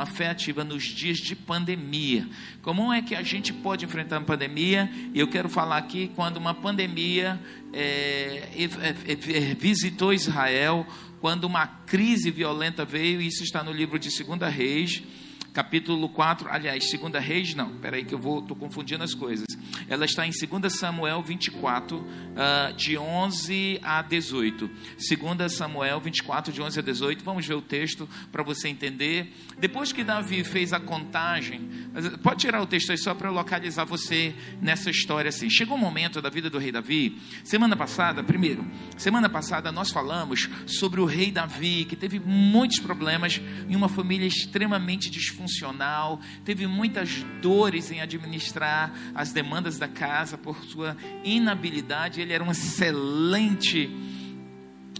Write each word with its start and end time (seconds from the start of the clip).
uma 0.00 0.06
fé 0.06 0.30
ativa 0.30 0.64
nos 0.64 0.84
dias 0.84 1.18
de 1.18 1.36
pandemia. 1.36 2.26
Como 2.62 2.90
é 2.90 3.02
que 3.02 3.14
a 3.14 3.22
gente 3.22 3.52
pode 3.52 3.84
enfrentar 3.84 4.16
uma 4.16 4.24
pandemia? 4.24 4.90
E 5.12 5.20
eu 5.20 5.28
quero 5.28 5.46
falar 5.46 5.76
aqui 5.76 6.10
quando 6.16 6.38
uma 6.38 6.54
pandemia 6.54 7.38
é, 7.70 8.48
é, 8.56 8.94
é, 8.94 9.54
visitou 9.54 10.14
Israel, 10.14 10.86
quando 11.20 11.44
uma 11.44 11.66
crise 11.66 12.30
violenta 12.30 12.82
veio, 12.82 13.20
isso 13.20 13.44
está 13.44 13.62
no 13.62 13.72
livro 13.72 13.98
de 13.98 14.08
2 14.08 14.54
Reis 14.54 15.02
capítulo 15.52 16.08
4, 16.08 16.48
aliás, 16.50 16.84
2 16.90 17.24
Reis, 17.24 17.54
não, 17.54 17.70
peraí 17.78 18.04
que 18.04 18.14
eu 18.14 18.18
vou, 18.18 18.40
estou 18.40 18.56
confundindo 18.56 19.02
as 19.02 19.14
coisas. 19.14 19.46
Ela 19.88 20.04
está 20.04 20.26
em 20.26 20.30
2 20.30 20.72
Samuel 20.72 21.22
24, 21.22 21.96
uh, 21.98 22.06
ah, 22.36 22.72
de 22.76 22.96
11 22.96 23.80
a 23.82 24.02
18. 24.02 24.70
2 24.96 25.52
Samuel 25.52 26.00
24, 26.00 26.52
de 26.52 26.62
11 26.62 26.78
a 26.78 26.82
18. 26.82 27.24
Vamos 27.24 27.46
ver 27.46 27.54
o 27.54 27.62
texto 27.62 28.08
para 28.30 28.42
você 28.42 28.68
entender. 28.68 29.32
Depois 29.58 29.92
que 29.92 30.04
Davi 30.04 30.44
fez 30.44 30.72
a 30.72 30.78
contagem, 30.78 31.68
pode 32.22 32.40
tirar 32.40 32.62
o 32.62 32.66
texto 32.66 32.90
aí 32.90 32.98
só 32.98 33.14
para 33.14 33.30
localizar 33.30 33.84
você 33.84 34.34
nessa 34.60 34.90
história 34.90 35.28
assim. 35.28 35.50
Chegou 35.50 35.76
um 35.76 35.80
momento 35.80 36.22
da 36.22 36.30
vida 36.30 36.48
do 36.48 36.58
rei 36.58 36.70
Davi. 36.70 37.20
Semana 37.42 37.76
passada, 37.76 38.22
primeiro, 38.22 38.64
semana 38.96 39.28
passada 39.28 39.72
nós 39.72 39.90
falamos 39.90 40.48
sobre 40.66 41.00
o 41.00 41.04
rei 41.04 41.30
Davi, 41.30 41.84
que 41.84 41.96
teve 41.96 42.20
muitos 42.20 42.78
problemas 42.78 43.40
em 43.68 43.74
uma 43.74 43.88
família 43.88 44.26
extremamente 44.26 45.10
disfuncional 45.10 45.39
disfuncional, 45.40 46.20
teve 46.44 46.66
muitas 46.66 47.24
dores 47.40 47.90
em 47.90 48.00
administrar 48.00 48.92
as 49.14 49.32
demandas 49.32 49.78
da 49.78 49.88
casa 49.88 50.36
por 50.36 50.62
sua 50.64 50.96
inabilidade. 51.24 52.20
Ele 52.20 52.32
era 52.32 52.44
um 52.44 52.50
excelente 52.50 53.88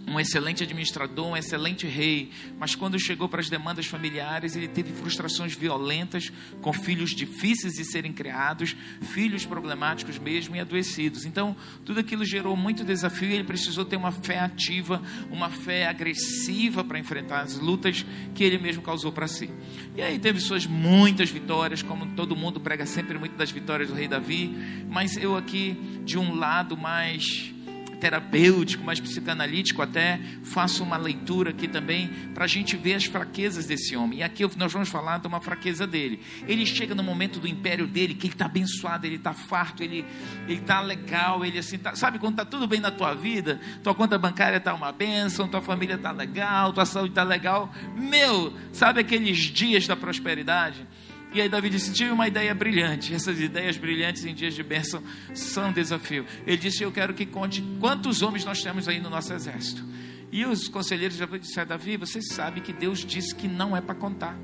um 0.07 0.19
excelente 0.19 0.63
administrador, 0.63 1.27
um 1.27 1.37
excelente 1.37 1.87
rei, 1.87 2.31
mas 2.59 2.75
quando 2.75 2.99
chegou 2.99 3.29
para 3.29 3.41
as 3.41 3.49
demandas 3.49 3.87
familiares, 3.87 4.57
ele 4.57 4.69
teve 4.69 4.93
frustrações 4.93 5.55
violentas 5.55 6.33
com 6.61 6.73
filhos 6.73 7.11
difíceis 7.11 7.75
de 7.75 7.85
serem 7.85 8.13
criados, 8.13 8.77
filhos 9.03 9.47
problemáticos 9.47 10.19
mesmo 10.19 10.57
e 10.57 10.61
adoecidos. 10.61 11.25
Então, 11.25 11.57
tudo 11.85 12.01
aquilo 12.01 12.25
gerou 12.25 12.57
muito 12.57 12.85
desafio 12.85 13.31
e 13.31 13.35
ele 13.35 13.45
precisou 13.45 13.85
ter 13.85 13.97
uma 13.97 14.11
fé 14.11 14.41
ativa, 14.41 15.03
uma 15.31 15.49
fé 15.49 15.87
agressiva 15.87 16.83
para 16.83 16.99
enfrentar 16.99 17.43
as 17.43 17.57
lutas 17.59 18.05
que 18.35 18.43
ele 18.43 18.59
mesmo 18.59 18.83
causou 18.83 19.13
para 19.13 19.29
si. 19.29 19.51
E 19.97 20.03
aí 20.03 20.19
teve 20.19 20.41
suas 20.41 20.67
muitas 20.67 21.31
vitórias, 21.31 21.83
como 21.83 22.07
todo 22.15 22.35
mundo 22.35 22.61
prega 22.61 22.87
sempre 22.87 23.19
muito 23.19 23.37
das 23.37 23.51
vitórias 23.51 23.89
do 23.89 23.95
rei 23.95 24.09
Davi, 24.09 24.51
mas 24.89 25.17
eu 25.17 25.37
aqui 25.37 25.77
de 26.05 26.19
um 26.19 26.35
lado 26.35 26.77
mais 26.77 27.53
terapêutico, 28.01 28.83
mais 28.83 28.99
psicanalítico 28.99 29.83
até, 29.83 30.19
faço 30.43 30.83
uma 30.83 30.97
leitura 30.97 31.51
aqui 31.51 31.69
também 31.69 32.09
para 32.35 32.45
a 32.45 32.49
gente 32.49 32.77
ver 32.77 32.95
as 32.95 33.05
fraquezas 33.05 33.67
desse 33.67 33.95
homem. 33.95 34.21
E 34.21 34.23
aqui 34.23 34.45
nós 34.57 34.73
vamos 34.73 34.89
falar 34.89 35.19
de 35.19 35.27
uma 35.27 35.41
fraqueza 35.41 35.87
dele. 35.87 36.21
Ele 36.49 36.65
chega 36.65 36.95
no 36.95 37.03
momento 37.03 37.39
do 37.39 37.47
império 37.47 37.87
dele, 37.87 38.15
que 38.15 38.27
ele 38.27 38.35
está 38.35 38.47
abençoado, 38.47 39.07
ele 39.07 39.17
está 39.17 39.33
farto, 39.33 39.83
ele 39.83 40.05
está 40.49 40.81
legal, 40.81 41.45
ele 41.45 41.59
assim, 41.59 41.79
tá, 41.79 41.95
sabe 41.95 42.19
quando 42.19 42.33
está 42.33 42.45
tudo 42.45 42.67
bem 42.67 42.81
na 42.81 42.91
tua 42.91 43.15
vida, 43.15 43.61
tua 43.83 43.95
conta 43.95 44.19
bancária 44.19 44.57
está 44.57 44.75
uma 44.75 44.91
bênção, 44.91 45.47
tua 45.47 45.61
família 45.61 45.97
está 45.97 46.11
legal, 46.11 46.73
tua 46.73 46.87
saúde 46.87 47.11
está 47.11 47.23
legal. 47.23 47.73
Meu, 47.95 48.53
sabe 48.73 49.01
aqueles 49.01 49.39
dias 49.39 49.87
da 49.87 49.95
prosperidade? 49.95 50.87
E 51.33 51.41
aí 51.41 51.49
Davi 51.49 51.71
disse: 51.71 51.93
Tive 51.93 52.11
uma 52.11 52.27
ideia 52.27 52.55
brilhante. 52.55 53.15
Essas 53.15 53.41
ideias 53.41 53.77
brilhantes 53.77 54.25
em 54.25 54.35
dias 54.35 54.55
de 54.55 54.63
bênção 54.63 55.03
são 55.35 55.69
um 55.69 55.73
desafio. 55.73 56.27
Ele 56.47 56.57
disse: 56.57 56.83
Eu 56.83 56.91
quero 56.91 57.15
que 57.15 57.25
conte 57.25 57.63
quantos 57.79 58.23
homens 58.23 58.45
nós 58.45 58.63
temos 58.63 58.89
aí 58.89 59.01
no 59.01 59.11
nosso 59.11 59.33
exército. 59.33 59.85
E 60.33 60.45
os 60.45 60.69
conselheiros 60.69 61.17
já 61.17 61.27
disseram: 61.27 61.69
Davi, 61.69 61.97
você 61.97 62.21
sabe 62.21 62.61
que 62.61 62.73
Deus 62.73 63.05
disse 63.05 63.35
que 63.35 63.49
não 63.49 63.77
é 63.77 63.81
para 63.81 63.95
contar. 63.95 64.37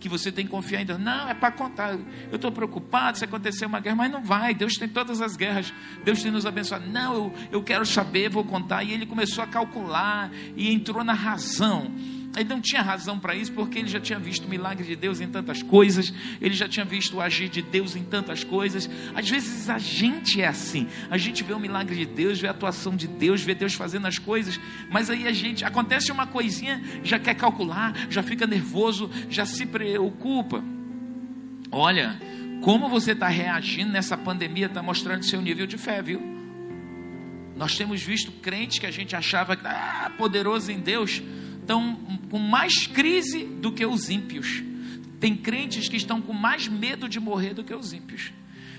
Que 0.00 0.08
você 0.08 0.30
tem 0.30 0.44
que 0.44 0.50
confiar 0.50 0.82
em 0.82 0.86
Deus. 0.86 1.00
Não, 1.00 1.28
é 1.28 1.34
para 1.34 1.50
contar. 1.50 1.92
Eu 2.30 2.36
estou 2.36 2.52
preocupado 2.52 3.18
se 3.18 3.24
acontecer 3.24 3.66
uma 3.66 3.80
guerra, 3.80 3.96
mas 3.96 4.12
não 4.12 4.22
vai. 4.22 4.54
Deus 4.54 4.74
tem 4.74 4.88
todas 4.88 5.20
as 5.20 5.34
guerras. 5.34 5.74
Deus 6.04 6.22
tem 6.22 6.30
nos 6.30 6.46
abençoado. 6.46 6.86
Não, 6.88 7.14
eu, 7.14 7.34
eu 7.50 7.62
quero 7.64 7.84
saber, 7.84 8.30
vou 8.30 8.44
contar. 8.44 8.84
E 8.84 8.92
ele 8.92 9.06
começou 9.06 9.42
a 9.42 9.46
calcular 9.46 10.30
e 10.56 10.72
entrou 10.72 11.02
na 11.02 11.14
razão. 11.14 11.92
Ele 12.38 12.48
não 12.48 12.60
tinha 12.60 12.82
razão 12.82 13.18
para 13.18 13.34
isso, 13.34 13.52
porque 13.52 13.78
ele 13.78 13.88
já 13.88 14.00
tinha 14.00 14.18
visto 14.18 14.44
o 14.44 14.48
milagre 14.48 14.86
de 14.86 14.94
Deus 14.94 15.20
em 15.20 15.28
tantas 15.28 15.62
coisas, 15.62 16.12
ele 16.40 16.54
já 16.54 16.68
tinha 16.68 16.84
visto 16.84 17.16
o 17.16 17.20
agir 17.20 17.48
de 17.48 17.62
Deus 17.62 17.96
em 17.96 18.04
tantas 18.04 18.44
coisas. 18.44 18.88
Às 19.14 19.28
vezes 19.28 19.68
a 19.68 19.78
gente 19.78 20.40
é 20.40 20.46
assim, 20.46 20.86
a 21.10 21.18
gente 21.18 21.42
vê 21.42 21.52
o 21.52 21.58
milagre 21.58 21.96
de 21.96 22.06
Deus, 22.06 22.40
vê 22.40 22.48
a 22.48 22.52
atuação 22.52 22.94
de 22.94 23.06
Deus, 23.06 23.42
vê 23.42 23.54
Deus 23.54 23.74
fazendo 23.74 24.06
as 24.06 24.18
coisas, 24.18 24.58
mas 24.90 25.10
aí 25.10 25.26
a 25.26 25.32
gente, 25.32 25.64
acontece 25.64 26.12
uma 26.12 26.26
coisinha, 26.26 26.82
já 27.02 27.18
quer 27.18 27.34
calcular, 27.34 27.94
já 28.08 28.22
fica 28.22 28.46
nervoso, 28.46 29.10
já 29.28 29.44
se 29.44 29.66
preocupa. 29.66 30.62
Olha, 31.70 32.18
como 32.62 32.88
você 32.88 33.12
está 33.12 33.28
reagindo 33.28 33.92
nessa 33.92 34.16
pandemia 34.16 34.66
está 34.66 34.82
mostrando 34.82 35.24
seu 35.24 35.40
nível 35.40 35.66
de 35.66 35.76
fé, 35.76 36.02
viu? 36.02 36.20
Nós 37.56 37.76
temos 37.76 38.00
visto 38.02 38.30
crentes 38.30 38.78
que 38.78 38.86
a 38.86 38.90
gente 38.90 39.16
achava 39.16 39.58
ah, 39.64 40.12
poderoso 40.16 40.70
em 40.70 40.78
Deus, 40.78 41.20
estão 41.68 41.94
com 42.30 42.38
mais 42.38 42.86
crise 42.86 43.44
do 43.44 43.70
que 43.70 43.84
os 43.84 44.08
ímpios. 44.08 44.62
Tem 45.20 45.36
crentes 45.36 45.86
que 45.86 45.96
estão 45.96 46.22
com 46.22 46.32
mais 46.32 46.66
medo 46.66 47.06
de 47.06 47.20
morrer 47.20 47.52
do 47.52 47.62
que 47.62 47.74
os 47.74 47.92
ímpios. 47.92 48.32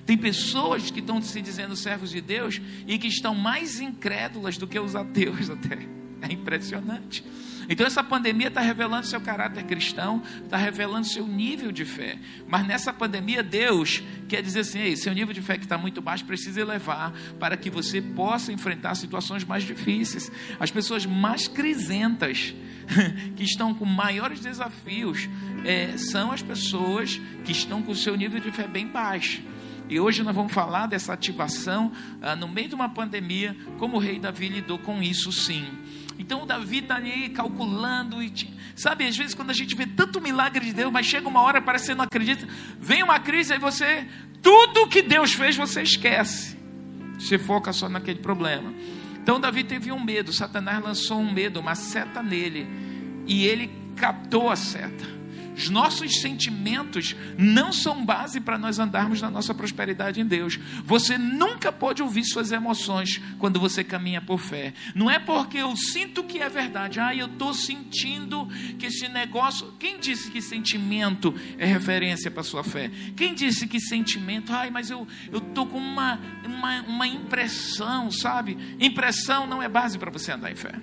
Tem 0.07 0.17
pessoas 0.17 0.89
que 0.89 0.99
estão 0.99 1.21
se 1.21 1.39
dizendo 1.39 1.75
servos 1.75 2.09
de 2.09 2.19
Deus 2.19 2.59
e 2.87 2.97
que 2.97 3.05
estão 3.05 3.35
mais 3.35 3.79
incrédulas 3.79 4.57
do 4.57 4.65
que 4.65 4.79
os 4.79 4.95
ateus 4.95 5.51
até. 5.51 5.77
É 6.21 6.33
impressionante. 6.33 7.23
Então 7.69 7.85
essa 7.85 8.03
pandemia 8.03 8.47
está 8.47 8.59
revelando 8.59 9.05
seu 9.05 9.21
caráter 9.21 9.63
cristão, 9.63 10.23
está 10.43 10.57
revelando 10.57 11.05
seu 11.05 11.27
nível 11.27 11.71
de 11.71 11.85
fé. 11.85 12.17
Mas 12.47 12.65
nessa 12.65 12.91
pandemia, 12.91 13.43
Deus 13.43 14.01
quer 14.27 14.41
dizer 14.41 14.61
assim: 14.61 14.79
Ei, 14.79 14.97
seu 14.97 15.13
nível 15.13 15.33
de 15.33 15.41
fé 15.43 15.55
que 15.57 15.65
está 15.65 15.77
muito 15.77 16.01
baixo 16.01 16.25
precisa 16.25 16.59
elevar 16.59 17.13
para 17.39 17.55
que 17.55 17.69
você 17.69 18.01
possa 18.01 18.51
enfrentar 18.51 18.95
situações 18.95 19.45
mais 19.45 19.63
difíceis. 19.63 20.31
As 20.59 20.71
pessoas 20.71 21.05
mais 21.05 21.47
crisentas, 21.47 22.55
que 23.35 23.43
estão 23.43 23.73
com 23.73 23.85
maiores 23.85 24.39
desafios, 24.39 25.29
é, 25.65 25.97
são 25.97 26.31
as 26.31 26.41
pessoas 26.41 27.19
que 27.45 27.51
estão 27.51 27.81
com 27.81 27.91
o 27.91 27.95
seu 27.95 28.15
nível 28.15 28.39
de 28.39 28.51
fé 28.51 28.67
bem 28.67 28.87
baixo. 28.87 29.41
E 29.89 29.99
hoje 29.99 30.21
nós 30.21 30.35
vamos 30.35 30.53
falar 30.53 30.85
dessa 30.85 31.13
ativação 31.13 31.91
ah, 32.21 32.35
no 32.35 32.47
meio 32.47 32.69
de 32.69 32.75
uma 32.75 32.89
pandemia, 32.89 33.57
como 33.79 33.97
o 33.97 33.99
rei 33.99 34.19
Davi 34.19 34.47
lidou 34.47 34.77
com 34.77 35.01
isso 35.01 35.31
sim. 35.31 35.65
Então 36.19 36.43
o 36.43 36.45
Davi 36.45 36.77
está 36.79 36.97
ali 36.97 37.29
calculando, 37.29 38.21
e, 38.21 38.31
sabe, 38.75 39.07
às 39.07 39.17
vezes 39.17 39.33
quando 39.33 39.49
a 39.49 39.53
gente 39.53 39.75
vê 39.75 39.87
tanto 39.87 40.21
milagre 40.21 40.63
de 40.63 40.73
Deus, 40.73 40.91
mas 40.91 41.07
chega 41.07 41.27
uma 41.27 41.41
hora, 41.41 41.59
parece 41.59 41.85
que 41.85 41.87
você 41.87 41.95
não 41.95 42.03
acredita, 42.03 42.47
vem 42.79 43.01
uma 43.01 43.19
crise, 43.19 43.53
aí 43.53 43.59
você, 43.59 44.05
tudo 44.43 44.87
que 44.87 45.01
Deus 45.01 45.33
fez, 45.33 45.55
você 45.55 45.81
esquece. 45.81 46.57
Você 47.17 47.39
foca 47.39 47.73
só 47.73 47.89
naquele 47.89 48.19
problema. 48.19 48.71
Então 49.29 49.39
Davi 49.39 49.63
teve 49.63 49.91
um 49.91 50.03
medo, 50.03 50.33
Satanás 50.33 50.83
lançou 50.83 51.19
um 51.19 51.31
medo, 51.31 51.59
uma 51.59 51.75
seta 51.75 52.23
nele, 52.23 52.65
e 53.27 53.45
ele 53.45 53.69
captou 53.95 54.49
a 54.49 54.55
seta. 54.55 55.05
Os 55.59 55.69
nossos 55.69 56.21
sentimentos 56.21 57.17
não 57.37 57.73
são 57.73 58.05
base 58.05 58.39
para 58.39 58.57
nós 58.57 58.79
andarmos 58.79 59.21
na 59.21 59.29
nossa 59.29 59.53
prosperidade 59.53 60.21
em 60.21 60.25
Deus. 60.25 60.57
Você 60.85 61.17
nunca 61.17 61.69
pode 61.69 62.01
ouvir 62.01 62.23
suas 62.23 62.53
emoções 62.53 63.21
quando 63.37 63.59
você 63.59 63.83
caminha 63.83 64.21
por 64.21 64.39
fé. 64.39 64.73
Não 64.95 65.11
é 65.11 65.19
porque 65.19 65.57
eu 65.57 65.75
sinto 65.75 66.23
que 66.23 66.39
é 66.39 66.47
verdade. 66.47 67.01
Ah, 67.01 67.13
eu 67.13 67.25
estou 67.25 67.53
sentindo 67.53 68.47
que 68.77 68.85
esse 68.85 69.09
negócio. 69.09 69.73
Quem 69.77 69.99
disse 69.99 70.31
que 70.31 70.41
sentimento 70.41 71.35
é 71.57 71.65
referência 71.65 72.31
para 72.31 72.41
sua 72.41 72.63
fé? 72.63 72.89
Quem 73.17 73.33
disse 73.33 73.67
que 73.67 73.81
sentimento? 73.81 74.53
Ai, 74.53 74.69
mas 74.69 74.89
eu 74.89 75.05
estou 75.29 75.67
com 75.67 75.77
uma, 75.77 76.21
uma, 76.45 76.81
uma 76.83 77.07
impressão, 77.07 78.09
sabe? 78.09 78.57
Impressão 78.79 79.45
não 79.45 79.61
é 79.61 79.67
base 79.67 79.99
para 79.99 80.09
você 80.09 80.31
andar 80.31 80.53
em 80.53 80.55
fé. 80.55 80.79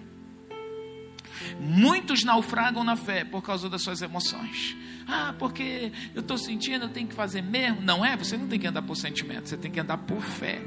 Muitos 1.60 2.24
naufragam 2.24 2.84
na 2.84 2.96
fé 2.96 3.24
por 3.24 3.42
causa 3.42 3.68
das 3.68 3.82
suas 3.82 4.02
emoções. 4.02 4.76
Ah, 5.06 5.34
porque 5.38 5.92
eu 6.14 6.20
estou 6.20 6.36
sentindo, 6.36 6.86
eu 6.86 6.88
tenho 6.88 7.06
que 7.06 7.14
fazer 7.14 7.42
mesmo. 7.42 7.80
Não 7.80 8.04
é? 8.04 8.16
Você 8.16 8.36
não 8.36 8.48
tem 8.48 8.58
que 8.58 8.66
andar 8.66 8.82
por 8.82 8.96
sentimento, 8.96 9.48
você 9.48 9.56
tem 9.56 9.70
que 9.70 9.80
andar 9.80 9.98
por 9.98 10.20
fé. 10.20 10.60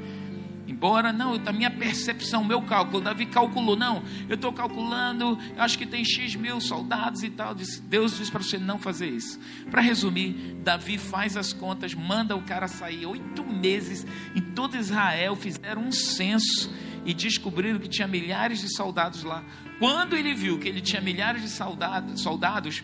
Embora, 0.70 1.12
não, 1.12 1.36
da 1.36 1.52
minha 1.52 1.70
percepção, 1.70 2.44
meu 2.44 2.62
cálculo, 2.62 3.02
Davi 3.02 3.26
calculou, 3.26 3.74
não, 3.74 4.04
eu 4.28 4.36
estou 4.36 4.52
calculando, 4.52 5.36
acho 5.58 5.76
que 5.76 5.84
tem 5.84 6.04
X 6.04 6.36
mil 6.36 6.60
soldados 6.60 7.24
e 7.24 7.28
tal. 7.28 7.54
Deus 7.54 8.16
diz 8.16 8.30
para 8.30 8.40
você 8.40 8.56
não 8.56 8.78
fazer 8.78 9.08
isso. 9.08 9.38
Para 9.68 9.82
resumir, 9.82 10.56
Davi 10.62 10.96
faz 10.96 11.36
as 11.36 11.52
contas, 11.52 11.92
manda 11.92 12.36
o 12.36 12.42
cara 12.42 12.68
sair 12.68 13.04
oito 13.04 13.44
meses 13.44 14.06
em 14.34 14.40
todo 14.40 14.76
Israel, 14.76 15.34
fizeram 15.34 15.82
um 15.82 15.92
censo 15.92 16.72
e 17.04 17.14
descobriram 17.14 17.78
que 17.78 17.88
tinha 17.88 18.06
milhares 18.06 18.60
de 18.60 18.74
soldados 18.74 19.22
lá. 19.22 19.42
Quando 19.78 20.16
ele 20.16 20.34
viu 20.34 20.58
que 20.58 20.68
ele 20.68 20.80
tinha 20.80 21.00
milhares 21.00 21.42
de 21.42 21.48
soldados, 21.48 22.20
soldados 22.20 22.82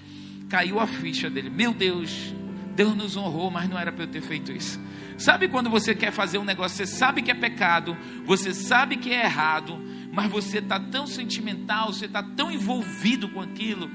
caiu 0.48 0.80
a 0.80 0.86
ficha 0.86 1.28
dele. 1.28 1.50
Meu 1.50 1.74
Deus, 1.74 2.34
Deus 2.74 2.94
nos 2.94 3.16
honrou, 3.16 3.50
mas 3.50 3.68
não 3.68 3.78
era 3.78 3.92
para 3.92 4.04
eu 4.04 4.08
ter 4.08 4.22
feito 4.22 4.52
isso. 4.52 4.80
Sabe 5.18 5.48
quando 5.48 5.70
você 5.70 5.94
quer 5.94 6.12
fazer 6.12 6.38
um 6.38 6.44
negócio, 6.44 6.76
você 6.76 6.86
sabe 6.86 7.22
que 7.22 7.30
é 7.30 7.34
pecado, 7.34 7.96
você 8.24 8.52
sabe 8.52 8.96
que 8.96 9.10
é 9.10 9.24
errado, 9.24 9.78
mas 10.12 10.30
você 10.30 10.58
está 10.58 10.78
tão 10.78 11.06
sentimental, 11.06 11.92
você 11.92 12.04
está 12.04 12.22
tão 12.22 12.50
envolvido 12.50 13.28
com 13.28 13.40
aquilo, 13.40 13.90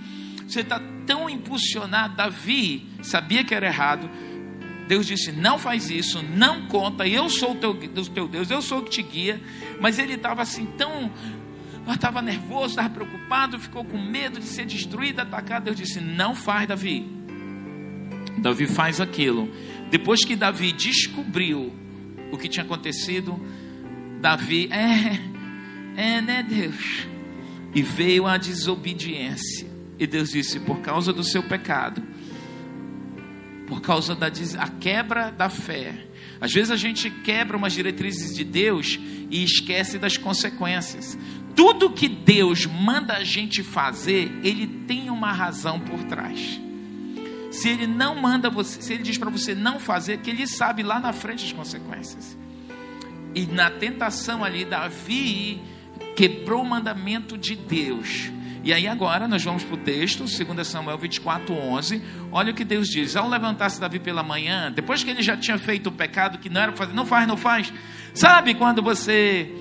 Você 0.47 0.59
está 0.61 0.81
tão 1.05 1.29
impulsionado. 1.29 2.17
Davi 2.17 2.85
sabia 3.01 3.41
que 3.41 3.55
era 3.55 3.67
errado. 3.67 4.09
Deus 4.91 5.07
disse: 5.07 5.31
Não 5.31 5.57
faz 5.57 5.89
isso, 5.89 6.21
não 6.21 6.67
conta. 6.67 7.07
Eu 7.07 7.29
sou 7.29 7.53
o 7.53 7.55
teu, 7.55 7.73
teu 7.73 8.27
Deus, 8.27 8.51
eu 8.51 8.61
sou 8.61 8.79
o 8.79 8.83
que 8.83 8.89
te 8.89 9.01
guia. 9.01 9.41
Mas 9.79 9.97
ele 9.97 10.15
estava 10.15 10.41
assim 10.41 10.65
tão 10.77 11.09
estava 11.87 12.21
nervoso, 12.21 12.71
estava 12.71 12.89
preocupado, 12.89 13.57
ficou 13.57 13.85
com 13.85 13.97
medo 13.97 14.37
de 14.37 14.45
ser 14.45 14.65
destruído, 14.65 15.21
atacado. 15.21 15.63
Deus 15.63 15.77
disse: 15.77 16.01
Não 16.01 16.35
faz, 16.35 16.67
Davi. 16.67 17.09
Davi 18.39 18.67
faz 18.67 18.99
aquilo. 18.99 19.49
Depois 19.89 20.25
que 20.25 20.35
Davi 20.35 20.73
descobriu 20.73 21.73
o 22.29 22.37
que 22.37 22.49
tinha 22.49 22.65
acontecido, 22.65 23.39
Davi, 24.19 24.69
é, 24.73 25.21
é, 25.95 26.21
né, 26.21 26.43
Deus? 26.43 27.07
E 27.73 27.81
veio 27.81 28.27
a 28.27 28.35
desobediência. 28.35 29.71
E 29.97 30.05
Deus 30.05 30.31
disse: 30.31 30.59
Por 30.59 30.81
causa 30.81 31.13
do 31.13 31.23
seu 31.23 31.43
pecado, 31.43 32.03
por 33.71 33.79
causa 33.79 34.13
da 34.13 34.27
a 34.27 34.67
quebra 34.67 35.31
da 35.31 35.47
fé. 35.47 35.95
Às 36.41 36.51
vezes 36.51 36.71
a 36.71 36.75
gente 36.75 37.09
quebra 37.09 37.55
umas 37.55 37.71
diretrizes 37.71 38.35
de 38.35 38.43
Deus 38.43 38.99
e 39.29 39.45
esquece 39.45 39.97
das 39.97 40.17
consequências. 40.17 41.17
Tudo 41.55 41.89
que 41.89 42.09
Deus 42.09 42.65
manda 42.65 43.13
a 43.13 43.23
gente 43.23 43.63
fazer, 43.63 44.29
Ele 44.43 44.67
tem 44.67 45.09
uma 45.09 45.31
razão 45.31 45.79
por 45.79 46.03
trás. 46.03 46.59
Se 47.49 47.69
Ele 47.69 47.87
não 47.87 48.13
manda 48.13 48.49
você, 48.49 48.81
se 48.81 48.91
Ele 48.91 49.03
diz 49.03 49.17
para 49.17 49.29
você 49.29 49.55
não 49.55 49.79
fazer, 49.79 50.17
que 50.17 50.29
Ele 50.29 50.45
sabe 50.47 50.83
lá 50.83 50.99
na 50.99 51.13
frente 51.13 51.45
as 51.45 51.53
consequências. 51.53 52.37
E 53.33 53.45
na 53.45 53.69
tentação 53.69 54.43
ali, 54.43 54.65
Davi 54.65 55.61
quebrou 56.17 56.61
o 56.61 56.69
mandamento 56.69 57.37
de 57.37 57.55
Deus. 57.55 58.29
E 58.63 58.71
aí 58.71 58.87
agora 58.87 59.27
nós 59.27 59.43
vamos 59.43 59.63
para 59.63 59.73
o 59.73 59.77
texto, 59.77 60.25
2 60.25 60.67
Samuel 60.67 60.97
24, 60.97 61.53
11. 61.53 62.01
Olha 62.31 62.51
o 62.51 62.55
que 62.55 62.63
Deus 62.63 62.87
diz. 62.87 63.15
Ao 63.15 63.27
levantar-se 63.27 63.81
Davi 63.81 63.97
pela 63.97 64.21
manhã, 64.21 64.71
depois 64.71 65.03
que 65.03 65.09
ele 65.09 65.23
já 65.23 65.35
tinha 65.35 65.57
feito 65.57 65.87
o 65.87 65.91
pecado 65.91 66.37
que 66.37 66.49
não 66.49 66.61
era 66.61 66.71
para 66.71 66.85
fazer, 66.85 66.93
não 66.93 67.05
faz, 67.05 67.27
não 67.27 67.37
faz. 67.37 67.73
Sabe 68.13 68.53
quando 68.53 68.81
você 68.83 69.51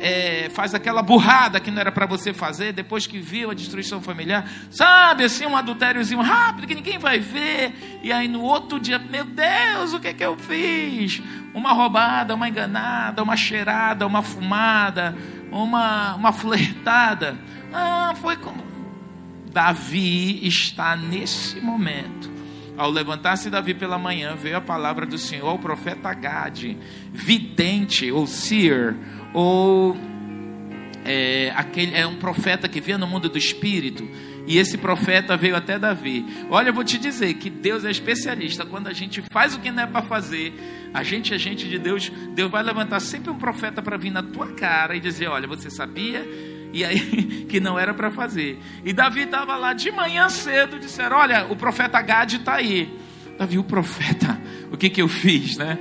é, 0.00 0.48
faz 0.50 0.74
aquela 0.74 1.02
burrada 1.02 1.60
que 1.60 1.70
não 1.70 1.80
era 1.80 1.90
para 1.90 2.06
você 2.06 2.32
fazer, 2.32 2.72
depois 2.72 3.06
que 3.06 3.18
viu 3.18 3.50
a 3.50 3.54
destruição 3.54 4.00
familiar, 4.00 4.48
sabe, 4.70 5.24
assim, 5.24 5.46
um 5.46 5.56
adultériozinho 5.56 6.20
rápido 6.20 6.66
que 6.66 6.74
ninguém 6.74 6.98
vai 6.98 7.18
ver, 7.18 8.00
e 8.02 8.12
aí 8.12 8.28
no 8.28 8.42
outro 8.42 8.78
dia, 8.78 8.98
meu 8.98 9.24
Deus, 9.24 9.92
o 9.92 10.00
que, 10.00 10.14
que 10.14 10.24
eu 10.24 10.36
fiz? 10.36 11.20
Uma 11.52 11.72
roubada, 11.72 12.34
uma 12.34 12.48
enganada, 12.48 13.22
uma 13.22 13.36
cheirada, 13.36 14.06
uma 14.06 14.22
fumada, 14.22 15.16
uma, 15.50 16.14
uma 16.14 16.32
flertada. 16.32 17.36
Ah, 17.72 18.14
foi 18.20 18.36
como. 18.36 18.62
Davi 19.52 20.46
está 20.46 20.96
nesse 20.96 21.60
momento. 21.60 22.30
Ao 22.76 22.90
levantar-se 22.90 23.50
Davi 23.50 23.74
pela 23.74 23.98
manhã, 23.98 24.36
veio 24.36 24.56
a 24.56 24.60
palavra 24.60 25.04
do 25.04 25.18
Senhor 25.18 25.48
ao 25.48 25.58
profeta 25.58 26.14
Gade, 26.14 26.78
vidente 27.12 28.12
ou 28.12 28.24
seer, 28.24 28.94
ou 29.34 29.96
é, 31.04 31.52
aquele, 31.56 31.92
é 31.94 32.06
um 32.06 32.16
profeta 32.16 32.68
que 32.68 32.80
via 32.80 32.96
no 32.96 33.06
mundo 33.06 33.28
do 33.28 33.36
espírito, 33.36 34.08
e 34.46 34.58
esse 34.58 34.78
profeta 34.78 35.36
veio 35.36 35.56
até 35.56 35.76
Davi. 35.76 36.24
Olha, 36.48 36.68
eu 36.68 36.72
vou 36.72 36.84
te 36.84 36.98
dizer 36.98 37.34
que 37.34 37.50
Deus 37.50 37.84
é 37.84 37.90
especialista. 37.90 38.64
Quando 38.64 38.86
a 38.86 38.92
gente 38.92 39.22
faz 39.30 39.54
o 39.56 39.60
que 39.60 39.70
não 39.70 39.82
é 39.82 39.86
para 39.86 40.02
fazer, 40.02 40.54
a 40.94 41.02
gente 41.02 41.34
é 41.34 41.38
gente 41.38 41.68
de 41.68 41.78
Deus, 41.78 42.12
Deus 42.34 42.50
vai 42.50 42.62
levantar 42.62 43.00
sempre 43.00 43.30
um 43.30 43.36
profeta 43.36 43.82
para 43.82 43.96
vir 43.96 44.10
na 44.10 44.22
tua 44.22 44.52
cara 44.52 44.94
e 44.94 45.00
dizer: 45.00 45.26
Olha, 45.26 45.48
você 45.48 45.68
sabia? 45.68 46.24
E 46.72 46.84
aí, 46.84 47.46
que 47.48 47.60
não 47.60 47.78
era 47.78 47.94
para 47.94 48.10
fazer. 48.10 48.58
E 48.84 48.92
Davi 48.92 49.22
estava 49.22 49.56
lá 49.56 49.72
de 49.72 49.90
manhã 49.90 50.28
cedo, 50.28 50.78
disseram: 50.78 51.16
Olha, 51.16 51.46
o 51.50 51.56
profeta 51.56 52.00
Gade 52.00 52.36
está 52.36 52.54
aí. 52.54 52.98
Davi, 53.38 53.58
o 53.58 53.64
profeta, 53.64 54.40
o 54.72 54.76
que 54.76 54.90
que 54.90 55.00
eu 55.00 55.08
fiz, 55.08 55.56
né? 55.56 55.78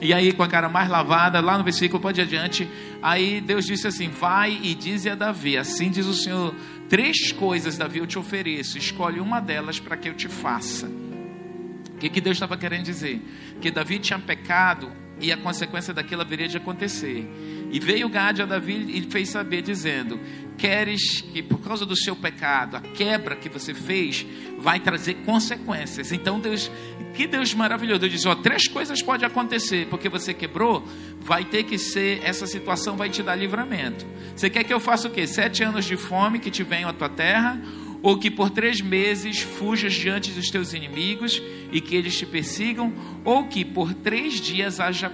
E 0.00 0.14
aí, 0.14 0.32
com 0.32 0.42
a 0.42 0.48
cara 0.48 0.68
mais 0.68 0.88
lavada, 0.88 1.40
lá 1.40 1.58
no 1.58 1.64
versículo, 1.64 2.00
pode 2.00 2.20
adiante. 2.20 2.68
Aí 3.02 3.40
Deus 3.40 3.66
disse 3.66 3.86
assim: 3.86 4.08
Vai 4.08 4.58
e 4.62 4.74
dize 4.74 5.10
a 5.10 5.14
Davi: 5.14 5.56
Assim 5.56 5.90
diz 5.90 6.06
o 6.06 6.14
Senhor: 6.14 6.54
Três 6.88 7.32
coisas, 7.32 7.76
Davi, 7.76 7.98
eu 7.98 8.06
te 8.06 8.18
ofereço. 8.18 8.78
Escolhe 8.78 9.18
uma 9.18 9.40
delas 9.40 9.80
para 9.80 9.96
que 9.96 10.08
eu 10.08 10.14
te 10.14 10.28
faça. 10.28 10.86
O 10.86 11.98
que, 11.98 12.08
que 12.08 12.20
Deus 12.20 12.36
estava 12.36 12.56
querendo 12.56 12.84
dizer? 12.84 13.20
Que 13.60 13.72
Davi 13.72 13.98
tinha 13.98 14.18
pecado 14.20 14.92
e 15.20 15.32
a 15.32 15.36
consequência 15.36 15.92
daquilo 15.92 16.22
haveria 16.22 16.48
de 16.48 16.56
acontecer. 16.56 17.28
E 17.70 17.78
veio 17.78 18.08
Gade 18.08 18.42
a 18.42 18.46
Davi 18.46 18.98
e 18.98 19.02
fez 19.02 19.28
saber, 19.28 19.62
dizendo: 19.62 20.18
Queres 20.56 21.20
que 21.20 21.42
por 21.42 21.60
causa 21.60 21.84
do 21.84 21.96
seu 21.96 22.16
pecado, 22.16 22.76
a 22.76 22.80
quebra 22.80 23.36
que 23.36 23.48
você 23.48 23.74
fez, 23.74 24.26
vai 24.58 24.80
trazer 24.80 25.14
consequências. 25.24 26.12
Então 26.12 26.40
Deus 26.40 26.70
que 27.18 27.26
Deus 27.26 27.52
maravilhoso. 27.52 28.00
Deus 28.00 28.12
diz: 28.12 28.26
ó, 28.26 28.34
três 28.36 28.68
coisas 28.68 29.02
podem 29.02 29.26
acontecer, 29.26 29.88
porque 29.88 30.08
você 30.08 30.32
quebrou, 30.32 30.84
vai 31.20 31.44
ter 31.44 31.64
que 31.64 31.76
ser, 31.76 32.20
essa 32.22 32.46
situação 32.46 32.96
vai 32.96 33.10
te 33.10 33.22
dar 33.22 33.34
livramento. 33.34 34.06
Você 34.36 34.48
quer 34.48 34.62
que 34.62 34.72
eu 34.72 34.78
faça 34.78 35.08
o 35.08 35.10
quê? 35.10 35.26
Sete 35.26 35.64
anos 35.64 35.84
de 35.84 35.96
fome 35.96 36.38
que 36.38 36.50
te 36.50 36.62
venham 36.62 36.88
à 36.88 36.92
tua 36.92 37.08
terra, 37.08 37.60
ou 38.02 38.18
que 38.18 38.30
por 38.30 38.50
três 38.50 38.80
meses 38.80 39.40
fujas 39.40 39.94
diante 39.94 40.30
dos 40.30 40.50
teus 40.50 40.72
inimigos 40.72 41.42
e 41.72 41.80
que 41.80 41.96
eles 41.96 42.16
te 42.16 42.26
persigam, 42.26 42.92
ou 43.24 43.44
que 43.44 43.64
por 43.64 43.92
três 43.94 44.34
dias 44.40 44.80
haja 44.80 45.12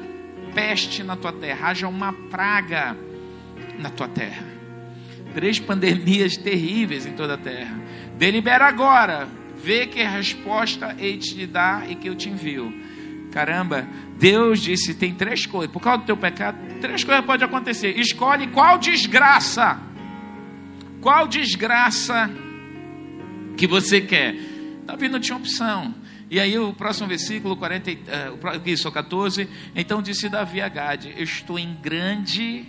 peste 0.55 1.03
na 1.03 1.17
tua 1.17 1.33
terra, 1.33 1.69
haja 1.69 1.89
uma 1.89 2.13
praga 2.13 2.97
na 3.79 3.91
tua 3.91 4.09
terra. 4.09 4.47
Três 5.35 5.59
pandemias 5.59 6.37
terríveis 6.37 7.07
em 7.07 7.13
toda 7.13 7.35
a 7.35 7.39
terra. 7.39 7.83
Delibera 8.17 8.67
agora 8.67 9.29
Vê 9.65 9.87
que 9.87 10.03
a 10.03 10.11
resposta 10.11 10.95
hei 10.99 11.17
de 11.17 11.35
te 11.35 11.47
dar 11.47 11.91
e 11.91 11.95
que 11.95 12.07
eu 12.07 12.15
te 12.15 12.29
envio. 12.29 12.71
Caramba, 13.33 13.89
Deus 14.19 14.61
disse: 14.61 14.93
tem 14.93 15.15
três 15.15 15.47
coisas. 15.47 15.73
Por 15.73 15.81
causa 15.81 16.03
do 16.03 16.05
teu 16.05 16.19
pecado, 16.19 16.59
três 16.83 17.03
coisas 17.03 17.25
podem 17.25 17.47
acontecer. 17.47 17.99
Escolhe 17.99 18.49
qual 18.49 18.77
desgraça. 18.77 19.81
Qual 21.01 21.27
desgraça 21.27 22.31
que 23.57 23.67
você 23.67 24.01
quer. 24.01 24.35
Davi 24.85 25.09
não 25.09 25.21
tinha 25.21 25.37
opção. 25.37 25.95
E 26.31 26.41
aí 26.41 26.59
o 26.59 26.73
próximo 26.73 27.09
versículo, 27.09 27.57
40, 27.57 27.91
uh, 27.91 27.97
isso, 28.65 28.91
14. 28.91 29.49
Então 29.75 30.03
disse 30.03 30.29
Davi 30.29 30.61
a 30.61 30.69
Gade: 30.69 31.15
Estou 31.17 31.59
em 31.59 31.75
grande. 31.75 32.67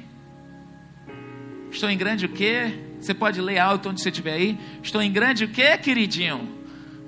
Estou 1.71 1.89
em 1.89 1.97
grande 1.97 2.25
o 2.25 2.29
quê? 2.29 2.79
Você 2.99 3.13
pode 3.13 3.41
ler 3.41 3.59
alto 3.59 3.89
onde 3.89 4.01
você 4.01 4.09
estiver 4.09 4.33
aí. 4.33 4.57
Estou 4.81 5.01
em 5.01 5.11
grande 5.11 5.43
o 5.43 5.47
quê, 5.49 5.77
queridinho? 5.77 6.65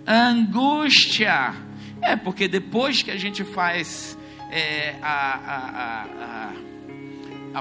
angústia. 0.07 1.53
É, 2.01 2.15
porque 2.15 2.47
depois 2.47 3.03
que 3.03 3.11
a 3.11 3.17
gente 3.17 3.43
faz 3.43 4.17
é, 4.49 4.95
a, 5.01 5.33
a, 5.33 5.57
a, 5.67 6.03
a, 6.03 6.53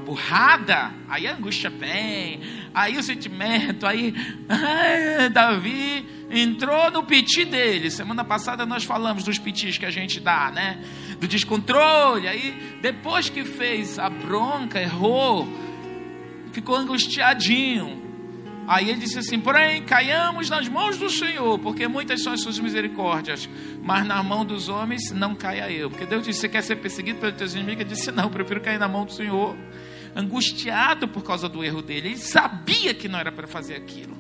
burrada, 0.01 0.93
aí 1.09 1.27
a 1.27 1.35
angústia 1.35 1.71
vem, 1.71 2.41
aí 2.75 2.97
o 2.97 3.03
sentimento, 3.03 3.87
aí 3.87 4.15
ai, 4.49 5.29
Davi 5.31 6.07
entrou 6.31 6.91
no 6.91 7.03
piti 7.03 7.45
dele. 7.45 7.91
Semana 7.91 8.25
passada 8.25 8.67
nós 8.67 8.85
falamos 8.85 9.25
dos 9.25 9.39
pitis 9.39 9.79
que 9.79 9.87
a 9.87 9.91
gente 9.91 10.21
dá, 10.21 10.51
né? 10.51 10.83
Do 11.19 11.27
descontrole. 11.27 12.29
Aí 12.29 12.79
depois 12.81 13.29
que 13.29 13.45
fez 13.45 13.99
a 13.99 14.09
bronca, 14.09 14.81
errou, 14.81 15.49
ficou 16.53 16.77
angustiadinho. 16.77 18.05
Aí 18.67 18.91
ele 18.91 18.99
disse 18.99 19.19
assim: 19.19 19.39
Porém, 19.39 19.83
caiamos 19.83 20.51
nas 20.51 20.69
mãos 20.69 20.99
do 20.99 21.09
Senhor, 21.09 21.59
porque 21.61 21.87
muitas 21.87 22.23
são 22.23 22.33
as 22.33 22.41
suas 22.41 22.59
misericórdias, 22.59 23.49
mas 23.83 24.05
na 24.05 24.23
mão 24.23 24.45
dos 24.45 24.69
homens 24.69 25.13
não 25.13 25.35
caia 25.35 25.71
eu. 25.71 25.89
Porque 25.89 26.05
Deus 26.05 26.25
disse: 26.25 26.41
Você 26.41 26.49
quer 26.49 26.63
ser 26.63 26.77
perseguido 26.77 27.21
pelos 27.21 27.37
teus 27.37 27.55
inimigos? 27.55 27.83
Ele 27.83 27.91
disse: 27.91 28.11
Não, 28.11 28.29
prefiro 28.29 28.61
cair 28.61 28.79
na 28.79 28.89
mão 28.89 29.05
do 29.05 29.13
Senhor. 29.13 29.57
Angustiado 30.17 31.07
por 31.07 31.23
causa 31.23 31.49
do 31.49 31.63
erro 31.63 31.83
dele, 31.83 32.09
ele 32.09 32.17
sabia 32.17 32.95
que 32.95 33.07
não 33.07 33.19
era 33.19 33.31
para 33.31 33.47
fazer 33.47 33.75
aquilo. 33.75 34.17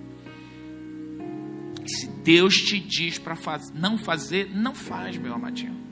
E 1.82 1.88
se 1.88 2.06
Deus 2.22 2.54
te 2.54 2.78
diz 2.78 3.18
para 3.18 3.34
faz, 3.34 3.72
não 3.72 3.96
fazer, 3.96 4.50
não 4.54 4.74
faz, 4.74 5.16
meu 5.16 5.34
amadinho 5.34 5.86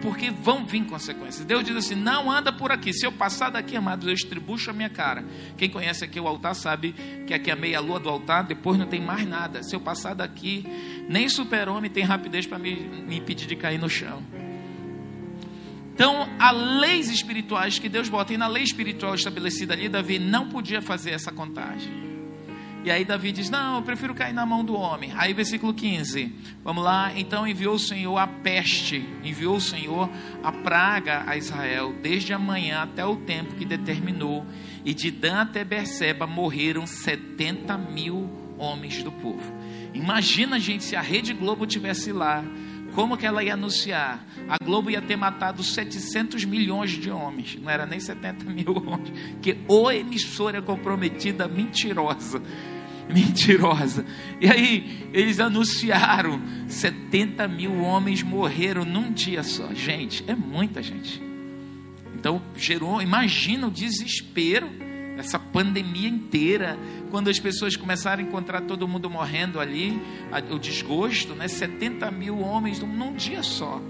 porque 0.00 0.30
vão 0.30 0.64
vir 0.64 0.84
consequências. 0.84 1.44
Deus 1.44 1.64
diz 1.64 1.76
assim: 1.76 1.94
não 1.94 2.30
anda 2.30 2.52
por 2.52 2.72
aqui. 2.72 2.92
Se 2.92 3.06
eu 3.06 3.12
passar 3.12 3.50
daqui, 3.50 3.76
amados, 3.76 4.06
eu 4.06 4.14
estribucho 4.14 4.70
a 4.70 4.72
minha 4.72 4.88
cara. 4.88 5.24
Quem 5.56 5.68
conhece 5.68 6.04
aqui 6.04 6.18
o 6.18 6.26
altar 6.26 6.54
sabe 6.54 6.92
que 7.26 7.34
aqui 7.34 7.50
é 7.50 7.52
a 7.52 7.56
meia-lua 7.56 8.00
do 8.00 8.08
altar, 8.08 8.44
depois 8.44 8.78
não 8.78 8.86
tem 8.86 9.00
mais 9.00 9.26
nada. 9.26 9.62
Se 9.62 9.74
eu 9.74 9.80
passar 9.80 10.14
daqui, 10.14 10.64
nem 11.08 11.28
super-homem 11.28 11.90
tem 11.90 12.04
rapidez 12.04 12.46
para 12.46 12.58
me, 12.58 12.74
me 12.74 13.18
impedir 13.18 13.46
de 13.46 13.56
cair 13.56 13.78
no 13.78 13.88
chão. 13.88 14.22
Então, 16.00 16.26
há 16.38 16.50
leis 16.50 17.10
espirituais 17.10 17.78
que 17.78 17.86
Deus 17.86 18.08
bota, 18.08 18.32
e 18.32 18.38
na 18.38 18.48
lei 18.48 18.62
espiritual 18.62 19.14
estabelecida 19.14 19.74
ali, 19.74 19.86
Davi 19.86 20.18
não 20.18 20.48
podia 20.48 20.80
fazer 20.80 21.10
essa 21.10 21.30
contagem. 21.30 21.92
E 22.82 22.90
aí 22.90 23.04
Davi 23.04 23.30
diz: 23.30 23.50
Não, 23.50 23.76
eu 23.76 23.82
prefiro 23.82 24.14
cair 24.14 24.32
na 24.32 24.46
mão 24.46 24.64
do 24.64 24.72
homem. 24.72 25.12
Aí, 25.14 25.34
versículo 25.34 25.74
15, 25.74 26.34
vamos 26.64 26.82
lá. 26.82 27.12
Então 27.14 27.46
enviou 27.46 27.74
o 27.74 27.78
Senhor 27.78 28.16
a 28.16 28.26
peste, 28.26 29.06
enviou 29.22 29.56
o 29.56 29.60
Senhor 29.60 30.08
a 30.42 30.50
praga 30.50 31.22
a 31.26 31.36
Israel, 31.36 31.94
desde 32.00 32.32
amanhã 32.32 32.80
até 32.80 33.04
o 33.04 33.16
tempo 33.16 33.54
que 33.56 33.66
determinou. 33.66 34.46
E 34.82 34.94
de 34.94 35.10
Dan 35.10 35.42
até 35.42 35.62
Berseba 35.64 36.26
morreram 36.26 36.86
70 36.86 37.76
mil 37.76 38.54
homens 38.56 39.02
do 39.02 39.12
povo. 39.12 39.52
Imagina, 39.92 40.58
gente, 40.58 40.82
se 40.82 40.96
a 40.96 41.02
Rede 41.02 41.34
Globo 41.34 41.66
tivesse 41.66 42.10
lá, 42.10 42.42
como 42.94 43.16
que 43.16 43.24
ela 43.24 43.42
ia 43.42 43.54
anunciar? 43.54 44.24
A 44.48 44.62
Globo 44.62 44.90
ia 44.90 45.00
ter 45.00 45.16
matado 45.16 45.62
700 45.62 46.44
milhões 46.44 46.90
de 46.90 47.10
homens, 47.10 47.56
não 47.60 47.70
era 47.70 47.86
nem 47.86 48.00
70 48.00 48.44
mil 48.46 48.74
homens, 48.76 49.12
que 49.40 49.58
ou 49.68 49.92
emissora 49.92 50.60
comprometida, 50.60 51.46
mentirosa, 51.46 52.42
mentirosa. 53.08 54.04
E 54.40 54.48
aí 54.48 55.08
eles 55.12 55.40
anunciaram 55.40 56.40
70 56.68 57.46
mil 57.48 57.80
homens 57.80 58.22
morreram 58.22 58.84
num 58.84 59.12
dia 59.12 59.42
só. 59.42 59.72
Gente, 59.74 60.24
é 60.26 60.34
muita 60.34 60.82
gente. 60.82 61.22
Então 62.14 62.42
gerou, 62.56 63.00
imagina 63.00 63.66
o 63.66 63.70
desespero, 63.70 64.68
essa 65.16 65.38
pandemia 65.38 66.08
inteira, 66.08 66.78
quando 67.10 67.28
as 67.28 67.38
pessoas 67.38 67.76
começaram 67.76 68.22
a 68.22 68.26
encontrar 68.26 68.62
todo 68.62 68.86
mundo 68.88 69.10
morrendo 69.10 69.60
ali, 69.60 70.00
o 70.50 70.58
desgosto, 70.58 71.34
né? 71.34 71.48
70 71.48 72.10
mil 72.10 72.38
homens 72.38 72.80
num 72.80 73.12
dia 73.12 73.42
só. 73.42 73.80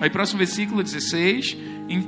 Aí, 0.00 0.08
próximo 0.08 0.38
versículo 0.38 0.82
16: 0.82 1.56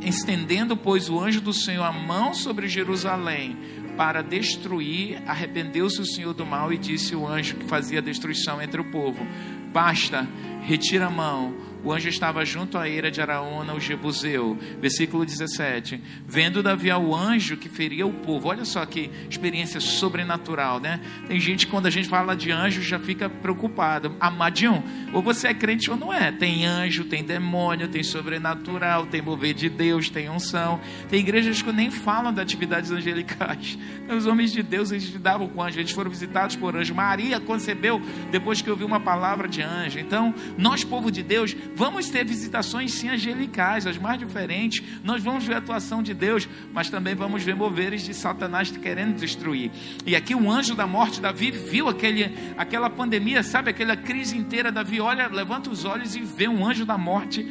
estendendo, 0.03 0.77
pois, 0.77 1.11
o 1.11 1.21
anjo 1.21 1.41
do 1.41 1.53
Senhor 1.53 1.85
a 1.85 1.93
mão 1.93 2.33
sobre 2.33 2.69
Jerusalém 2.69 3.57
para 3.97 4.23
destruir, 4.23 5.23
arrependeu-se 5.27 6.01
o 6.01 6.07
Senhor 6.07 6.33
do 6.33 6.47
mal 6.47 6.73
e 6.73 6.79
disse 6.79 7.15
o 7.15 7.27
anjo 7.27 7.57
que 7.57 7.67
fazia 7.67 7.99
a 7.99 8.03
destruição 8.03 8.63
entre 8.63 8.81
o 8.81 8.91
povo: 8.91 9.27
Basta, 9.73 10.27
retira 10.63 11.07
a 11.07 11.11
mão 11.11 11.72
o 11.85 11.93
anjo 11.93 12.09
estava 12.09 12.45
junto 12.45 12.79
à 12.79 12.89
eira 12.89 13.11
de 13.11 13.21
Araúna, 13.21 13.75
o 13.75 13.81
Jebuseu. 13.81 14.57
Versículo 14.81 15.25
17. 15.25 16.01
Vendo 16.27 16.63
Davi 16.63 16.91
ao 16.91 17.15
anjo 17.15 17.57
que 17.57 17.69
feria 17.69 18.07
o 18.07 18.13
povo. 18.13 18.49
Olha 18.49 18.65
só 18.65 18.85
que 18.87 19.11
experiência 19.29 19.81
sobrenatural, 19.81 20.79
né? 20.79 21.01
Tem 21.27 21.41
gente, 21.41 21.67
quando 21.67 21.87
a 21.87 21.91
gente 21.91 22.09
fala 22.09 22.37
de 22.37 22.51
anjo, 22.51 22.83
já 22.83 22.99
fica 22.99 23.29
preocupado. 23.29 24.15
Amadinho, 24.21 24.83
ou 25.13 25.23
você 25.23 25.49
é 25.49 25.55
crente 25.55 25.91
ou 25.91 25.97
não 25.97 26.13
é. 26.13 26.31
Tem 26.31 26.65
anjo, 26.65 27.05
tem 27.05 27.25
demônio, 27.25 27.89
tem 27.89 28.03
sobrenatural, 28.03 29.07
tem 29.07 29.21
mover 29.21 29.55
de 29.55 29.69
Deus, 29.69 30.09
tem 30.09 30.29
unção. 30.29 30.81
Tem 31.09 31.21
igrejas 31.21 31.63
que 31.63 31.73
nem 31.73 31.91
falam 31.91 32.33
de 32.33 32.41
atividades 32.41 32.91
angelicais. 32.91 33.77
Os 34.09 34.27
homens 34.27 34.53
de 34.53 34.63
Deus, 34.63 34.93
eles 34.93 35.05
lidavam 35.05 35.49
com 35.49 35.63
anjo, 35.63 35.81
eles 35.81 35.91
foram 35.91 36.11
visitados 36.11 36.55
por 36.55 36.77
anjo. 36.77 36.95
Maria 36.95 37.41
concebeu 37.41 38.01
depois 38.31 38.63
que 38.63 38.71
ouviu 38.71 38.87
uma 38.87 39.01
palavra 39.01 39.49
de 39.49 39.63
anjo. 39.63 39.99
Então, 39.99 40.33
nós, 40.57 40.85
povo 40.85 41.11
de 41.11 41.23
Deus, 41.23 41.57
Vamos 41.75 42.09
ter 42.11 42.25
visitações 42.25 42.93
sim 42.93 43.09
angelicais, 43.09 43.87
as 43.87 43.97
mais 43.97 44.19
diferentes. 44.19 44.83
Nós 45.03 45.23
vamos 45.23 45.45
ver 45.45 45.55
a 45.55 45.59
atuação 45.59 46.03
de 46.03 46.13
Deus, 46.13 46.49
mas 46.73 46.91
também 46.91 47.15
vamos 47.15 47.43
ver 47.43 47.55
moveres 47.55 48.03
de 48.05 48.15
Satanás 48.15 48.71
querendo 48.71 49.17
destruir. 49.17 49.71
E 50.05 50.15
aqui 50.15 50.35
o 50.35 50.51
anjo 50.51 50.75
da 50.75 50.87
morte, 50.87 51.21
Davi, 51.21 51.51
viu 51.51 51.89
aquele, 51.89 52.33
aquela 52.57 52.91
pandemia, 52.91 53.43
sabe, 53.43 53.71
aquela 53.71 53.97
crise 53.97 54.37
inteira. 54.37 54.71
Davi 54.71 55.01
olha, 55.01 55.29
levanta 55.29 55.71
os 55.71 55.85
olhos 55.85 56.15
e 56.15 56.21
vê 56.21 56.49
um 56.49 56.67
anjo 56.67 56.85
da 56.85 56.99
morte 56.99 57.47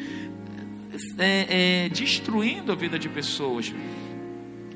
é, 1.18 1.86
é, 1.86 1.90
destruindo 1.90 2.72
a 2.72 2.76
vida 2.76 3.00
de 3.00 3.10
pessoas. 3.10 3.74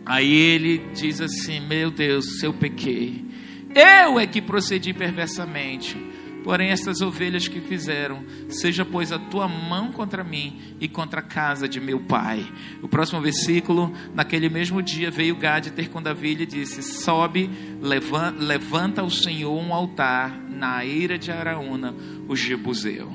Aí 0.06 0.34
ele 0.34 0.90
diz 0.94 1.22
assim: 1.22 1.60
Meu 1.60 1.92
Deus, 1.92 2.40
se 2.40 2.46
eu 2.46 2.54
pequei, 2.54 3.26
eu 3.74 4.20
é 4.20 4.26
que 4.26 4.42
procedi 4.42 4.94
perversamente 4.94 6.15
Porém, 6.46 6.70
estas 6.70 7.02
ovelhas 7.02 7.48
que 7.48 7.60
fizeram, 7.60 8.24
seja 8.50 8.86
pois 8.86 9.12
a 9.12 9.18
tua 9.18 9.48
mão 9.48 9.92
contra 9.92 10.24
mim 10.24 10.62
e 10.80 10.88
contra 10.88 11.20
a 11.20 11.24
casa 11.24 11.68
de 11.68 11.82
meu 11.82 12.02
pai. 12.02 12.46
O 12.84 12.88
próximo 12.88 13.20
versículo, 13.20 13.92
naquele 14.14 14.48
mesmo 14.48 14.80
dia 14.80 15.10
veio 15.10 15.36
Gade 15.36 15.72
ter 15.72 15.90
com 15.90 16.00
Davi 16.00 16.34
e 16.34 16.46
disse: 16.46 16.84
Sobe, 16.84 17.50
levanta, 17.82 18.44
levanta 18.44 19.02
ao 19.02 19.10
Senhor 19.10 19.60
um 19.60 19.74
altar 19.74 20.40
na 20.48 20.86
eira 20.86 21.18
de 21.18 21.32
Araúna, 21.32 21.96
o 22.28 22.36
Jebuseu. 22.36 23.12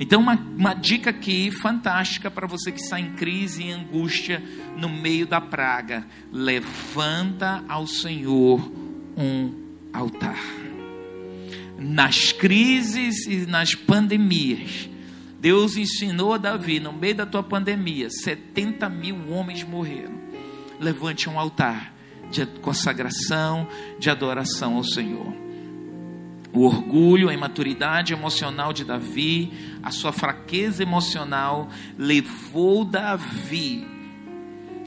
Então, 0.00 0.20
uma, 0.20 0.34
uma 0.34 0.74
dica 0.74 1.10
aqui 1.10 1.52
fantástica 1.52 2.28
para 2.28 2.48
você 2.48 2.72
que 2.72 2.80
está 2.80 2.98
em 2.98 3.12
crise 3.12 3.62
e 3.62 3.70
angústia 3.70 4.42
no 4.76 4.88
meio 4.88 5.28
da 5.28 5.40
praga: 5.40 6.04
levanta 6.32 7.62
ao 7.68 7.86
Senhor 7.86 8.68
um 9.16 9.52
altar 9.92 10.63
nas 11.78 12.32
crises 12.32 13.26
e 13.26 13.46
nas 13.46 13.74
pandemias. 13.74 14.88
Deus 15.40 15.76
ensinou 15.76 16.32
a 16.32 16.38
Davi, 16.38 16.80
no 16.80 16.92
meio 16.92 17.14
da 17.14 17.26
tua 17.26 17.42
pandemia, 17.42 18.08
70 18.08 18.88
mil 18.88 19.30
homens 19.30 19.62
morreram. 19.62 20.14
Levante 20.80 21.28
um 21.28 21.38
altar 21.38 21.94
de 22.30 22.46
consagração, 22.46 23.68
de 23.98 24.08
adoração 24.08 24.76
ao 24.76 24.84
Senhor. 24.84 25.34
O 26.52 26.64
orgulho, 26.64 27.28
a 27.28 27.34
imaturidade 27.34 28.12
emocional 28.12 28.72
de 28.72 28.84
Davi, 28.84 29.52
a 29.82 29.90
sua 29.90 30.12
fraqueza 30.12 30.82
emocional, 30.82 31.68
levou 31.98 32.84
Davi 32.84 33.86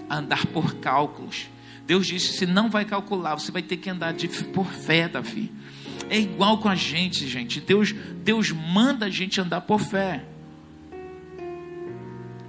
a 0.10 0.18
andar 0.18 0.46
por 0.48 0.76
cálculos. 0.76 1.50
Deus 1.86 2.08
disse: 2.08 2.38
se 2.38 2.46
não 2.46 2.70
vai 2.70 2.86
calcular, 2.86 3.36
você 3.36 3.52
vai 3.52 3.62
ter 3.62 3.78
que 3.78 3.90
andar 3.90 4.14
de, 4.14 4.28
por 4.28 4.66
fé, 4.66 5.08
Davi. 5.08 5.52
É 6.10 6.20
igual 6.20 6.60
com 6.60 6.70
a 6.70 6.76
gente, 6.76 7.28
gente. 7.28 7.60
Deus, 7.60 7.94
Deus 8.24 8.52
manda 8.52 9.08
a 9.08 9.10
gente 9.10 9.40
andar 9.42 9.62
por 9.62 9.80
fé. 9.80 10.24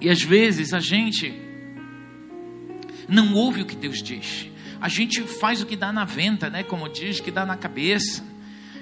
E 0.01 0.09
às 0.09 0.23
vezes 0.23 0.73
a 0.73 0.81
gente 0.81 1.35
não 3.09 3.35
ouve 3.35 3.63
o 3.63 3.67
que 3.67 3.75
Deus 3.75 4.03
diz. 4.03 4.49
A 4.81 4.89
gente 4.89 5.23
faz 5.23 5.61
o 5.61 5.67
que 5.67 5.75
dá 5.75 5.93
na 5.93 6.05
venta, 6.05 6.49
né? 6.49 6.63
Como 6.63 6.89
diz, 6.89 7.21
que 7.21 7.31
dá 7.31 7.45
na 7.45 7.57
cabeça. 7.57 8.25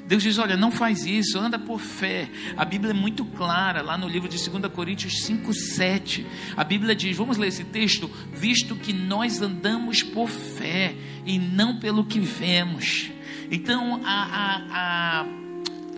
Deus 0.06 0.22
diz: 0.22 0.38
Olha, 0.38 0.56
não 0.56 0.70
faz 0.70 1.06
isso, 1.06 1.38
anda 1.38 1.58
por 1.58 1.80
fé. 1.80 2.28
A 2.56 2.64
Bíblia 2.64 2.90
é 2.90 2.94
muito 2.94 3.24
clara, 3.24 3.80
lá 3.80 3.96
no 3.96 4.06
livro 4.06 4.28
de 4.28 4.36
2 4.36 4.72
Coríntios 4.72 5.22
5, 5.22 5.52
7. 5.54 6.26
A 6.54 6.62
Bíblia 6.62 6.94
diz: 6.94 7.16
Vamos 7.16 7.38
ler 7.38 7.48
esse 7.48 7.64
texto, 7.64 8.10
visto 8.32 8.76
que 8.76 8.92
nós 8.92 9.40
andamos 9.40 10.02
por 10.02 10.28
fé 10.28 10.94
e 11.24 11.38
não 11.38 11.78
pelo 11.78 12.04
que 12.04 12.20
vemos. 12.20 13.10
Então, 13.50 14.00
a, 14.04 14.24
a, 14.24 15.20
a 15.20 15.26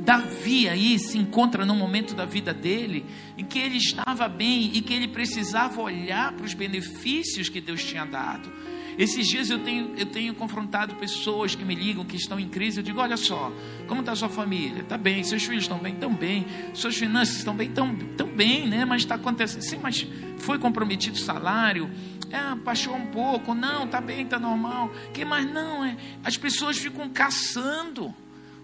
Davi 0.01 0.69
aí 0.69 0.99
se 0.99 1.19
encontra 1.19 1.67
num 1.67 1.77
momento 1.77 2.15
da 2.15 2.25
vida 2.25 2.55
dele 2.55 3.05
em 3.37 3.45
que 3.45 3.59
ele 3.59 3.77
estava 3.77 4.29
bem 4.29 4.71
e 4.75 4.81
que 4.81 4.95
ele 4.95 5.09
precisava 5.09 5.81
olhar 5.81 6.33
para 6.33 6.47
os 6.47 6.55
benefícios 6.55 7.49
que 7.49 7.61
Deus 7.61 7.85
tinha 7.85 8.05
dado. 8.05 8.51
Esses 8.99 9.29
dias 9.29 9.49
eu 9.49 9.61
tenho, 9.61 9.95
eu 9.97 10.07
tenho 10.07 10.35
confrontado 10.35 10.97
pessoas 10.97 11.55
que 11.55 11.65
me 11.65 11.73
ligam, 11.73 12.05
que 12.05 12.17
estão 12.17 12.39
em 12.41 12.49
crise. 12.49 12.81
Eu 12.81 12.83
digo: 12.83 13.01
olha 13.01 13.17
só, 13.17 13.53
como 13.87 14.01
está 14.01 14.17
sua 14.17 14.29
família? 14.29 14.83
Está 14.83 14.99
bem, 14.99 15.23
seus 15.23 15.45
filhos 15.45 15.63
estão 15.63 15.79
bem? 15.79 15.95
Estão 15.95 16.13
bem. 16.13 16.45
Suas 16.75 16.97
finanças 16.97 17.37
estão 17.37 17.55
bem? 17.55 17.69
Estão 17.69 17.95
tão 18.17 18.27
bem, 18.27 18.67
né? 18.67 18.85
Mas 18.85 19.03
está 19.03 19.15
acontecendo. 19.15 19.63
Sim, 19.63 19.79
mas 19.81 20.05
foi 20.39 20.59
comprometido 20.59 21.15
o 21.15 21.21
salário? 21.21 21.89
É, 22.29 22.57
baixou 22.57 22.97
um 22.97 23.07
pouco. 23.07 23.55
Não, 23.55 23.85
está 23.85 24.01
bem, 24.01 24.23
está 24.23 24.39
normal. 24.39 24.91
Que 25.15 25.25
mais 25.25 25.49
não? 25.49 25.85
É, 25.85 25.97
as 26.25 26.37
pessoas 26.37 26.77
ficam 26.77 27.09
caçando. 27.09 28.07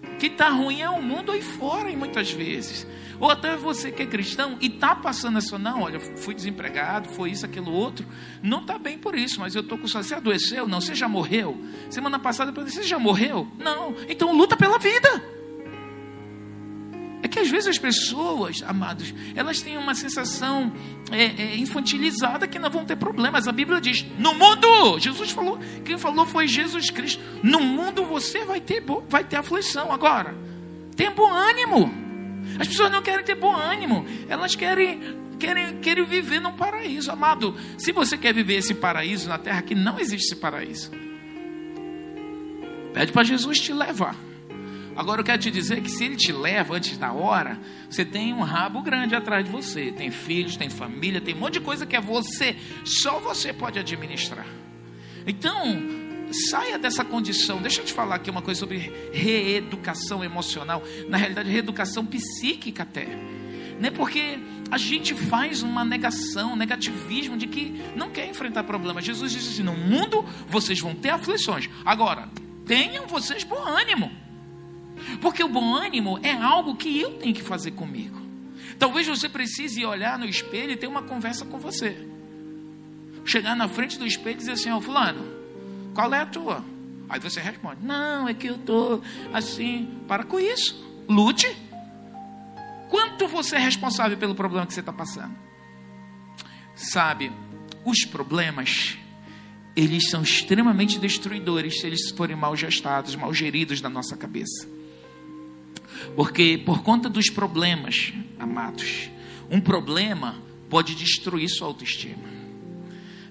O 0.03 0.17
que 0.19 0.27
está 0.27 0.49
ruim 0.49 0.81
é 0.81 0.91
o 0.91 1.01
mundo 1.01 1.31
aí 1.31 1.43
fora, 1.43 1.89
e 1.91 1.97
muitas 1.97 2.33
vezes. 2.33 2.85
Ou 3.21 3.31
até 3.31 3.57
você 3.57 3.91
que 3.91 4.03
é 4.03 4.07
cristão 4.07 4.57
e 4.61 4.67
está 4.67 4.95
passando 4.95 5.39
essa, 5.39 5.59
não, 5.59 5.83
olha, 5.83 6.01
fui 6.01 6.35
desempregado, 6.35 7.09
foi 7.11 7.31
isso, 7.31 7.47
aquilo, 7.47 7.73
outro. 7.73 8.07
Não 8.43 8.61
está 8.61 8.79
bem 8.79 8.99
por 8.99 9.15
isso, 9.15 9.41
mas 9.41 9.55
eu 9.55 9.63
estou 9.63 9.79
com 9.79 9.87
Você 9.87 10.15
adoeceu? 10.15 10.67
Não, 10.67 10.81
você 10.81 10.95
já 10.95 11.09
morreu? 11.09 11.63
Semana 11.91 12.19
passada 12.19 12.53
eu 12.55 12.65
você 12.65 12.83
já 12.83 12.99
morreu? 12.99 13.49
Não. 13.59 13.95
Então 14.09 14.33
luta 14.33 14.57
pela 14.57 14.79
vida. 14.79 15.35
É 17.25 17.29
que 17.29 17.39
às 17.39 17.49
vezes 17.49 17.69
as 17.69 17.79
pessoas, 17.79 18.63
amados, 18.67 19.15
elas 19.35 19.63
têm 19.63 19.79
uma 19.79 19.95
sensação 19.95 20.71
é, 21.11 21.25
é, 21.25 21.57
infantilizada 21.57 22.47
que 22.47 22.59
não 22.59 22.69
vão 22.69 22.85
ter 22.85 22.97
problemas. 22.97 23.49
A 23.49 23.53
Bíblia 23.53 23.81
diz: 23.81 24.05
no 24.19 24.35
mundo, 24.35 24.99
Jesus 24.99 25.31
falou, 25.31 25.59
quem 25.87 25.97
falou 25.97 26.27
foi 26.27 26.47
Jesus 26.47 26.91
Cristo. 26.91 27.23
No 27.43 27.61
mundo 27.61 28.05
você 28.05 28.45
vai 28.45 28.61
ter, 28.61 28.85
vai 29.09 29.25
ter 29.25 29.37
aflição. 29.37 29.91
Agora, 29.91 30.37
tenha 30.95 31.13
bom 31.13 31.33
ânimo. 31.33 32.04
As 32.59 32.69
pessoas 32.69 32.91
não 32.91 33.03
querem 33.03 33.25
ter 33.25 33.35
bom 33.35 33.55
ânimo, 33.55 34.07
elas 34.29 34.55
querem, 34.55 35.01
querem, 35.39 35.79
querem 35.79 36.05
viver 36.05 36.41
num 36.41 36.53
paraíso. 36.53 37.11
Amado, 37.11 37.57
se 37.79 37.93
você 37.93 38.17
quer 38.17 38.33
viver 38.33 38.55
esse 38.57 38.75
paraíso 38.75 39.29
na 39.29 39.39
terra, 39.39 39.63
que 39.63 39.75
não 39.75 39.99
existe 39.99 40.33
esse 40.33 40.37
paraíso, 40.37 40.91
pede 42.93 43.13
para 43.13 43.25
Jesus 43.25 43.61
te 43.61 43.73
levar. 43.73 44.17
Agora 44.97 45.21
eu 45.21 45.25
quero 45.25 45.39
te 45.39 45.51
dizer 45.51 45.81
que 45.81 45.91
se 45.91 46.05
ele 46.05 46.17
te 46.17 46.33
leva 46.33 46.77
antes 46.77 46.97
da 46.97 47.13
hora, 47.13 47.59
você 47.91 48.05
tem 48.05 48.33
um 48.33 48.43
rabo 48.43 48.81
grande 48.81 49.15
atrás 49.15 49.45
de 49.45 49.51
você. 49.51 49.91
Tem 49.91 50.11
filhos, 50.11 50.57
tem 50.57 50.71
família, 50.71 51.21
tem 51.21 51.35
um 51.35 51.39
monte 51.39 51.55
de 51.55 51.61
coisa 51.61 51.85
que 51.85 51.97
é 51.97 52.01
você, 52.01 52.57
só 52.85 53.19
você 53.19 53.53
pode 53.53 53.79
administrar. 53.79 54.47
Então, 55.27 55.79
saia 56.33 56.79
dessa 56.79 57.05
condição. 57.05 57.61
Deixa 57.61 57.81
eu 57.81 57.85
te 57.85 57.93
falar 57.93 58.17
aqui 58.17 58.31
uma 58.31 58.43
coisa 58.43 58.61
sobre 58.61 58.93
reeducação 59.13 60.25
emocional. 60.25 60.83
Na 61.09 61.17
realidade, 61.17 61.51
reeducação 61.51 62.05
psíquica 62.05 62.83
até. 62.83 63.07
Né? 63.81 63.91
Porque 63.91 64.39
a 64.71 64.79
gente 64.79 65.15
faz 65.15 65.63
uma 65.63 65.85
negação, 65.85 66.53
um 66.53 66.57
negativismo 66.57 67.37
de 67.37 67.47
que 67.47 67.75
não 67.95 68.11
quer 68.11 68.29
enfrentar 68.29 68.65
problemas. 68.65 69.05
Jesus 69.05 69.33
disse 69.33 69.49
assim: 69.49 69.63
no 69.63 69.75
mundo 69.75 70.25
vocês 70.49 70.81
vão 70.81 70.95
ter 70.95 71.11
aflições. 71.11 71.69
Agora, 71.85 72.29
tenham 72.67 73.07
vocês 73.07 73.45
bom 73.45 73.63
ânimo. 73.63 74.11
Porque 75.21 75.43
o 75.43 75.49
bom 75.49 75.75
ânimo 75.75 76.19
é 76.23 76.33
algo 76.33 76.77
que 76.77 77.01
eu 77.01 77.15
tenho 77.15 77.35
que 77.35 77.43
fazer 77.43 77.73
comigo. 77.73 78.21
Talvez 78.79 79.07
você 79.07 79.29
precise 79.29 79.85
olhar 79.85 80.19
no 80.19 80.25
espelho 80.25 80.73
e 80.73 80.77
ter 80.77 80.87
uma 80.87 81.03
conversa 81.03 81.45
com 81.45 81.59
você. 81.59 81.97
Chegar 83.25 83.57
na 83.57 83.69
frente 83.69 83.99
do 83.99 84.07
espelho 84.07 84.35
e 84.35 84.39
dizer 84.39 84.53
assim: 84.53 84.71
Ó, 84.71 84.79
oh, 84.79 84.81
Fulano, 84.81 85.44
qual 85.95 86.13
é 86.13 86.21
a 86.21 86.27
tua? 86.27 86.65
Aí 87.09 87.21
você 87.21 87.41
responde: 87.41 87.79
Não, 87.83 88.29
é 88.29 88.35
que 88.35 88.49
eu 88.49 88.57
estou 88.57 89.03
assim. 89.33 90.01
Para 90.09 90.25
com 90.25 90.39
isso. 90.39 90.83
Lute. 91.09 91.47
Quanto 92.89 93.27
você 93.29 93.57
é 93.57 93.59
responsável 93.59 94.17
pelo 94.17 94.35
problema 94.35 94.67
que 94.67 94.75
você 94.75 94.81
está 94.81 94.93
passando? 94.93 95.35
Sabe, 96.75 97.33
os 97.85 98.05
problemas, 98.05 98.99
eles 99.75 100.11
são 100.11 100.23
extremamente 100.23 100.99
destruidores 100.99 101.81
se 101.81 101.87
eles 101.87 102.11
forem 102.11 102.37
mal 102.37 102.55
gestados, 102.57 103.17
mal 103.17 103.33
geridos 103.33 103.81
na 103.81 103.89
nossa 103.89 104.17
cabeça. 104.17 104.69
Porque 106.15 106.59
por 106.59 106.83
conta 106.83 107.09
dos 107.09 107.31
problemas, 107.31 108.13
amados, 108.39 109.11
um 109.51 109.61
problema 109.61 110.37
pode 110.69 110.95
destruir 110.95 111.49
sua 111.49 111.69
autoestima. 111.69 112.44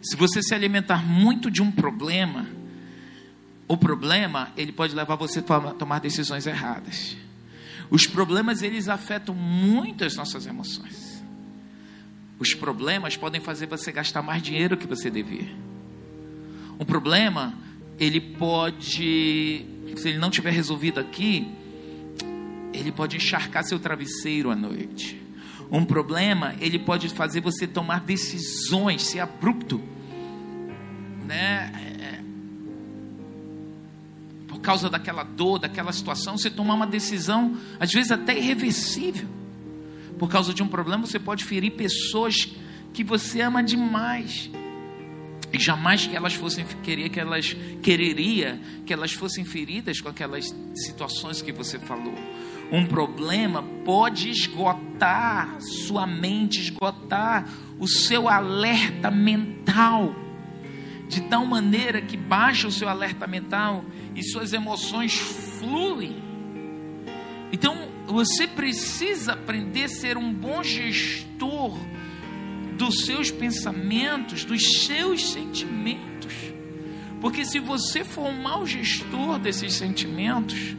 Se 0.03 0.17
você 0.17 0.43
se 0.43 0.53
alimentar 0.53 1.01
muito 1.01 1.49
de 1.49 1.61
um 1.61 1.71
problema, 1.71 2.45
o 3.69 3.77
problema 3.77 4.51
ele 4.57 4.73
pode 4.73 4.93
levar 4.93 5.15
você 5.15 5.39
a 5.39 5.73
tomar 5.73 5.99
decisões 5.99 6.45
erradas. 6.45 7.15
Os 7.89 8.05
problemas 8.05 8.61
eles 8.61 8.89
afetam 8.89 9.33
muito 9.33 10.03
as 10.03 10.17
nossas 10.17 10.45
emoções. 10.45 11.23
Os 12.37 12.53
problemas 12.53 13.15
podem 13.15 13.39
fazer 13.39 13.67
você 13.67 13.93
gastar 13.93 14.21
mais 14.21 14.43
dinheiro 14.43 14.75
que 14.75 14.85
você 14.85 15.09
devia. 15.09 15.49
Um 16.77 16.83
problema 16.83 17.53
ele 17.97 18.19
pode, 18.19 19.65
se 19.95 20.09
ele 20.09 20.17
não 20.17 20.29
tiver 20.29 20.51
resolvido 20.51 20.99
aqui, 20.99 21.47
ele 22.73 22.91
pode 22.91 23.15
encharcar 23.15 23.63
seu 23.63 23.79
travesseiro 23.79 24.51
à 24.51 24.55
noite. 24.55 25.21
Um 25.71 25.85
problema, 25.85 26.55
ele 26.59 26.77
pode 26.77 27.07
fazer 27.09 27.39
você 27.39 27.65
tomar 27.65 28.01
decisões, 28.01 29.03
ser 29.03 29.19
abrupto, 29.19 29.81
né? 31.33 31.71
É, 31.75 32.23
por 34.47 34.59
causa 34.59 34.89
daquela 34.89 35.23
dor, 35.23 35.59
daquela 35.59 35.91
situação, 35.91 36.37
você 36.37 36.49
tomar 36.49 36.75
uma 36.75 36.87
decisão, 36.87 37.57
às 37.79 37.91
vezes 37.91 38.11
até 38.11 38.37
irreversível. 38.37 39.27
Por 40.19 40.29
causa 40.29 40.53
de 40.53 40.61
um 40.61 40.67
problema, 40.67 41.05
você 41.05 41.19
pode 41.19 41.43
ferir 41.43 41.71
pessoas 41.71 42.49
que 42.93 43.03
você 43.03 43.41
ama 43.41 43.63
demais. 43.63 44.49
E 45.51 45.59
jamais 45.59 46.07
que 46.07 46.15
elas 46.15 46.33
fossem 46.33 46.65
querer 46.83 47.09
que 47.09 47.19
elas 47.19 47.55
quereria 47.81 48.59
que 48.85 48.93
elas 48.93 49.13
fossem 49.13 49.43
feridas 49.43 50.01
com 50.01 50.09
aquelas 50.09 50.55
situações 50.75 51.41
que 51.41 51.51
você 51.51 51.77
falou. 51.77 52.15
Um 52.71 52.85
problema 52.85 53.61
pode 53.83 54.29
esgotar 54.29 55.57
sua 55.59 56.07
mente, 56.07 56.59
esgotar 56.59 57.47
o 57.79 57.87
seu 57.87 58.29
alerta 58.29 59.11
mental, 59.11 60.15
de 61.13 61.21
tal 61.21 61.45
maneira 61.45 62.01
que 62.01 62.17
baixa 62.17 62.67
o 62.67 62.71
seu 62.71 62.89
alerta 62.89 63.27
mental 63.27 63.85
e 64.15 64.23
suas 64.23 64.53
emoções 64.53 65.15
fluem. 65.59 66.21
Então, 67.51 67.89
você 68.07 68.47
precisa 68.47 69.33
aprender 69.33 69.83
a 69.83 69.89
ser 69.89 70.17
um 70.17 70.33
bom 70.33 70.63
gestor 70.63 71.77
dos 72.77 73.05
seus 73.05 73.31
pensamentos, 73.31 74.43
dos 74.43 74.85
seus 74.85 75.29
sentimentos. 75.31 76.33
Porque 77.21 77.45
se 77.45 77.59
você 77.59 78.03
for 78.03 78.25
um 78.25 78.41
mau 78.41 78.65
gestor 78.65 79.39
desses 79.39 79.75
sentimentos, 79.75 80.75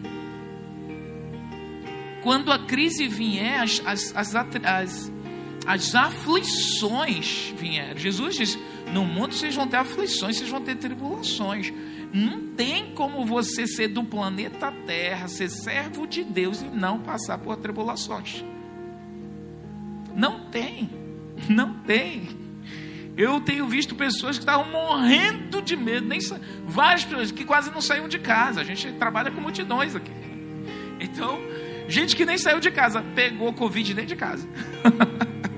quando 2.23 2.51
a 2.51 2.59
crise 2.59 3.07
vier, 3.07 3.63
as, 3.63 3.81
as, 3.87 4.35
as, 4.35 5.13
as, 5.67 5.95
aflições 5.95 7.53
vierem. 7.57 7.97
Jesus 7.97 8.37
disse: 8.37 8.59
No 8.95 9.05
mundo 9.05 9.35
vocês 9.35 9.55
vão 9.55 9.67
ter 9.67 9.77
aflições, 9.77 10.37
vocês 10.37 10.49
vão 10.49 10.61
ter 10.61 10.77
tribulações. 10.77 11.73
Não 12.13 12.55
tem 12.55 12.95
como 12.95 13.27
você 13.27 13.67
ser 13.67 13.89
do 13.89 14.05
planeta 14.05 14.73
Terra, 14.87 15.27
ser 15.27 15.51
servo 15.51 16.07
de 16.07 16.23
Deus 16.23 16.63
e 16.63 16.65
não 16.65 17.01
passar 17.01 17.39
por 17.39 17.57
tribulações. 17.57 18.45
Não 20.15 20.41
tem. 20.49 20.89
Não 21.49 21.75
tem. 21.81 22.29
Eu 23.17 23.41
tenho 23.41 23.67
visto 23.67 23.97
pessoas 23.97 24.39
que 24.39 24.43
estavam 24.43 24.71
morrendo 24.71 25.61
de 25.61 25.77
medo, 25.77 26.07
nem 26.07 26.21
várias 26.65 27.05
pessoas 27.05 27.33
que 27.33 27.45
quase 27.45 27.71
não 27.73 27.81
saíam 27.81 28.09
de 28.09 28.21
casa. 28.21 28.61
A 28.61 28.65
gente 28.65 28.93
trabalha 28.93 29.31
com 29.31 29.41
multidões 29.41 29.97
aqui. 29.97 30.13
Então, 31.01 31.41
Gente 31.87 32.17
que 32.17 32.25
nem 32.25 32.39
saiu 32.39 32.61
de 32.61 32.71
casa, 32.71 33.03
pegou 33.15 33.53
Covid 33.53 33.93
dentro 33.93 34.09
de 34.09 34.17
casa. 34.17 34.49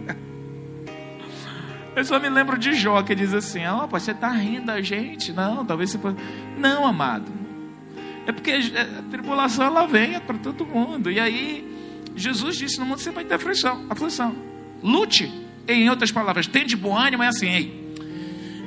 Eu 1.97 2.05
só 2.05 2.21
me 2.21 2.29
lembro 2.29 2.59
de 2.59 2.75
Jó 2.75 3.03
que 3.03 3.15
diz 3.15 3.33
assim: 3.33 3.65
Ah, 3.65 3.87
você 3.87 4.11
está 4.11 4.29
rindo 4.29 4.67
da 4.67 4.83
gente? 4.83 5.33
Não, 5.33 5.65
talvez 5.65 5.91
você. 5.91 6.15
Não, 6.59 6.87
amado. 6.87 7.33
É 8.27 8.33
porque 8.33 8.53
a 8.53 9.03
tribulação 9.11 9.65
ela 9.65 9.87
vem 9.87 10.21
para 10.21 10.37
todo 10.37 10.67
mundo. 10.67 11.11
E 11.11 11.19
aí, 11.19 11.67
Jesus 12.15 12.59
disse: 12.59 12.79
No 12.79 12.85
mundo 12.85 12.99
você 12.99 13.11
vai 13.11 13.25
ter 13.25 13.35
aflição. 13.35 13.87
aflição. 13.89 14.37
Lute. 14.83 15.33
Em 15.67 15.91
outras 15.91 16.13
palavras, 16.13 16.47
tem 16.47 16.65
de 16.65 16.77
bom 16.77 16.97
ânimo, 16.97 17.25
é 17.25 17.27
assim, 17.27 17.49
ei. 17.49 17.86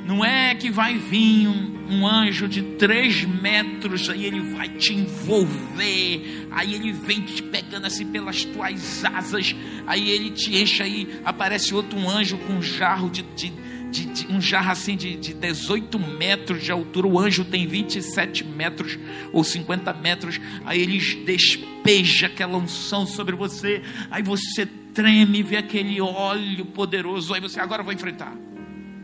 Não 0.09 0.25
é 0.25 0.55
que 0.55 0.71
vai 0.71 0.97
vir 0.97 1.47
um, 1.47 1.85
um 1.87 2.07
anjo 2.07 2.47
de 2.47 2.63
três 2.63 3.23
metros, 3.23 4.09
aí 4.09 4.25
ele 4.25 4.39
vai 4.39 4.67
te 4.67 4.91
envolver, 4.91 6.47
aí 6.49 6.73
ele 6.73 6.91
vem 6.91 7.21
te 7.21 7.43
pegando 7.43 7.85
assim 7.85 8.07
pelas 8.07 8.43
tuas 8.43 9.05
asas, 9.05 9.55
aí 9.85 10.09
ele 10.09 10.31
te 10.31 10.57
enche, 10.57 10.81
aí 10.81 11.21
aparece 11.23 11.75
outro 11.75 12.09
anjo 12.09 12.39
com 12.39 12.53
um 12.53 12.61
jarro 12.61 13.07
de, 13.07 13.21
de, 13.21 13.53
de, 13.91 14.05
de 14.07 14.33
um 14.33 14.41
jarro 14.41 14.71
assim 14.71 14.97
de, 14.97 15.15
de 15.15 15.31
18 15.31 15.99
metros 15.99 16.63
de 16.63 16.71
altura, 16.71 17.05
o 17.05 17.19
anjo 17.19 17.45
tem 17.45 17.67
27 17.67 18.43
metros 18.43 18.97
ou 19.31 19.43
50 19.43 19.93
metros, 19.93 20.41
aí 20.65 20.81
ele 20.81 20.97
despeja 21.23 22.25
aquela 22.25 22.57
unção 22.57 23.05
sobre 23.05 23.35
você, 23.35 23.83
aí 24.09 24.23
você 24.23 24.65
treme, 24.91 25.43
vê 25.43 25.57
aquele 25.57 26.01
óleo 26.01 26.65
poderoso, 26.65 27.31
aí 27.31 27.39
você 27.39 27.59
agora 27.59 27.83
vai 27.83 27.93
enfrentar. 27.93 28.35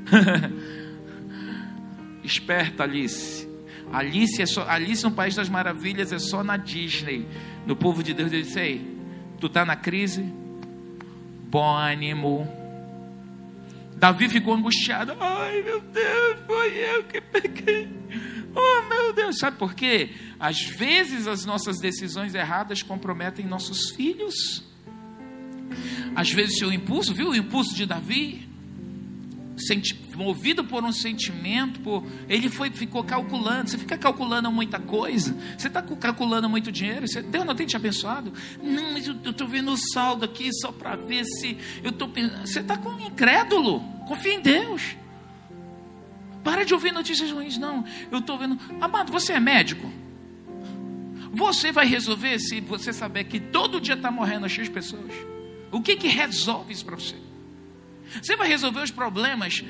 Esperta, 2.26 2.84
Alice. 2.84 3.48
Alice, 3.92 4.42
é 4.42 4.46
só, 4.46 4.68
Alice 4.68 5.04
no 5.04 5.12
País 5.12 5.36
das 5.36 5.48
Maravilhas 5.48 6.12
é 6.12 6.20
só 6.20 6.44
na 6.44 6.58
Disney. 6.58 7.28
No 7.66 7.76
povo 7.76 8.04
de 8.04 8.14
Deus, 8.14 8.32
ele 8.32 8.44
disse: 8.44 8.60
Ei, 8.60 8.98
tu 9.40 9.48
está 9.48 9.64
na 9.64 9.76
crise? 9.76 10.24
Bom 11.48 11.76
ânimo. 11.76 12.48
Davi 13.96 14.28
ficou 14.28 14.54
angustiado. 14.54 15.16
Ai, 15.20 15.62
meu 15.62 15.80
Deus, 15.80 16.38
foi 16.46 16.74
eu 16.78 17.04
que 17.06 17.22
peguei. 17.22 17.88
Oh, 18.54 18.90
meu 18.90 19.14
Deus. 19.14 19.38
Sabe 19.38 19.58
por 19.58 19.74
quê? 19.74 20.10
Às 20.40 20.62
vezes 20.62 21.28
as 21.28 21.46
nossas 21.46 21.80
decisões 21.80 22.36
erradas 22.36 22.82
comprometem 22.82 23.46
nossos 23.46 23.92
filhos. 23.92 24.64
Às 26.16 26.32
vezes 26.32 26.58
seu 26.58 26.72
impulso, 26.72 27.14
viu 27.14 27.30
o 27.30 27.36
impulso 27.36 27.76
de 27.76 27.86
Davi? 27.86 28.45
Movido 30.16 30.64
por 30.64 30.84
um 30.84 30.92
sentimento, 30.92 31.80
por, 31.80 32.04
ele 32.28 32.50
foi, 32.50 32.70
ficou 32.72 33.04
calculando. 33.04 33.70
Você 33.70 33.78
fica 33.78 33.98
calculando 33.98 34.52
muita 34.52 34.80
coisa. 34.80 35.36
Você 35.58 35.68
está 35.68 35.82
calculando 35.82 36.50
muito 36.50 36.72
dinheiro. 36.72 37.08
Você, 37.08 37.22
Deus 37.22 37.46
não 37.46 37.56
tem 37.56 37.66
te 37.66 37.76
abençoado? 37.76 38.34
Não, 38.62 38.94
mas 38.94 39.08
eu 39.08 39.16
estou 39.30 39.48
vendo 39.48 39.72
o 39.72 39.78
saldo 39.78 40.26
aqui 40.26 40.50
só 40.54 40.72
para 40.72 40.96
ver 40.96 41.26
se 41.26 41.58
eu 41.84 41.92
estou. 41.92 42.12
Você 42.44 42.60
está 42.60 42.78
com 42.78 42.90
um 42.90 43.00
incrédulo. 43.00 43.82
Confia 44.08 44.34
em 44.34 44.42
Deus. 44.42 44.96
Para 46.44 46.64
de 46.64 46.74
ouvir 46.74 46.92
notícias 46.92 47.32
ruins. 47.32 47.58
Não, 47.58 47.84
eu 48.12 48.20
estou 48.20 48.38
vendo. 48.38 48.60
Amado, 48.80 49.12
você 49.12 49.34
é 49.34 49.40
médico? 49.40 49.92
Você 51.32 51.72
vai 51.72 51.86
resolver 51.86 52.40
se 52.40 52.62
você 52.62 52.94
saber 52.94 53.26
que 53.26 53.40
todo 53.40 53.82
dia 53.82 53.96
está 53.96 54.10
morrendo 54.10 54.48
X 54.48 54.70
pessoas? 54.70 55.12
O 55.72 55.82
que, 55.82 55.98
que 55.98 56.08
resolve 56.08 56.72
isso 56.72 56.86
para 56.86 56.96
você? 56.96 57.25
Você 58.22 58.36
vai 58.36 58.48
resolver 58.48 58.82
os 58.82 58.92
problemas 58.92 59.64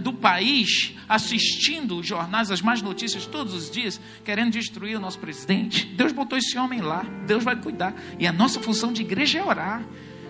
do 0.00 0.12
país 0.12 0.94
assistindo 1.08 1.98
os 1.98 2.06
jornais, 2.06 2.50
as 2.50 2.62
más 2.62 2.82
notícias 2.82 3.26
todos 3.26 3.54
os 3.54 3.70
dias, 3.70 4.00
querendo 4.24 4.52
destruir 4.52 4.96
o 4.96 5.00
nosso 5.00 5.18
presidente? 5.18 5.86
Deus 5.86 6.12
botou 6.12 6.38
esse 6.38 6.58
homem 6.58 6.80
lá, 6.80 7.04
Deus 7.26 7.44
vai 7.44 7.56
cuidar. 7.56 7.94
E 8.18 8.26
a 8.26 8.32
nossa 8.32 8.60
função 8.60 8.92
de 8.92 9.02
igreja 9.02 9.38
é 9.38 9.44
orar. 9.44 9.82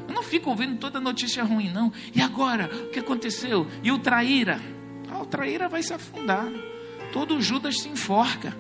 Eu 0.09 0.15
não 0.15 0.23
fico 0.23 0.51
ouvindo 0.51 0.77
toda 0.79 1.01
notícia 1.01 1.43
ruim, 1.43 1.71
não. 1.71 1.93
E 2.15 2.21
agora, 2.21 2.71
o 2.87 2.91
que 2.91 2.99
aconteceu? 2.99 3.67
E 3.83 3.91
o 3.91 3.99
traíra? 3.99 4.61
Ah, 5.11 5.19
o 5.19 5.27
traíra 5.27 5.69
vai 5.69 5.83
se 5.83 5.93
afundar. 5.93 6.47
Todo 7.13 7.41
Judas 7.41 7.81
se 7.81 7.89
enforca. 7.89 8.57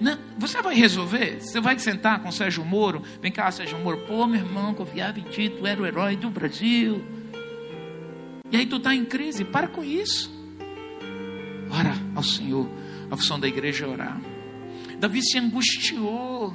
Não, 0.00 0.18
você 0.38 0.60
vai 0.62 0.74
resolver? 0.74 1.38
Você 1.40 1.60
vai 1.60 1.78
sentar 1.78 2.20
com 2.20 2.28
o 2.28 2.32
Sérgio 2.32 2.64
Moro? 2.64 3.02
Vem 3.20 3.30
cá, 3.30 3.50
Sérgio 3.50 3.78
Moro. 3.78 3.98
Pô, 4.06 4.26
meu 4.26 4.40
irmão, 4.40 4.74
confiava 4.74 5.18
em 5.18 5.24
ti, 5.24 5.50
tu 5.50 5.66
era 5.66 5.80
o 5.80 5.86
herói 5.86 6.16
do 6.16 6.30
Brasil. 6.30 7.04
E 8.50 8.56
aí 8.56 8.66
tu 8.66 8.76
está 8.76 8.94
em 8.94 9.04
crise, 9.04 9.44
para 9.44 9.68
com 9.68 9.82
isso. 9.82 10.30
Ora 11.70 11.94
ao 12.14 12.22
Senhor. 12.22 12.68
A 13.10 13.16
função 13.16 13.38
da 13.38 13.46
igreja 13.46 13.84
é 13.84 13.88
orar. 13.88 14.20
Davi 14.98 15.22
se 15.22 15.38
angustiou. 15.38 16.54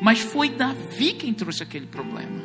Mas 0.00 0.20
foi 0.20 0.48
Davi 0.48 1.14
quem 1.14 1.32
trouxe 1.32 1.62
aquele 1.62 1.86
problema. 1.86 2.42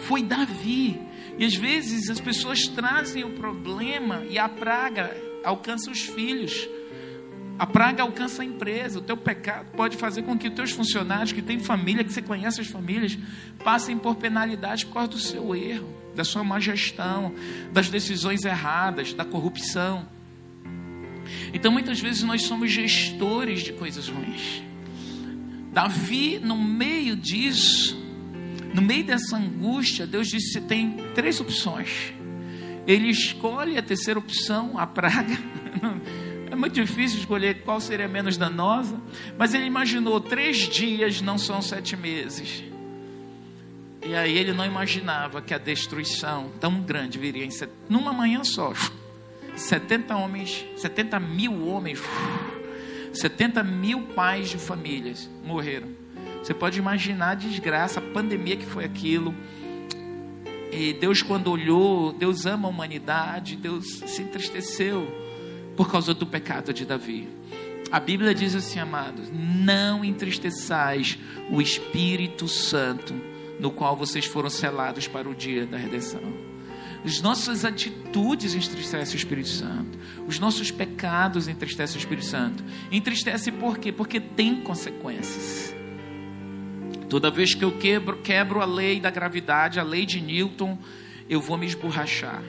Foi 0.00 0.22
Davi. 0.22 1.00
E 1.38 1.44
às 1.44 1.54
vezes 1.54 2.10
as 2.10 2.20
pessoas 2.20 2.68
trazem 2.68 3.24
o 3.24 3.30
problema 3.30 4.22
e 4.28 4.38
a 4.38 4.48
praga 4.48 5.16
alcança 5.42 5.90
os 5.90 6.02
filhos. 6.02 6.68
A 7.58 7.66
praga 7.66 8.02
alcança 8.02 8.42
a 8.42 8.44
empresa. 8.44 8.98
O 8.98 9.02
teu 9.02 9.16
pecado 9.16 9.70
pode 9.76 9.96
fazer 9.96 10.22
com 10.22 10.36
que 10.36 10.48
os 10.48 10.54
teus 10.54 10.72
funcionários, 10.72 11.32
que 11.32 11.42
têm 11.42 11.58
família, 11.58 12.04
que 12.04 12.12
você 12.12 12.22
conhece 12.22 12.60
as 12.60 12.66
famílias, 12.66 13.16
passem 13.64 13.96
por 13.96 14.16
penalidade 14.16 14.84
por 14.86 14.94
causa 14.94 15.08
do 15.08 15.18
seu 15.18 15.54
erro, 15.54 15.88
da 16.14 16.24
sua 16.24 16.44
má 16.44 16.60
gestão, 16.60 17.34
das 17.72 17.88
decisões 17.88 18.44
erradas, 18.44 19.12
da 19.12 19.24
corrupção. 19.24 20.08
Então 21.52 21.72
muitas 21.72 22.00
vezes 22.00 22.22
nós 22.22 22.42
somos 22.42 22.70
gestores 22.70 23.62
de 23.62 23.72
coisas 23.72 24.08
ruins. 24.08 24.62
Davi, 25.72 26.38
no 26.38 26.56
meio 26.56 27.16
disso, 27.16 28.00
no 28.72 28.80
meio 28.80 29.04
dessa 29.04 29.36
angústia, 29.36 30.06
Deus 30.06 30.28
disse: 30.28 30.60
tem 30.60 30.96
três 31.14 31.40
opções. 31.40 32.12
Ele 32.86 33.08
escolhe 33.08 33.78
a 33.78 33.82
terceira 33.82 34.18
opção, 34.18 34.78
a 34.78 34.86
praga. 34.86 35.36
É 36.50 36.56
muito 36.56 36.74
difícil 36.74 37.18
escolher 37.18 37.62
qual 37.62 37.80
seria 37.80 38.06
menos 38.06 38.36
danosa, 38.36 39.00
mas 39.36 39.54
ele 39.54 39.64
imaginou 39.64 40.20
três 40.20 40.58
dias 40.58 41.20
não 41.20 41.36
são 41.36 41.60
sete 41.60 41.96
meses. 41.96 42.62
E 44.04 44.14
aí 44.14 44.36
ele 44.36 44.52
não 44.52 44.66
imaginava 44.66 45.40
que 45.40 45.54
a 45.54 45.58
destruição 45.58 46.50
tão 46.60 46.82
grande 46.82 47.18
viria 47.18 47.44
em 47.44 47.50
set... 47.50 47.70
numa 47.88 48.12
manhã 48.12 48.44
só. 48.44 48.72
70 49.56 50.14
homens, 50.14 50.64
70 50.76 51.18
mil 51.20 51.66
homens, 51.66 52.00
70 53.14 53.62
mil 53.62 54.02
pais 54.08 54.50
de 54.50 54.58
famílias 54.58 55.28
morreram. 55.42 55.88
Você 56.42 56.52
pode 56.52 56.78
imaginar 56.78 57.30
a 57.30 57.34
desgraça, 57.34 57.98
a 57.98 58.02
pandemia 58.02 58.56
que 58.56 58.66
foi 58.66 58.84
aquilo. 58.84 59.34
E 60.70 60.92
Deus, 60.92 61.22
quando 61.22 61.50
olhou, 61.50 62.12
Deus 62.12 62.44
ama 62.44 62.68
a 62.68 62.70
humanidade, 62.70 63.56
Deus 63.56 64.00
se 64.06 64.20
entristeceu 64.20 65.08
por 65.76 65.90
causa 65.90 66.12
do 66.12 66.26
pecado 66.26 66.74
de 66.74 66.84
Davi. 66.84 67.28
A 67.90 68.00
Bíblia 68.00 68.34
diz 68.34 68.54
assim, 68.54 68.78
amados: 68.78 69.30
não 69.32 70.04
entristeçais 70.04 71.18
o 71.48 71.62
Espírito 71.62 72.48
Santo, 72.48 73.14
no 73.64 73.70
qual 73.70 73.96
vocês 73.96 74.26
foram 74.26 74.50
selados 74.50 75.08
para 75.08 75.26
o 75.26 75.34
dia 75.34 75.64
da 75.64 75.78
redenção. 75.78 76.20
As 77.02 77.22
nossas 77.22 77.64
atitudes 77.64 78.54
entristecem 78.54 79.14
o 79.14 79.16
Espírito 79.16 79.48
Santo. 79.48 79.98
Os 80.26 80.38
nossos 80.38 80.70
pecados 80.70 81.48
entristecem 81.48 81.96
o 81.96 81.98
Espírito 81.98 82.26
Santo. 82.26 82.62
Entristece 82.92 83.50
por 83.50 83.78
quê? 83.78 83.90
Porque 83.90 84.20
tem 84.20 84.60
consequências. 84.60 85.74
Toda 87.08 87.30
vez 87.30 87.54
que 87.54 87.64
eu 87.64 87.72
quebro, 87.78 88.18
quebro 88.18 88.60
a 88.60 88.66
lei 88.66 89.00
da 89.00 89.10
gravidade, 89.10 89.80
a 89.80 89.82
lei 89.82 90.04
de 90.04 90.20
Newton, 90.20 90.78
eu 91.26 91.40
vou 91.40 91.56
me 91.56 91.64
esborrachar. 91.64 92.42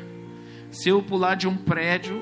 Se 0.69 0.89
eu 0.89 1.01
pular 1.01 1.35
de 1.35 1.47
um 1.47 1.55
prédio, 1.55 2.21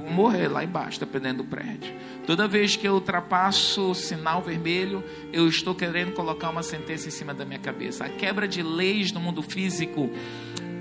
vou 0.00 0.10
morrer 0.10 0.48
lá 0.48 0.64
embaixo, 0.64 0.98
dependendo 0.98 1.42
do 1.42 1.48
prédio. 1.48 1.94
Toda 2.26 2.48
vez 2.48 2.76
que 2.76 2.86
eu 2.86 2.94
ultrapasso 2.94 3.90
o 3.90 3.94
sinal 3.94 4.42
vermelho, 4.42 5.04
eu 5.32 5.48
estou 5.48 5.74
querendo 5.74 6.12
colocar 6.12 6.50
uma 6.50 6.62
sentença 6.62 7.08
em 7.08 7.10
cima 7.10 7.32
da 7.34 7.44
minha 7.44 7.58
cabeça. 7.58 8.04
A 8.04 8.08
quebra 8.08 8.48
de 8.48 8.62
leis 8.62 9.12
no 9.12 9.20
mundo 9.20 9.42
físico 9.42 10.10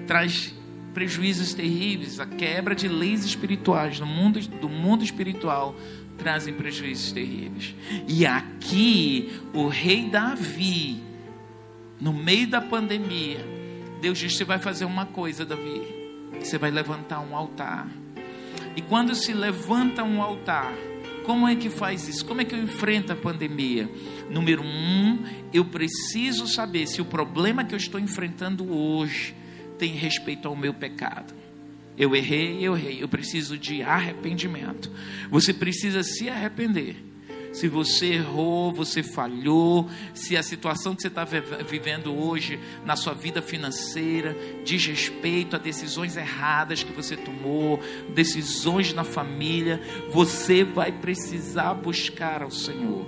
traz 0.08 0.54
prejuízos 0.94 1.54
terríveis, 1.54 2.20
a 2.20 2.26
quebra 2.26 2.76
de 2.76 2.88
leis 2.88 3.24
espirituais 3.24 4.00
no 4.00 4.06
mundo 4.06 4.40
do 4.40 4.68
mundo 4.68 5.04
espiritual 5.04 5.76
trazem 6.18 6.54
prejuízos 6.54 7.12
terríveis. 7.12 7.76
E 8.08 8.26
aqui 8.26 9.32
o 9.54 9.68
rei 9.68 10.10
Davi, 10.10 11.02
no 12.00 12.14
meio 12.14 12.48
da 12.48 12.62
pandemia, 12.62 13.40
Deus 14.02 14.18
diz: 14.18 14.36
você 14.36 14.44
vai 14.44 14.60
fazer 14.60 14.86
uma 14.86 15.06
coisa, 15.06 15.46
Davi. 15.46 15.82
Você 16.40 16.58
vai 16.58 16.72
levantar 16.72 17.20
um 17.22 17.36
altar. 17.36 17.88
E 18.80 18.82
quando 18.82 19.14
se 19.14 19.34
levanta 19.34 20.06
um 20.06 20.22
altar, 20.22 20.74
como 21.26 21.46
é 21.46 21.54
que 21.54 21.70
faz 21.70 22.08
isso? 22.08 22.26
Como 22.26 22.40
é 22.40 22.46
que 22.46 22.56
eu 22.56 22.64
enfrento 22.64 23.12
a 23.12 23.16
pandemia? 23.16 23.90
Número 24.32 24.64
um, 24.64 25.22
eu 25.52 25.66
preciso 25.66 26.48
saber 26.48 26.88
se 26.88 27.02
o 27.02 27.06
problema 27.06 27.66
que 27.66 27.76
eu 27.76 27.78
estou 27.78 28.00
enfrentando 28.00 28.74
hoje 28.74 29.36
tem 29.78 29.96
respeito 29.96 30.48
ao 30.48 30.56
meu 30.56 30.74
pecado. 30.74 31.34
Eu 31.98 32.16
errei, 32.16 32.66
eu 32.66 32.74
errei. 32.78 33.04
Eu 33.04 33.10
preciso 33.10 33.58
de 33.58 33.84
arrependimento. 33.84 34.90
Você 35.30 35.54
precisa 35.54 36.02
se 36.02 36.30
arrepender. 36.30 37.09
Se 37.52 37.68
você 37.68 38.14
errou, 38.14 38.72
você 38.72 39.02
falhou, 39.02 39.90
se 40.14 40.38
a 40.38 40.44
situação 40.44 40.96
que 40.96 41.02
você 41.02 41.08
está 41.08 41.26
vivendo 41.26 42.16
hoje 42.16 42.60
na 42.86 42.96
sua 42.96 43.14
vida 43.14 43.42
financeira 43.42 44.36
diz 44.64 44.86
respeito 44.86 45.56
a 45.56 45.60
decisões 45.60 46.16
erradas 46.16 46.84
que 46.84 46.94
você 46.94 47.18
tomou, 47.18 47.80
decisões 48.14 48.94
na 48.94 49.04
família, 49.04 49.82
você 50.12 50.64
vai 50.64 50.92
precisar 50.92 51.74
buscar 51.74 52.44
ao 52.44 52.52
Senhor. 52.52 53.08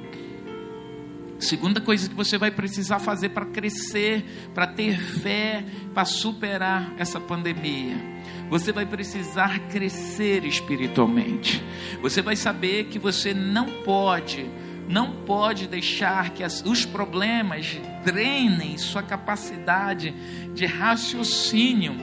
Segunda 1.39 1.81
coisa 1.81 2.07
que 2.07 2.15
você 2.15 2.37
vai 2.37 2.51
precisar 2.51 2.99
fazer 2.99 3.29
para 3.29 3.47
crescer, 3.47 4.23
para 4.53 4.67
ter 4.67 4.99
fé, 4.99 5.65
para 5.93 6.05
superar 6.05 6.93
essa 6.97 7.19
pandemia. 7.19 8.10
Você 8.51 8.73
vai 8.73 8.85
precisar 8.85 9.59
crescer 9.69 10.43
espiritualmente. 10.43 11.63
Você 12.01 12.21
vai 12.21 12.35
saber 12.35 12.87
que 12.87 12.99
você 12.99 13.33
não 13.33 13.65
pode, 13.65 14.45
não 14.89 15.13
pode 15.23 15.69
deixar 15.69 16.31
que 16.31 16.43
as, 16.43 16.61
os 16.65 16.85
problemas 16.85 17.79
drenem 18.03 18.77
sua 18.77 19.01
capacidade 19.01 20.13
de 20.53 20.65
raciocínio 20.65 21.95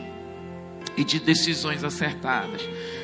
e 0.97 1.05
de 1.05 1.21
decisões 1.21 1.85
acertadas. 1.85 2.63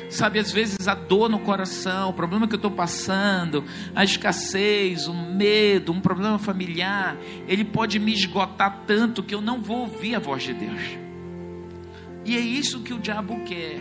Sabe, 0.09 0.39
às 0.39 0.51
vezes 0.51 0.87
a 0.87 0.95
dor 0.95 1.29
no 1.29 1.37
coração, 1.37 2.09
o 2.09 2.13
problema 2.13 2.47
que 2.47 2.55
eu 2.55 2.57
estou 2.57 2.71
passando, 2.71 3.63
a 3.93 4.03
escassez, 4.03 5.07
o 5.07 5.13
medo, 5.13 5.91
um 5.91 6.01
problema 6.01 6.39
familiar, 6.39 7.15
ele 7.47 7.63
pode 7.63 7.99
me 7.99 8.11
esgotar 8.11 8.85
tanto 8.87 9.21
que 9.21 9.35
eu 9.35 9.41
não 9.41 9.61
vou 9.61 9.81
ouvir 9.81 10.15
a 10.15 10.19
voz 10.19 10.41
de 10.41 10.53
Deus. 10.53 11.04
E 12.25 12.35
é 12.35 12.39
isso 12.39 12.81
que 12.81 12.93
o 12.93 12.99
diabo 12.99 13.39
quer. 13.45 13.79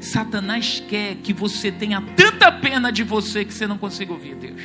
Satanás 0.00 0.82
quer 0.86 1.16
que 1.16 1.32
você 1.32 1.72
tenha 1.72 2.00
tanta 2.14 2.52
pena 2.52 2.92
de 2.92 3.02
você 3.02 3.44
que 3.44 3.52
você 3.54 3.66
não 3.66 3.78
consiga 3.78 4.12
ouvir 4.12 4.36
Deus. 4.36 4.62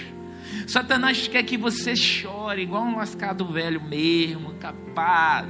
Satanás 0.68 1.28
quer 1.28 1.44
que 1.44 1.58
você 1.58 1.96
chore 1.96 2.62
igual 2.62 2.84
um 2.84 2.98
lascado 2.98 3.46
velho 3.46 3.82
mesmo, 3.82 4.54
capado. 4.56 5.50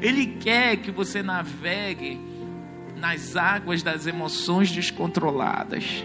Ele 0.00 0.26
quer 0.40 0.76
que 0.76 0.92
você 0.92 1.22
navegue 1.22 2.20
nas 2.96 3.36
águas 3.36 3.82
das 3.82 4.06
emoções 4.06 4.70
descontroladas. 4.70 6.04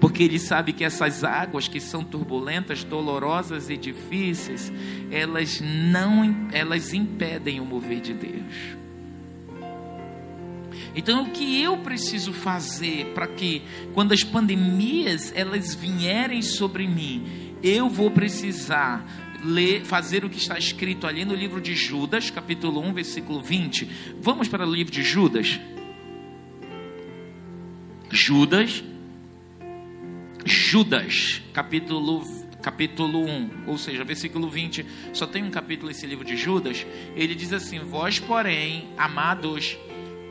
Porque 0.00 0.22
ele 0.22 0.38
sabe 0.38 0.72
que 0.72 0.84
essas 0.84 1.24
águas 1.24 1.66
que 1.66 1.80
são 1.80 2.04
turbulentas, 2.04 2.84
dolorosas 2.84 3.68
e 3.68 3.76
difíceis, 3.76 4.72
elas 5.10 5.60
não 5.60 6.48
elas 6.52 6.92
impedem 6.92 7.60
o 7.60 7.64
mover 7.64 8.00
de 8.00 8.14
Deus. 8.14 8.78
Então, 10.94 11.24
o 11.24 11.30
que 11.30 11.62
eu 11.62 11.76
preciso 11.78 12.32
fazer 12.32 13.12
para 13.14 13.26
que 13.26 13.62
quando 13.92 14.12
as 14.12 14.24
pandemias 14.24 15.32
elas 15.34 15.74
vierem 15.74 16.42
sobre 16.42 16.86
mim, 16.86 17.54
eu 17.62 17.88
vou 17.88 18.10
precisar 18.10 19.04
ler, 19.44 19.84
fazer 19.84 20.24
o 20.24 20.30
que 20.30 20.38
está 20.38 20.58
escrito 20.58 21.06
ali 21.06 21.24
no 21.24 21.34
livro 21.34 21.60
de 21.60 21.74
Judas, 21.74 22.30
capítulo 22.30 22.80
1, 22.80 22.92
versículo 22.92 23.40
20. 23.40 23.88
Vamos 24.20 24.48
para 24.48 24.66
o 24.66 24.72
livro 24.72 24.92
de 24.92 25.02
Judas. 25.02 25.60
Judas, 28.10 28.82
Judas, 30.48 31.42
capítulo, 31.52 32.24
capítulo 32.62 33.24
1, 33.24 33.64
ou 33.66 33.76
seja, 33.76 34.02
versículo 34.02 34.48
20, 34.48 34.84
só 35.12 35.26
tem 35.26 35.44
um 35.44 35.50
capítulo 35.50 35.90
esse 35.90 36.06
livro 36.06 36.24
de 36.24 36.36
Judas. 36.36 36.86
Ele 37.14 37.34
diz 37.34 37.52
assim: 37.52 37.80
Vós, 37.80 38.18
porém, 38.18 38.88
amados, 38.96 39.76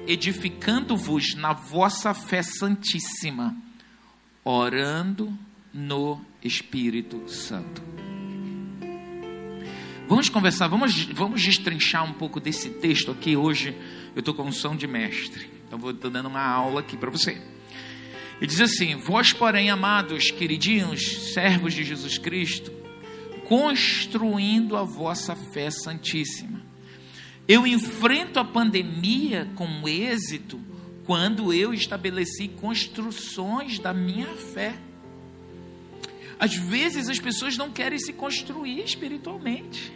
edificando-vos 0.08 1.36
na 1.36 1.54
vossa 1.54 2.14
fé 2.14 2.42
santíssima, 2.42 3.56
orando 4.44 5.38
no 5.74 6.20
Espírito 6.44 7.30
Santo. 7.30 7.84
Vamos 10.08 10.30
conversar, 10.30 10.68
vamos, 10.68 11.04
vamos 11.14 11.44
destrinchar 11.44 12.04
um 12.04 12.14
pouco 12.14 12.40
desse 12.40 12.70
texto 12.70 13.12
aqui. 13.12 13.36
Hoje 13.36 13.76
eu 14.16 14.22
estou 14.22 14.34
com 14.34 14.44
unção 14.44 14.76
de 14.76 14.88
mestre, 14.88 15.50
então 15.68 15.78
vou 15.78 15.92
estar 15.92 16.10
dando 16.10 16.28
uma 16.28 16.42
aula 16.42 16.80
aqui 16.80 16.96
para 16.96 17.12
você. 17.12 17.57
Ele 18.38 18.48
diz 18.48 18.62
assim: 18.62 18.96
Vós, 18.96 19.34
porém, 19.34 19.70
amados, 19.70 20.32
queridinhos, 20.32 21.34
servos 21.34 21.74
de 21.74 21.84
Jesus 21.84 22.18
Cristo, 22.18 22.72
construindo 23.48 24.78
a 24.78 24.84
vossa 24.84 25.36
fé 25.36 25.70
santíssima. 25.70 26.62
Eu 27.48 27.66
enfrento 27.66 28.40
a 28.40 28.46
pandemia 28.46 29.50
com 29.56 29.88
êxito 29.88 30.60
quando 31.06 31.54
eu 31.54 31.74
estabeleci 31.74 32.50
construções 32.50 33.80
da 33.80 33.94
minha 33.94 34.28
fé. 34.28 34.76
Às 36.38 36.56
vezes 36.56 37.10
as 37.10 37.20
pessoas 37.20 37.58
não 37.58 37.72
querem 37.72 37.98
se 37.98 38.12
construir 38.12 38.84
espiritualmente. 38.84 39.94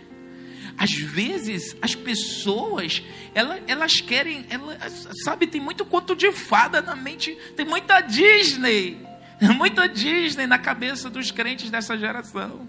Às 0.77 0.91
vezes 0.93 1.75
as 1.81 1.95
pessoas, 1.95 3.03
elas, 3.33 3.61
elas 3.67 4.01
querem, 4.01 4.45
elas, 4.49 5.07
sabe, 5.23 5.47
tem 5.47 5.61
muito 5.61 5.85
conto 5.85 6.15
de 6.15 6.31
fada 6.31 6.81
na 6.81 6.95
mente, 6.95 7.37
tem 7.55 7.65
muita 7.65 8.01
Disney, 8.01 9.05
muita 9.57 9.87
Disney 9.87 10.47
na 10.47 10.57
cabeça 10.57 11.09
dos 11.09 11.31
crentes 11.31 11.69
dessa 11.69 11.97
geração. 11.97 12.67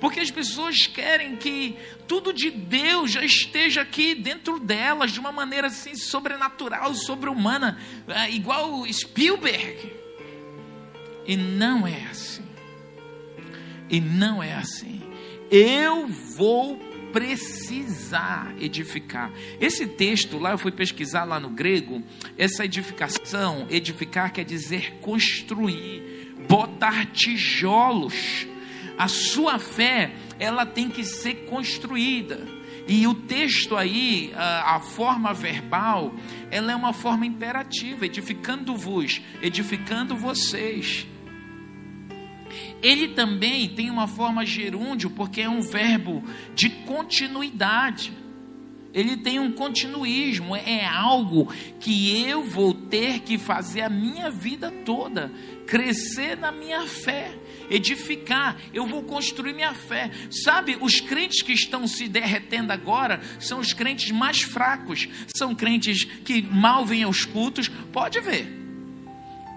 Porque 0.00 0.20
as 0.20 0.30
pessoas 0.30 0.86
querem 0.86 1.36
que 1.36 1.76
tudo 2.06 2.32
de 2.32 2.50
Deus 2.50 3.12
já 3.12 3.24
esteja 3.24 3.82
aqui 3.82 4.14
dentro 4.14 4.58
delas 4.58 5.12
de 5.12 5.20
uma 5.20 5.32
maneira 5.32 5.68
assim 5.68 5.94
sobrenatural, 5.94 6.94
sobre-humana, 6.94 7.78
é, 8.08 8.30
igual 8.30 8.84
Spielberg. 8.92 9.92
E 11.26 11.36
não 11.36 11.86
é 11.86 12.06
assim. 12.10 12.44
E 13.88 14.00
não 14.00 14.42
é 14.42 14.54
assim. 14.54 15.02
Eu 15.50 16.06
vou 16.06 16.78
precisar 17.12 18.54
edificar. 18.60 19.32
Esse 19.60 19.86
texto 19.86 20.38
lá 20.38 20.52
eu 20.52 20.58
fui 20.58 20.72
pesquisar 20.72 21.24
lá 21.24 21.38
no 21.40 21.50
grego, 21.50 22.02
essa 22.36 22.64
edificação, 22.64 23.66
edificar 23.70 24.32
quer 24.32 24.44
dizer 24.44 24.98
construir, 25.00 26.34
botar 26.48 27.06
tijolos 27.06 28.46
a 28.98 29.06
sua 29.06 29.60
fé, 29.60 30.10
ela 30.40 30.66
tem 30.66 30.90
que 30.90 31.04
ser 31.04 31.46
construída. 31.46 32.40
E 32.88 33.06
o 33.06 33.14
texto 33.14 33.76
aí, 33.76 34.32
a, 34.34 34.76
a, 34.76 34.80
forma 34.80 35.32
verbal, 35.32 36.12
ela 36.50 36.72
é 36.72 36.76
uma 36.76 36.92
forma 36.92 37.24
imperativa, 37.24 38.06
edificando-vos, 38.06 39.20
edificando 39.40 40.16
vocês. 40.16 41.06
Ele 42.82 43.08
também 43.08 43.68
tem 43.68 43.90
uma 43.90 44.06
forma 44.06 44.46
gerúndio, 44.46 45.10
porque 45.10 45.40
é 45.40 45.48
um 45.48 45.60
verbo 45.60 46.22
de 46.54 46.68
continuidade. 46.68 48.12
Ele 48.94 49.16
tem 49.16 49.38
um 49.38 49.52
continuismo, 49.52 50.56
é 50.56 50.86
algo 50.86 51.52
que 51.78 52.24
eu 52.24 52.42
vou 52.42 52.72
ter 52.72 53.20
que 53.20 53.36
fazer 53.36 53.82
a 53.82 53.90
minha 53.90 54.30
vida 54.30 54.70
toda, 54.84 55.30
crescer 55.66 56.36
na 56.36 56.50
minha 56.50 56.86
fé 56.86 57.34
edificar, 57.70 58.56
eu 58.72 58.86
vou 58.86 59.02
construir 59.02 59.52
minha 59.52 59.74
fé. 59.74 60.10
Sabe, 60.30 60.76
os 60.80 61.00
crentes 61.00 61.42
que 61.42 61.52
estão 61.52 61.86
se 61.86 62.08
derretendo 62.08 62.72
agora 62.72 63.20
são 63.38 63.58
os 63.60 63.72
crentes 63.72 64.10
mais 64.10 64.42
fracos, 64.42 65.08
são 65.36 65.54
crentes 65.54 66.04
que 66.04 66.42
mal 66.42 66.84
vêm 66.84 67.02
aos 67.02 67.24
cultos, 67.24 67.68
pode 67.92 68.20
ver. 68.20 68.57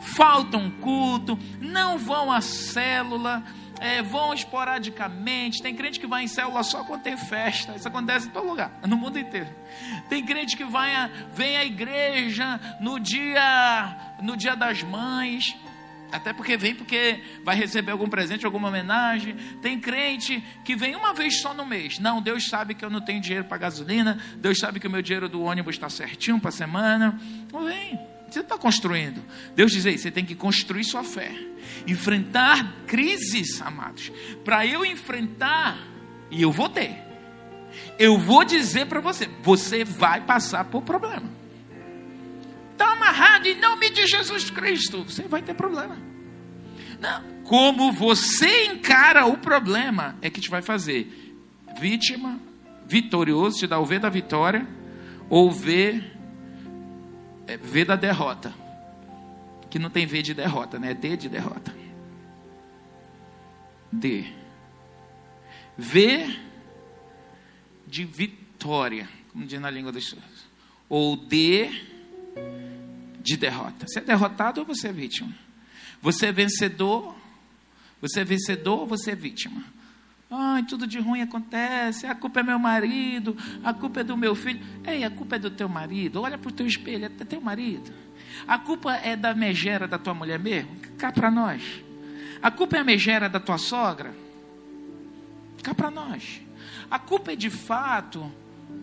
Faltam 0.02 0.70
culto, 0.70 1.38
não 1.60 1.98
vão 1.98 2.32
à 2.32 2.42
célula, 2.42 3.44
é, 3.80 4.02
vão 4.02 4.34
esporadicamente. 4.34 5.62
Tem 5.62 5.76
crente 5.76 6.00
que 6.00 6.08
vai 6.08 6.24
em 6.24 6.28
célula 6.28 6.64
só 6.64 6.84
quando 6.84 7.02
tem 7.02 7.18
festa. 7.18 7.74
Isso 7.76 7.88
acontece 7.88 8.28
em 8.28 8.32
todo 8.32 8.48
lugar, 8.48 8.80
no 8.86 8.96
mundo 8.98 9.18
inteiro. 9.18 9.50
Tem 10.10 10.24
crente 10.24 10.56
que 10.56 10.64
vai 10.64 10.94
a, 10.96 11.10
vem 11.34 11.58
à 11.58 11.66
igreja 11.66 12.60
no 12.80 13.00
dia, 13.00 14.16
no 14.22 14.38
dia 14.38 14.56
das 14.56 14.84
mães. 14.84 15.56
Até 16.12 16.34
porque 16.34 16.58
vem 16.58 16.76
porque 16.76 17.24
vai 17.44 17.56
receber 17.56 17.92
algum 17.92 18.08
presente, 18.08 18.46
alguma 18.46 18.68
homenagem. 18.68 19.36
Tem 19.62 19.80
crente 19.80 20.44
que 20.64 20.76
vem 20.76 20.96
uma 20.96 21.14
vez 21.14 21.40
só 21.40 21.54
no 21.54 21.66
mês. 21.66 22.00
Não, 22.00 22.22
Deus 22.22 22.48
sabe 22.50 22.76
que 22.76 22.84
eu 22.84 22.90
não 22.90 23.02
tenho 23.02 23.22
dinheiro 23.22 23.46
para 23.46 23.58
gasolina. 23.58 24.20
Deus 24.36 24.60
sabe 24.60 24.80
que 24.80 24.88
o 24.88 24.92
meu 24.92 25.02
dinheiro 25.02 25.30
do 25.30 25.42
ônibus 25.42 25.76
está 25.76 25.90
certinho 25.90 26.40
para 26.40 26.50
a 26.50 26.52
semana. 26.52 27.20
Não 27.52 27.64
vem. 27.64 28.11
Você 28.32 28.40
está 28.40 28.58
construindo. 28.58 29.22
Deus 29.56 29.72
diz 29.72 29.86
aí, 29.86 29.98
você 29.98 30.10
tem 30.10 30.26
que 30.26 30.34
construir 30.34 30.86
sua 30.86 31.04
fé. 31.04 31.32
Enfrentar 31.86 32.78
crises, 32.88 33.62
amados. 33.62 34.12
Para 34.44 34.66
eu 34.66 34.86
enfrentar, 34.86 35.78
e 36.32 36.42
eu 36.42 36.52
vou 36.52 36.70
ter. 36.70 36.98
Eu 38.00 38.18
vou 38.18 38.44
dizer 38.44 38.88
para 38.88 39.02
você, 39.02 39.30
você 39.44 39.84
vai 39.84 40.22
passar 40.22 40.66
por 40.66 40.82
problema 40.82 41.42
está 42.82 42.94
amarrado 42.94 43.48
em 43.48 43.60
nome 43.60 43.92
de 43.92 44.08
Jesus 44.08 44.50
Cristo, 44.50 45.04
você 45.04 45.24
vai 45.24 45.44
ter 45.44 45.54
problema. 45.54 45.98
Não, 47.00 47.24
como 47.44 47.92
você 47.92 48.66
encara 48.66 49.26
o 49.26 49.38
problema 49.38 50.16
é 50.22 50.30
que 50.30 50.42
te 50.42 50.50
vai 50.50 50.64
fazer 50.64 51.36
vítima, 51.80 52.40
vitorioso, 52.88 53.60
te 53.60 53.68
dá 53.68 53.80
o 53.80 53.86
V 53.86 54.00
da 54.00 54.10
vitória, 54.10 54.68
ou 55.30 55.52
V, 55.52 56.04
é, 57.48 57.58
v 57.58 57.86
da 57.86 57.96
derrota. 57.96 58.54
Que 59.70 59.80
não 59.80 59.90
tem 59.90 60.06
V 60.06 60.22
de 60.22 60.34
derrota, 60.34 60.78
né? 60.78 60.92
É 60.92 60.94
D 60.94 61.16
de 61.16 61.30
derrota. 61.30 61.74
D. 63.92 64.26
V 65.78 66.40
de 67.88 68.04
vitória, 68.04 69.08
como 69.32 69.46
diz 69.46 69.60
na 69.60 69.70
língua 69.70 69.92
dos 69.92 70.16
Ou 70.90 71.16
D 71.16 71.70
de 73.22 73.38
derrota. 73.38 73.86
Você 73.88 74.00
é 74.00 74.02
derrotado 74.02 74.62
ou 74.62 74.68
você 74.68 74.90
é 74.90 74.92
vítima? 74.92 75.34
Você 76.02 76.28
é 76.28 76.32
vencedor? 76.32 77.16
Você 78.02 78.22
é 78.22 78.24
vencedor 78.26 78.80
ou 78.80 78.88
você 78.88 79.12
é 79.12 79.16
vítima? 79.16 79.64
Ai, 80.32 80.64
tudo 80.64 80.88
de 80.88 80.98
ruim 80.98 81.22
acontece, 81.22 82.08
a 82.08 82.16
culpa 82.16 82.40
é 82.40 82.44
meu 82.44 82.58
marido, 82.58 83.36
a 83.64 83.74
culpa 83.74 84.00
é 84.00 84.04
do 84.04 84.16
meu 84.16 84.34
filho. 84.34 84.66
Ei, 84.86 85.04
a 85.04 85.10
culpa 85.10 85.36
é 85.36 85.40
do 85.40 85.52
teu 85.52 85.68
marido. 85.68 86.22
Olha 86.22 86.38
para 86.38 86.50
o 86.50 86.54
teu 86.54 86.66
espelho, 86.66 87.06
é 87.06 87.10
teu 87.10 87.42
marido. 87.42 87.92
A 88.48 88.58
culpa 88.58 88.96
é 88.96 89.16
da 89.16 89.34
megera 89.36 89.88
da 89.88 89.98
tua 89.98 90.14
mulher 90.14 90.40
mesmo? 90.40 90.72
Cá 90.98 91.12
para 91.12 91.30
nós. 91.30 91.84
A 92.42 92.50
culpa 92.50 92.78
é 92.78 92.80
a 92.80 92.84
megera 92.84 93.28
da 93.28 93.40
tua 93.40 93.58
sogra? 93.58 94.16
Cá 95.62 95.76
para 95.76 95.92
nós. 95.92 96.42
A 96.90 96.98
culpa 96.98 97.34
é 97.34 97.36
de 97.36 97.50
fato 97.50 98.32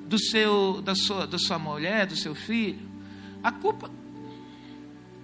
do 0.07 0.19
seu, 0.19 0.83
da 0.83 0.95
sua, 0.95 1.27
da 1.27 1.39
sua 1.39 1.59
mulher, 1.59 2.07
do 2.07 2.15
seu 2.15 2.35
filho? 2.35 2.87
A 3.43 3.51
culpa, 3.51 3.91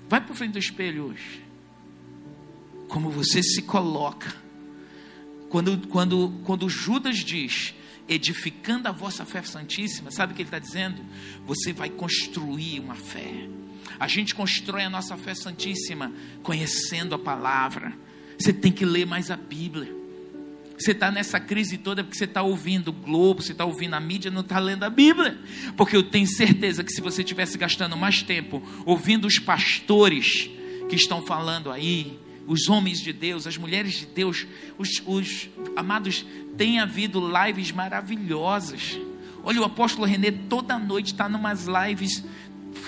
Vai 0.08 0.20
para 0.20 0.34
frente 0.34 0.52
do 0.52 0.58
espelho 0.58 1.06
hoje. 1.06 1.44
Como 2.88 3.10
você 3.10 3.42
se 3.42 3.62
coloca. 3.62 4.43
Quando, 5.54 5.78
quando, 5.86 6.32
quando 6.42 6.68
Judas 6.68 7.18
diz, 7.18 7.76
edificando 8.08 8.88
a 8.88 8.90
vossa 8.90 9.24
fé 9.24 9.40
santíssima, 9.40 10.10
sabe 10.10 10.32
o 10.32 10.34
que 10.34 10.42
ele 10.42 10.48
está 10.48 10.58
dizendo? 10.58 11.00
Você 11.46 11.72
vai 11.72 11.88
construir 11.88 12.80
uma 12.80 12.96
fé. 12.96 13.48
A 14.00 14.08
gente 14.08 14.34
constrói 14.34 14.82
a 14.82 14.90
nossa 14.90 15.16
fé 15.16 15.32
santíssima 15.32 16.12
conhecendo 16.42 17.14
a 17.14 17.18
palavra. 17.20 17.96
Você 18.36 18.52
tem 18.52 18.72
que 18.72 18.84
ler 18.84 19.06
mais 19.06 19.30
a 19.30 19.36
Bíblia. 19.36 19.94
Você 20.76 20.90
está 20.90 21.12
nessa 21.12 21.38
crise 21.38 21.78
toda 21.78 22.02
porque 22.02 22.18
você 22.18 22.24
está 22.24 22.42
ouvindo 22.42 22.88
o 22.88 22.92
Globo, 22.92 23.40
você 23.40 23.52
está 23.52 23.64
ouvindo 23.64 23.94
a 23.94 24.00
mídia, 24.00 24.32
não 24.32 24.40
está 24.40 24.58
lendo 24.58 24.82
a 24.82 24.90
Bíblia. 24.90 25.38
Porque 25.76 25.96
eu 25.96 26.02
tenho 26.02 26.26
certeza 26.26 26.82
que 26.82 26.90
se 26.90 27.00
você 27.00 27.22
estivesse 27.22 27.56
gastando 27.56 27.96
mais 27.96 28.24
tempo 28.24 28.60
ouvindo 28.84 29.24
os 29.24 29.38
pastores 29.38 30.50
que 30.88 30.96
estão 30.96 31.24
falando 31.24 31.70
aí, 31.70 32.18
os 32.46 32.68
homens 32.68 33.00
de 33.00 33.12
Deus, 33.12 33.46
as 33.46 33.56
mulheres 33.56 33.94
de 33.94 34.06
Deus, 34.06 34.46
os, 34.78 35.02
os 35.06 35.48
amados, 35.76 36.24
tem 36.56 36.78
havido 36.78 37.20
lives 37.20 37.72
maravilhosas. 37.72 38.98
Olha, 39.42 39.60
o 39.60 39.64
apóstolo 39.64 40.06
René 40.06 40.30
toda 40.30 40.78
noite 40.78 41.12
está 41.12 41.28
numas 41.28 41.66
lives 41.66 42.24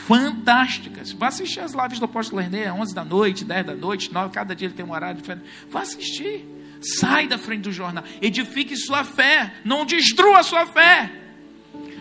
fantásticas. 0.07 1.12
Vá 1.12 1.29
assistir 1.29 1.61
as 1.61 1.73
lives 1.73 1.99
do 1.99 2.05
apóstolo 2.05 2.40
René, 2.40 2.73
11 2.73 2.95
da 2.95 3.05
noite, 3.05 3.45
10 3.45 3.66
da 3.66 3.75
noite, 3.75 4.12
9, 4.12 4.33
cada 4.33 4.55
dia 4.55 4.69
ele 4.69 4.75
tem 4.75 4.85
um 4.85 4.92
horário 4.92 5.21
diferente. 5.21 5.45
Vá 5.71 5.83
assistir. 5.83 6.45
Sai 6.81 7.27
da 7.27 7.38
frente 7.38 7.62
do 7.62 7.73
jornal. 7.73 8.05
Edifique 8.21 8.77
sua 8.77 9.03
fé. 9.03 9.55
Não 9.64 9.85
destrua 9.85 10.42
sua 10.42 10.66
fé. 10.66 11.11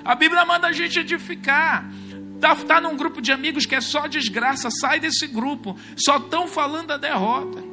A 0.03 0.13
Bíblia 0.15 0.45
manda 0.45 0.67
a 0.67 0.71
gente 0.71 0.99
edificar. 0.99 1.89
Está 2.35 2.55
tá 2.55 2.81
num 2.81 2.95
grupo 2.95 3.21
de 3.21 3.31
amigos 3.31 3.65
que 3.65 3.75
é 3.75 3.81
só 3.81 4.07
desgraça. 4.07 4.69
Sai 4.69 4.99
desse 4.99 5.27
grupo. 5.27 5.77
Só 5.97 6.17
estão 6.17 6.47
falando 6.47 6.91
a 6.91 6.97
derrota. 6.97 7.63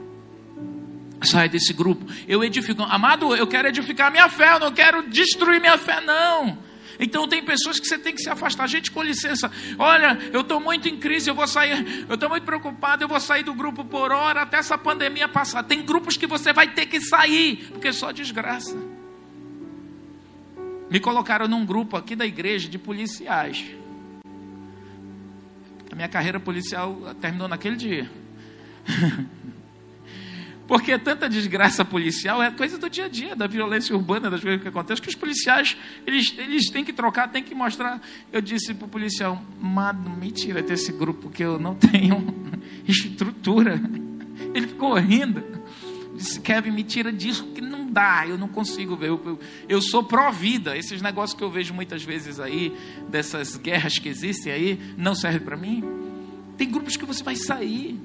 Sai 1.23 1.49
desse 1.49 1.73
grupo. 1.73 2.05
Eu 2.27 2.43
edifico. 2.43 2.83
Amado, 2.83 3.35
eu 3.37 3.47
quero 3.47 3.69
edificar 3.69 4.11
minha 4.11 4.29
fé. 4.29 4.55
Eu 4.55 4.61
não 4.61 4.73
quero 4.73 5.09
destruir 5.09 5.61
minha 5.61 5.79
fé, 5.79 6.01
não. 6.01 6.59
Então 6.99 7.27
tem 7.27 7.43
pessoas 7.43 7.81
que 7.81 7.87
você 7.87 7.99
tem 7.99 8.15
que 8.15 8.23
se 8.23 8.31
afastar. 8.31 8.67
Gente, 8.69 8.91
com 8.91 9.03
licença, 9.03 9.51
olha, 9.79 10.19
eu 10.33 10.43
estou 10.43 10.61
muito 10.61 10.89
em 10.89 10.97
crise, 10.97 11.29
eu 11.29 11.35
vou 11.35 11.47
sair, 11.49 12.07
eu 12.09 12.15
estou 12.15 12.29
muito 12.29 12.45
preocupado, 12.45 13.03
eu 13.03 13.09
vou 13.09 13.19
sair 13.19 13.43
do 13.43 13.55
grupo 13.55 13.85
por 13.85 14.13
hora 14.13 14.43
até 14.43 14.59
essa 14.59 14.79
pandemia 14.79 15.29
passar. 15.29 15.63
Tem 15.65 15.83
grupos 15.83 16.17
que 16.17 16.27
você 16.27 16.53
vai 16.53 16.69
ter 16.69 16.87
que 16.87 17.01
sair, 17.01 17.69
porque 17.73 17.89
é 17.89 17.93
só 17.93 18.13
desgraça. 18.13 18.77
Me 20.89 21.01
colocaram 21.01 21.49
num 21.49 21.65
grupo 21.65 21.97
aqui 21.97 22.15
da 22.15 22.27
igreja 22.27 22.69
de 22.69 22.79
policiais. 22.79 23.65
A 25.93 25.95
minha 25.95 26.09
carreira 26.09 26.41
policial 26.41 27.15
terminou 27.21 27.47
naquele 27.47 27.77
dia. 27.77 28.11
Porque 30.67 30.99
tanta 30.99 31.29
desgraça 31.29 31.85
policial 31.85 32.43
é 32.43 32.51
coisa 32.51 32.79
do 32.79 32.89
dia 32.89 33.05
a 33.05 33.09
dia, 33.09 33.37
da 33.37 33.47
violência 33.47 33.95
urbana, 33.95 34.31
das 34.31 34.41
coisas 34.41 34.63
que 34.63 34.69
acontecem, 34.69 35.03
que 35.03 35.11
os 35.11 35.15
policiais, 35.15 35.77
eles, 36.07 36.35
eles 36.39 36.71
têm 36.71 36.83
que 36.83 36.95
trocar, 36.95 37.29
têm 37.29 37.43
que 37.43 37.55
mostrar. 37.55 38.01
Eu 38.33 38.41
disse 38.41 38.73
para 38.73 38.87
o 38.87 38.89
policial, 38.89 39.45
mano, 39.61 40.17
me 40.17 40.31
tira 40.31 40.63
desse 40.63 40.93
grupo 40.93 41.29
que 41.29 41.45
eu 41.45 41.59
não 41.59 41.75
tenho 41.93 42.27
estrutura. 42.89 43.79
Ele 44.55 44.69
ficou 44.69 44.95
rindo. 44.95 45.45
Disse, 46.23 46.41
Kevin, 46.41 46.71
me 46.71 46.83
tira 46.83 47.13
disso, 47.13 47.45
que 47.55 47.61
não 47.61 47.87
dá, 47.91 48.27
eu 48.27 48.39
não 48.39 48.49
consigo 48.49 48.97
ver. 48.97 49.09
Eu, 49.09 49.21
eu, 49.25 49.41
eu 49.69 49.83
sou 49.83 50.03
pró-vida. 50.03 50.77
Esses 50.77 51.03
negócios 51.03 51.37
que 51.37 51.45
eu 51.45 51.51
vejo 51.51 51.75
muitas 51.75 52.03
vezes 52.03 52.41
aí, 52.41 52.73
dessas 53.09 53.57
guerras 53.57 53.99
que 53.99 54.09
existem 54.09 54.53
aí, 54.53 54.81
não 54.97 55.15
serve 55.15 55.41
para 55.41 55.57
mim. 55.57 55.83
Tem 56.57 56.71
grupos 56.71 56.97
que 56.97 57.05
você 57.05 57.23
vai 57.23 57.37
sair. 57.37 57.99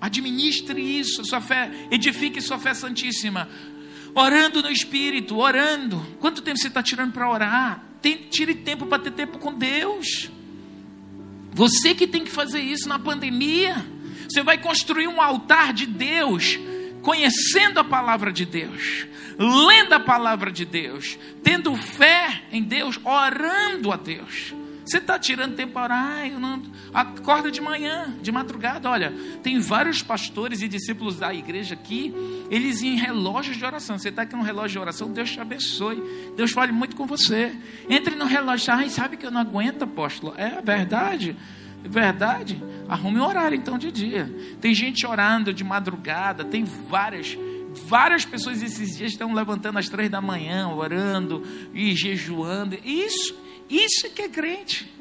Administre 0.00 0.80
isso, 0.80 1.24
sua 1.24 1.40
fé, 1.40 1.70
edifique 1.90 2.40
sua 2.40 2.58
fé 2.58 2.72
santíssima. 2.74 3.48
Orando 4.14 4.62
no 4.62 4.70
Espírito, 4.70 5.36
orando. 5.36 6.04
Quanto 6.18 6.42
tempo 6.42 6.58
você 6.58 6.68
está 6.68 6.82
tirando 6.82 7.12
para 7.12 7.30
orar? 7.30 7.84
Tem, 8.02 8.16
tire 8.16 8.54
tempo 8.54 8.86
para 8.86 9.02
ter 9.02 9.12
tempo 9.12 9.38
com 9.38 9.52
Deus. 9.52 10.30
Você 11.52 11.94
que 11.94 12.06
tem 12.06 12.24
que 12.24 12.30
fazer 12.30 12.60
isso 12.60 12.88
na 12.88 12.98
pandemia. 12.98 13.84
Você 14.28 14.42
vai 14.42 14.58
construir 14.58 15.08
um 15.08 15.20
altar 15.20 15.72
de 15.72 15.86
Deus, 15.86 16.58
conhecendo 17.02 17.80
a 17.80 17.84
palavra 17.84 18.32
de 18.32 18.44
Deus, 18.44 19.06
lendo 19.38 19.94
a 19.94 20.00
palavra 20.00 20.50
de 20.50 20.64
Deus, 20.64 21.18
tendo 21.42 21.74
fé 21.76 22.42
em 22.52 22.62
Deus, 22.62 22.98
orando 23.04 23.92
a 23.92 23.96
Deus. 23.96 24.54
Você 24.90 24.96
está 24.98 25.16
tirando 25.20 25.54
tempo 25.54 25.74
para 25.74 25.94
orar, 25.94 26.40
não... 26.40 26.62
acorda 26.92 27.48
de 27.48 27.60
manhã, 27.60 28.12
de 28.20 28.32
madrugada. 28.32 28.90
Olha, 28.90 29.14
tem 29.40 29.60
vários 29.60 30.02
pastores 30.02 30.62
e 30.62 30.68
discípulos 30.68 31.16
da 31.16 31.32
igreja 31.32 31.74
aqui, 31.74 32.12
eles 32.50 32.82
em 32.82 32.96
relógios 32.96 33.56
de 33.56 33.64
oração. 33.64 33.96
Você 33.96 34.08
está 34.08 34.22
aqui 34.22 34.34
no 34.34 34.42
relógio 34.42 34.70
de 34.70 34.78
oração, 34.80 35.12
Deus 35.12 35.30
te 35.30 35.38
abençoe. 35.38 36.02
Deus 36.36 36.50
fale 36.50 36.72
muito 36.72 36.96
com 36.96 37.06
você. 37.06 37.54
Entre 37.88 38.16
no 38.16 38.24
relógio, 38.24 38.72
ai, 38.72 38.88
sabe 38.88 39.16
que 39.16 39.24
eu 39.24 39.30
não 39.30 39.40
aguento, 39.40 39.82
apóstolo. 39.82 40.34
É 40.36 40.60
verdade, 40.60 41.36
verdade. 41.84 42.62
Arrume 42.88 43.20
um 43.20 43.26
horário 43.26 43.56
então 43.56 43.78
de 43.78 43.90
dia. 43.90 44.32
Tem 44.60 44.74
gente 44.74 45.06
orando 45.06 45.52
de 45.52 45.64
madrugada, 45.64 46.44
tem 46.44 46.64
várias 46.64 47.36
várias 47.86 48.24
pessoas 48.24 48.60
esses 48.62 48.96
dias 48.96 49.12
estão 49.12 49.32
levantando 49.32 49.78
às 49.78 49.88
três 49.88 50.10
da 50.10 50.20
manhã, 50.20 50.68
orando 50.68 51.44
e 51.72 51.94
jejuando. 51.94 52.76
Isso 52.84 53.34
isso 53.70 54.06
é 54.06 54.10
que 54.10 54.22
é 54.22 54.28
crente. 54.28 54.92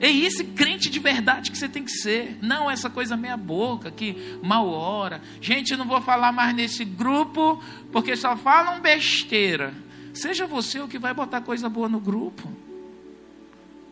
É 0.00 0.08
esse 0.08 0.44
crente 0.44 0.88
de 0.88 1.00
verdade 1.00 1.50
que 1.50 1.58
você 1.58 1.68
tem 1.68 1.82
que 1.82 1.90
ser. 1.90 2.38
Não 2.40 2.70
essa 2.70 2.88
coisa 2.88 3.16
meia 3.16 3.36
boca 3.36 3.90
que 3.90 4.38
mal 4.42 4.68
ora. 4.68 5.20
Gente, 5.40 5.72
eu 5.72 5.78
não 5.78 5.86
vou 5.86 6.00
falar 6.00 6.30
mais 6.30 6.54
nesse 6.54 6.84
grupo 6.84 7.60
porque 7.90 8.14
só 8.14 8.36
falam 8.36 8.80
besteira. 8.80 9.74
Seja 10.14 10.46
você 10.46 10.78
o 10.80 10.88
que 10.88 10.98
vai 10.98 11.12
botar 11.12 11.40
coisa 11.40 11.68
boa 11.68 11.88
no 11.88 11.98
grupo. 11.98 12.48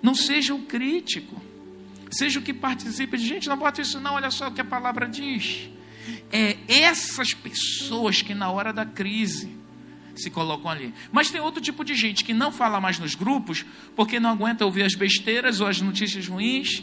Não 0.00 0.14
seja 0.14 0.54
o 0.54 0.62
crítico. 0.62 1.40
Seja 2.10 2.38
o 2.38 2.42
que 2.42 2.52
participe 2.52 3.16
de 3.16 3.26
gente, 3.26 3.48
não 3.48 3.56
bota 3.56 3.80
isso 3.80 4.00
não, 4.00 4.14
olha 4.14 4.30
só 4.30 4.48
o 4.48 4.52
que 4.52 4.60
a 4.60 4.64
palavra 4.64 5.08
diz. 5.08 5.68
É 6.32 6.56
essas 6.68 7.34
pessoas 7.34 8.22
que 8.22 8.34
na 8.34 8.50
hora 8.50 8.72
da 8.72 8.84
crise 8.84 9.50
se 10.14 10.30
colocam 10.30 10.70
ali. 10.70 10.94
Mas 11.12 11.30
tem 11.30 11.40
outro 11.40 11.60
tipo 11.60 11.84
de 11.84 11.94
gente 11.94 12.24
que 12.24 12.32
não 12.32 12.50
fala 12.50 12.80
mais 12.80 12.98
nos 12.98 13.14
grupos 13.14 13.64
porque 13.94 14.18
não 14.18 14.30
aguenta 14.30 14.64
ouvir 14.64 14.84
as 14.84 14.94
besteiras 14.94 15.60
ou 15.60 15.66
as 15.66 15.80
notícias 15.80 16.26
ruins. 16.26 16.82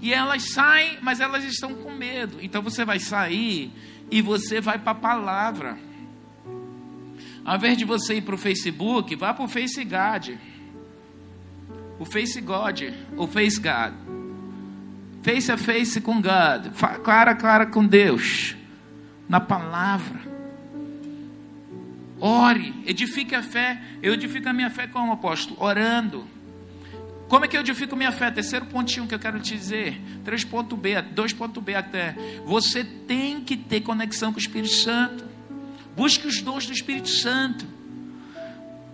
E 0.00 0.12
elas 0.12 0.50
saem, 0.50 0.98
mas 1.00 1.20
elas 1.20 1.44
estão 1.44 1.74
com 1.74 1.92
medo. 1.92 2.38
Então 2.40 2.62
você 2.62 2.84
vai 2.84 2.98
sair 2.98 3.72
e 4.10 4.20
você 4.20 4.60
vai 4.60 4.78
para 4.78 4.92
a 4.92 4.96
palavra. 4.96 5.78
Ao 7.44 7.56
invés 7.56 7.76
de 7.76 7.84
você 7.84 8.16
ir 8.16 8.22
para 8.22 8.34
o 8.34 8.38
Facebook, 8.38 9.14
vá 9.16 9.34
para 9.34 9.44
o 9.44 9.48
Face 9.48 9.84
God. 9.84 10.36
O 11.98 12.04
Face 12.04 12.40
God, 12.40 12.82
o 13.16 13.26
Face 13.26 13.60
God. 13.60 14.21
Face 15.22 15.52
a 15.52 15.56
face 15.56 16.00
com 16.00 16.20
God, 16.20 16.72
cara 17.04 17.30
a 17.30 17.34
cara 17.34 17.66
com 17.66 17.86
Deus, 17.86 18.56
na 19.28 19.38
palavra. 19.38 20.20
Ore, 22.20 22.72
edifique 22.86 23.34
a 23.34 23.42
fé. 23.42 23.80
Eu 24.00 24.14
edifico 24.14 24.48
a 24.48 24.52
minha 24.52 24.70
fé 24.70 24.86
como 24.86 25.12
apóstolo? 25.12 25.60
Orando. 25.60 26.24
Como 27.28 27.44
é 27.44 27.48
que 27.48 27.56
eu 27.56 27.60
edifico 27.62 27.96
minha 27.96 28.12
fé? 28.12 28.30
Terceiro 28.30 28.66
pontinho 28.66 29.06
que 29.08 29.14
eu 29.14 29.18
quero 29.18 29.40
te 29.40 29.56
dizer. 29.56 30.00
3.b, 30.24 31.02
2.b 31.14 31.74
até. 31.74 32.14
Você 32.44 32.84
tem 32.84 33.40
que 33.40 33.56
ter 33.56 33.80
conexão 33.80 34.32
com 34.32 34.38
o 34.38 34.40
Espírito 34.40 34.74
Santo. 34.74 35.24
Busque 35.96 36.26
os 36.26 36.40
dons 36.42 36.66
do 36.66 36.72
Espírito 36.72 37.08
Santo. 37.08 37.66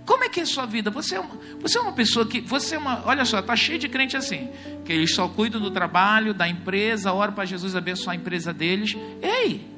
Como 0.08 0.24
é 0.24 0.28
que 0.30 0.40
é 0.40 0.42
a 0.42 0.46
sua 0.46 0.64
vida? 0.64 0.90
Você 0.90 1.16
é 1.16 1.20
uma, 1.20 1.38
você 1.60 1.76
é 1.76 1.80
uma 1.82 1.92
pessoa 1.92 2.24
que. 2.24 2.40
Você 2.40 2.76
é 2.76 2.78
uma. 2.78 3.06
Olha 3.06 3.26
só, 3.26 3.40
está 3.40 3.54
cheio 3.54 3.78
de 3.78 3.90
crente 3.90 4.16
assim. 4.16 4.48
Que 4.82 4.94
eles 4.94 5.14
só 5.14 5.28
cuidam 5.28 5.60
do 5.60 5.70
trabalho, 5.70 6.32
da 6.32 6.48
empresa, 6.48 7.12
ora 7.12 7.30
para 7.30 7.44
Jesus 7.44 7.76
abençoar 7.76 8.16
a 8.16 8.18
empresa 8.18 8.50
deles. 8.50 8.96
Ei! 9.20 9.68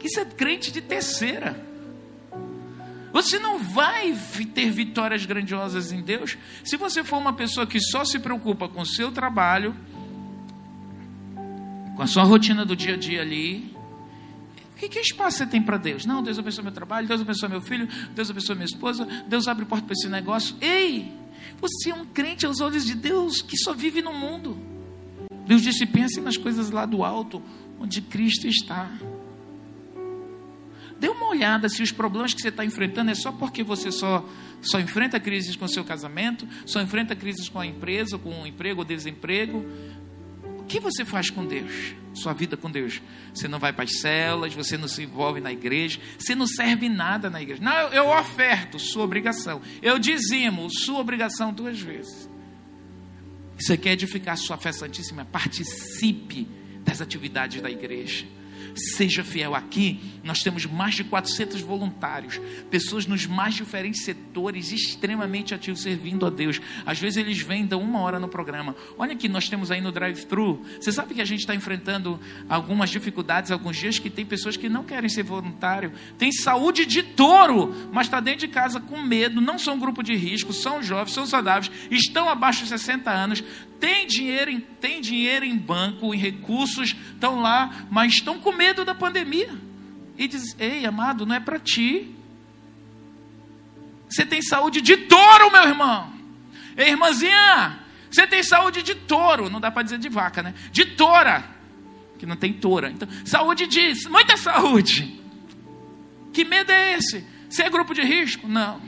Isso 0.00 0.20
é 0.20 0.24
crente 0.24 0.70
de 0.70 0.80
terceira. 0.80 1.60
Você 3.12 3.40
não 3.40 3.58
vai 3.58 4.16
ter 4.54 4.70
vitórias 4.70 5.26
grandiosas 5.26 5.90
em 5.90 6.00
Deus 6.00 6.38
se 6.62 6.76
você 6.76 7.02
for 7.02 7.16
uma 7.16 7.32
pessoa 7.32 7.66
que 7.66 7.80
só 7.80 8.04
se 8.04 8.20
preocupa 8.20 8.68
com 8.68 8.82
o 8.82 8.86
seu 8.86 9.10
trabalho, 9.10 9.74
com 11.96 12.02
a 12.02 12.06
sua 12.06 12.22
rotina 12.22 12.64
do 12.64 12.76
dia 12.76 12.94
a 12.94 12.96
dia 12.96 13.20
ali. 13.20 13.76
Que, 14.78 14.88
que 14.88 15.00
espaço 15.00 15.38
você 15.38 15.46
tem 15.46 15.60
para 15.60 15.76
Deus? 15.76 16.06
Não, 16.06 16.22
Deus 16.22 16.38
abençoe 16.38 16.62
meu 16.62 16.72
trabalho, 16.72 17.08
Deus 17.08 17.20
abençoe 17.20 17.48
meu 17.48 17.60
filho, 17.60 17.88
Deus 18.14 18.30
abençoe 18.30 18.54
minha 18.54 18.64
esposa, 18.64 19.04
Deus 19.26 19.48
abre 19.48 19.64
porta 19.64 19.84
para 19.84 19.92
esse 19.92 20.08
negócio. 20.08 20.54
Ei, 20.60 21.12
você 21.60 21.90
é 21.90 21.94
um 21.94 22.06
crente 22.06 22.46
aos 22.46 22.60
olhos 22.60 22.86
de 22.86 22.94
Deus 22.94 23.42
que 23.42 23.56
só 23.56 23.74
vive 23.74 24.00
no 24.00 24.14
mundo. 24.14 24.56
Deus 25.46 25.62
disse: 25.62 25.84
pense 25.84 26.20
nas 26.20 26.36
coisas 26.36 26.70
lá 26.70 26.86
do 26.86 27.02
alto, 27.02 27.42
onde 27.80 28.00
Cristo 28.00 28.46
está. 28.46 28.88
Dê 31.00 31.08
uma 31.08 31.28
olhada 31.28 31.68
se 31.68 31.82
os 31.82 31.90
problemas 31.90 32.32
que 32.32 32.40
você 32.40 32.48
está 32.48 32.64
enfrentando 32.64 33.10
é 33.10 33.14
só 33.14 33.32
porque 33.32 33.64
você 33.64 33.90
só, 33.90 34.28
só 34.60 34.80
enfrenta 34.80 35.18
crises 35.18 35.56
com 35.56 35.66
seu 35.66 35.84
casamento, 35.84 36.46
só 36.66 36.80
enfrenta 36.80 37.16
crises 37.16 37.48
com 37.48 37.58
a 37.58 37.66
empresa, 37.66 38.16
com 38.18 38.42
o 38.42 38.46
emprego 38.46 38.80
ou 38.80 38.84
desemprego. 38.84 39.64
Que 40.68 40.78
você 40.78 41.04
faz 41.04 41.30
com 41.30 41.46
Deus? 41.46 41.94
Sua 42.12 42.34
vida 42.34 42.56
com 42.56 42.70
Deus. 42.70 43.00
Você 43.32 43.48
não 43.48 43.58
vai 43.58 43.72
para 43.72 43.84
as 43.84 44.00
celas, 44.00 44.52
você 44.54 44.76
não 44.76 44.86
se 44.86 45.02
envolve 45.02 45.40
na 45.40 45.50
igreja, 45.50 45.98
você 46.18 46.34
não 46.34 46.46
serve 46.46 46.88
nada 46.88 47.30
na 47.30 47.40
igreja. 47.40 47.62
Não, 47.62 47.88
eu, 47.88 48.08
oferto, 48.08 48.78
sua 48.78 49.04
obrigação. 49.04 49.62
Eu 49.80 49.98
dizimo, 49.98 50.68
sua 50.70 50.98
obrigação 50.98 51.52
duas 51.52 51.80
vezes. 51.80 52.28
Você 53.58 53.76
quer 53.76 53.92
edificar 53.92 54.36
sua 54.36 54.58
fé 54.58 54.70
santíssima? 54.70 55.24
Participe 55.24 56.46
das 56.84 57.00
atividades 57.00 57.60
da 57.60 57.70
igreja. 57.70 58.26
Seja 58.78 59.24
fiel 59.24 59.54
aqui. 59.54 60.00
Nós 60.22 60.40
temos 60.40 60.66
mais 60.66 60.94
de 60.94 61.04
400 61.04 61.60
voluntários, 61.62 62.40
pessoas 62.70 63.06
nos 63.06 63.26
mais 63.26 63.54
diferentes 63.54 64.04
setores, 64.04 64.72
extremamente 64.72 65.54
ativos, 65.54 65.80
servindo 65.80 66.26
a 66.26 66.30
Deus. 66.30 66.60
Às 66.84 66.98
vezes 66.98 67.16
eles 67.16 67.40
vêm, 67.40 67.66
dão 67.66 67.80
uma 67.80 68.00
hora 68.00 68.20
no 68.20 68.28
programa. 68.28 68.76
Olha 68.98 69.14
aqui, 69.14 69.28
nós 69.28 69.48
temos 69.48 69.70
aí 69.70 69.80
no 69.80 69.90
drive-thru. 69.90 70.62
Você 70.78 70.92
sabe 70.92 71.14
que 71.14 71.20
a 71.20 71.24
gente 71.24 71.40
está 71.40 71.54
enfrentando 71.54 72.20
algumas 72.48 72.90
dificuldades, 72.90 73.50
alguns 73.50 73.76
dias 73.76 73.98
que 73.98 74.10
tem 74.10 74.24
pessoas 74.24 74.56
que 74.56 74.68
não 74.68 74.84
querem 74.84 75.08
ser 75.08 75.22
voluntário, 75.22 75.92
tem 76.18 76.30
saúde 76.30 76.84
de 76.84 77.02
touro, 77.02 77.74
mas 77.90 78.06
está 78.06 78.20
dentro 78.20 78.40
de 78.40 78.48
casa 78.48 78.80
com 78.80 79.00
medo, 79.00 79.40
não 79.40 79.58
são 79.58 79.78
grupo 79.78 80.02
de 80.02 80.14
risco, 80.14 80.52
são 80.52 80.82
jovens, 80.82 81.14
são 81.14 81.26
saudáveis, 81.26 81.70
estão 81.90 82.28
abaixo 82.28 82.64
de 82.64 82.68
60 82.68 83.10
anos, 83.10 83.42
tem 83.80 84.06
dinheiro, 84.06 84.50
em, 84.50 84.60
tem 84.60 85.00
dinheiro 85.00 85.44
em 85.44 85.56
banco, 85.56 86.12
em 86.12 86.18
recursos, 86.18 86.96
estão 87.12 87.40
lá, 87.40 87.86
mas 87.90 88.14
estão 88.14 88.38
com 88.38 88.52
medo 88.52 88.67
da 88.72 88.94
pandemia. 88.94 89.54
E 90.16 90.26
diz: 90.26 90.56
Ei, 90.58 90.84
amado, 90.84 91.24
não 91.24 91.34
é 91.34 91.40
para 91.40 91.58
ti. 91.58 92.14
Você 94.08 94.24
tem 94.24 94.40
saúde 94.42 94.80
de 94.80 94.96
touro, 94.96 95.50
meu 95.52 95.62
irmão. 95.64 96.12
Ei, 96.76 96.90
irmãzinha, 96.90 97.78
você 98.10 98.26
tem 98.26 98.42
saúde 98.42 98.82
de 98.82 98.94
touro. 98.94 99.50
Não 99.50 99.60
dá 99.60 99.70
para 99.70 99.82
dizer 99.82 99.98
de 99.98 100.08
vaca, 100.08 100.42
né? 100.42 100.54
De 100.72 100.84
tora. 100.84 101.44
Que 102.18 102.26
não 102.26 102.36
tem 102.36 102.52
toura. 102.52 102.90
Então, 102.90 103.08
saúde 103.24 103.66
de. 103.66 104.08
Muita 104.08 104.36
saúde. 104.36 105.20
Que 106.32 106.44
medo 106.44 106.72
é 106.72 106.94
esse? 106.94 107.24
Você 107.48 107.62
é 107.62 107.70
grupo 107.70 107.94
de 107.94 108.02
risco? 108.02 108.48
Não. 108.48 108.80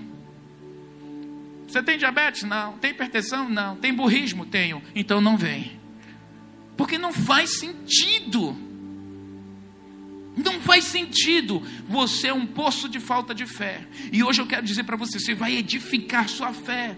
Você 1.67 1.83
tem 1.83 1.97
diabetes? 1.97 2.43
Não. 2.43 2.79
Tem 2.79 2.91
hipertensão? 2.91 3.49
Não. 3.49 3.77
Tem 3.77 3.95
burrismo? 3.95 4.45
Tenho. 4.45 4.83
Então 4.95 5.21
não 5.21 5.37
vem. 5.37 5.79
Porque 6.77 6.99
não 6.99 7.13
faz 7.13 7.59
sentido. 7.59 8.57
Não 10.37 10.61
faz 10.61 10.85
sentido. 10.85 11.63
Você 11.89 12.29
é 12.29 12.35
um 12.35 12.47
poço 12.47 12.89
de 12.89 13.01
falta 13.01 13.35
de 13.35 13.47
fé. 13.47 13.87
E 14.13 14.23
hoje 14.23 14.41
eu 14.41 14.47
quero 14.47 14.65
dizer 14.65 14.85
para 14.85 14.97
você: 14.97 15.19
você 15.19 15.35
vai 15.35 15.57
edificar 15.57 16.29
sua 16.29 16.53
fé. 16.53 16.97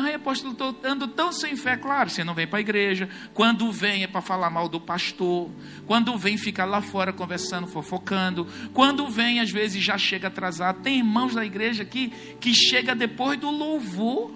Ai, 0.00 0.14
apóstolo, 0.14 0.52
estou 0.52 0.78
ando 0.84 1.08
tão 1.08 1.32
sem 1.32 1.56
fé. 1.56 1.76
Claro, 1.76 2.08
você 2.08 2.22
não 2.22 2.32
vem 2.32 2.46
para 2.46 2.58
a 2.58 2.60
igreja. 2.60 3.08
Quando 3.34 3.72
vem 3.72 4.04
é 4.04 4.06
para 4.06 4.20
falar 4.20 4.48
mal 4.48 4.68
do 4.68 4.80
pastor. 4.80 5.50
Quando 5.88 6.16
vem, 6.16 6.36
fica 6.36 6.64
lá 6.64 6.80
fora 6.80 7.12
conversando, 7.12 7.66
fofocando. 7.66 8.46
Quando 8.72 9.08
vem, 9.08 9.40
às 9.40 9.50
vezes 9.50 9.82
já 9.82 9.98
chega 9.98 10.28
atrasado. 10.28 10.82
Tem 10.82 10.98
irmãos 10.98 11.34
da 11.34 11.44
igreja 11.44 11.82
aqui 11.82 12.12
que 12.40 12.54
chega 12.54 12.94
depois 12.94 13.40
do 13.40 13.50
louvor. 13.50 14.30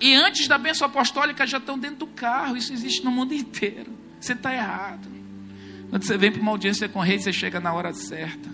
E 0.00 0.12
antes 0.16 0.48
da 0.48 0.58
bênção 0.58 0.88
apostólica 0.88 1.46
já 1.46 1.58
estão 1.58 1.78
dentro 1.78 1.98
do 1.98 2.06
carro. 2.08 2.56
Isso 2.56 2.72
existe 2.72 3.04
no 3.04 3.12
mundo 3.12 3.32
inteiro. 3.34 3.92
Você 4.18 4.32
está 4.32 4.52
errado. 4.52 5.13
Quando 5.90 6.02
você 6.04 6.16
vem 6.16 6.32
para 6.32 6.40
uma 6.40 6.50
audiência 6.50 6.88
com 6.88 6.98
o 6.98 7.02
rei, 7.02 7.18
você 7.18 7.32
chega 7.32 7.60
na 7.60 7.72
hora 7.72 7.92
certa, 7.92 8.48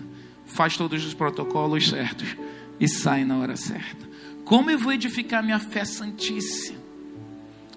faz 0.45 0.77
todos 0.77 1.05
os 1.05 1.13
protocolos 1.13 1.89
certos 1.89 2.35
e 2.79 2.87
sai 2.87 3.25
na 3.25 3.37
hora 3.37 3.55
certa. 3.55 4.09
Como 4.45 4.69
eu 4.69 4.77
vou 4.77 4.93
edificar 4.93 5.43
minha 5.43 5.59
fé 5.59 5.85
santíssima? 5.85 6.79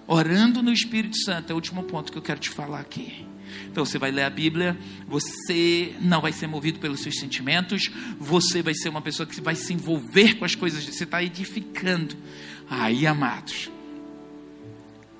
Orando 0.07 0.61
no 0.61 0.71
Espírito 0.71 1.17
Santo, 1.17 1.49
é 1.49 1.53
o 1.53 1.55
último 1.55 1.83
ponto 1.83 2.11
que 2.11 2.17
eu 2.17 2.21
quero 2.21 2.39
te 2.39 2.49
falar 2.49 2.79
aqui. 2.79 3.25
Então 3.71 3.85
você 3.85 3.97
vai 3.97 4.11
ler 4.11 4.23
a 4.23 4.29
Bíblia, 4.29 4.77
você 5.07 5.95
não 5.99 6.21
vai 6.21 6.31
ser 6.31 6.47
movido 6.47 6.79
pelos 6.79 7.01
seus 7.01 7.17
sentimentos, 7.19 7.91
você 8.19 8.61
vai 8.61 8.73
ser 8.73 8.89
uma 8.89 9.01
pessoa 9.01 9.25
que 9.25 9.41
vai 9.41 9.55
se 9.55 9.73
envolver 9.73 10.35
com 10.35 10.45
as 10.45 10.55
coisas, 10.55 10.83
você 10.85 11.03
está 11.03 11.23
edificando. 11.23 12.15
Aí, 12.69 13.05
amados, 13.05 13.69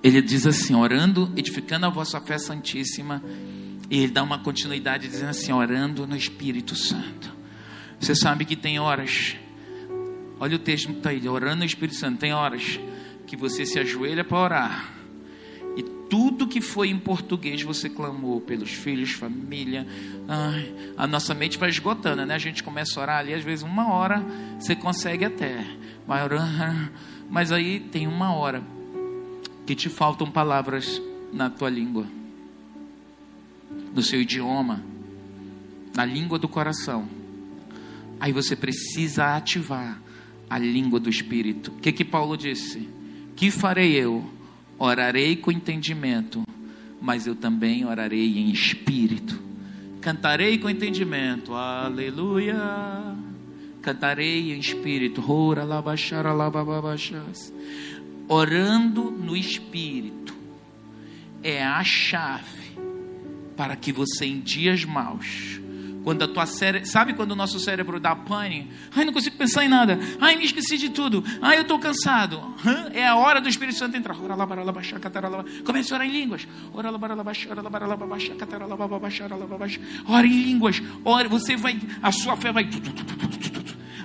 ele 0.04 0.22
diz 0.22 0.46
assim: 0.46 0.76
orando, 0.76 1.32
edificando 1.36 1.86
a 1.86 1.90
vossa 1.90 2.20
fé 2.22 2.38
santíssima, 2.38 3.24
e 3.90 4.00
ele 4.00 4.12
dá 4.12 4.24
uma 4.24 4.40
continuidade 4.40 5.08
dizendo 5.08 5.30
assim: 5.30 5.52
orando 5.52 6.08
no 6.08 6.16
Espírito 6.16 6.76
Santo. 6.76 7.34
Você 8.00 8.16
sabe 8.16 8.46
que 8.46 8.56
tem 8.56 8.80
horas, 8.80 9.36
olha 10.40 10.56
o 10.56 10.60
texto 10.60 10.88
que 10.88 10.98
está 10.98 11.10
aí, 11.10 11.28
orando 11.28 11.58
no 11.58 11.66
Espírito 11.66 11.98
Santo, 11.98 12.20
tem 12.20 12.34
horas 12.34 12.80
que 13.26 13.36
você 13.36 13.66
se 13.66 13.80
ajoelha 13.80 14.24
para 14.24 14.38
orar 14.38 14.96
tudo 16.10 16.48
que 16.48 16.62
foi 16.62 16.90
em 16.90 17.00
português 17.00 17.62
você 17.62 17.90
clamou 17.90 18.40
pelos 18.40 18.72
filhos, 18.72 19.12
família. 19.12 19.88
Ai, 20.28 20.74
a 20.98 21.08
nossa 21.08 21.34
mente 21.34 21.58
vai 21.58 21.70
esgotando, 21.70 22.26
né? 22.26 22.34
A 22.34 22.40
gente 22.40 22.64
começa 22.64 23.00
a 23.00 23.04
orar 23.04 23.20
ali, 23.20 23.34
às 23.34 23.44
vezes 23.44 23.64
uma 23.64 23.92
hora 23.92 24.24
você 24.60 24.76
consegue 24.76 25.26
até. 25.26 25.66
Vai 26.08 26.22
mas 27.30 27.52
aí 27.52 27.80
tem 27.80 28.08
uma 28.08 28.34
hora 28.34 28.64
que 29.66 29.74
te 29.74 29.90
faltam 29.90 30.30
palavras 30.30 31.02
na 31.34 31.50
tua 31.50 31.70
língua, 31.70 32.06
no 33.96 34.04
seu 34.04 34.22
idioma, 34.22 34.84
na 35.96 36.04
língua 36.04 36.38
do 36.38 36.50
coração. 36.50 37.08
Aí 38.20 38.34
você 38.34 38.56
precisa 38.56 39.36
ativar 39.36 40.02
a 40.50 40.60
língua 40.60 41.00
do 41.00 41.10
Espírito. 41.10 41.72
O 41.72 41.80
que 41.80 41.93
que 41.93 42.04
Paulo 42.04 42.38
disse? 42.38 42.88
Que 43.36 43.50
farei 43.50 43.93
eu? 43.93 44.30
Orarei 44.78 45.38
com 45.38 45.52
entendimento, 45.52 46.43
mas 47.02 47.26
eu 47.26 47.36
também 47.36 47.86
orarei 47.86 48.38
em 48.38 48.52
espírito. 48.52 49.41
Cantarei 50.02 50.58
com 50.58 50.70
entendimento, 50.70 51.54
aleluia. 51.54 52.56
Cantarei 53.82 54.52
em 54.52 54.60
espírito, 54.60 55.24
orando 58.28 59.12
no 59.12 59.38
espírito 59.38 60.36
é 61.43 61.64
a 61.64 61.84
chave 61.84 62.64
para 63.56 63.76
que 63.76 63.91
você 63.91 64.26
em 64.26 64.39
dias 64.39 64.84
maus 64.84 65.60
quando 66.06 66.24
a 66.24 66.28
tua 66.28 66.45
cérebro, 66.45 66.88
sabe 66.88 67.14
quando 67.16 67.32
o 67.32 67.36
nosso 67.36 67.60
cérebro 67.60 67.99
dá 67.99 68.16
pane? 68.16 68.70
Ai, 68.95 69.03
não 69.03 69.12
consigo 69.12 69.36
pensar 69.38 69.66
em 69.66 69.68
nada. 69.68 69.99
Ai, 70.22 70.36
me 70.36 70.45
esqueci 70.45 70.78
de 70.78 70.89
tudo. 70.89 71.24
Ai, 71.41 71.58
eu 71.58 71.64
estou 71.64 71.80
cansado. 71.80 72.39
É 72.93 73.08
a 73.08 73.16
hora 73.16 73.41
do 73.41 73.49
Espírito 73.49 73.80
Santo 73.80 73.97
entrar. 73.97 74.16
Comece 75.66 75.91
a 75.91 75.95
orar 75.95 76.08
em 76.08 76.12
línguas. 76.12 76.47
Ora 80.08 80.28
em 80.28 80.43
línguas. 80.43 80.84
Ora, 81.03 81.28
você 81.28 81.58
vai, 81.58 81.82
a 82.03 82.12
sua 82.12 82.38
fé 82.38 82.51
vai 82.51 82.70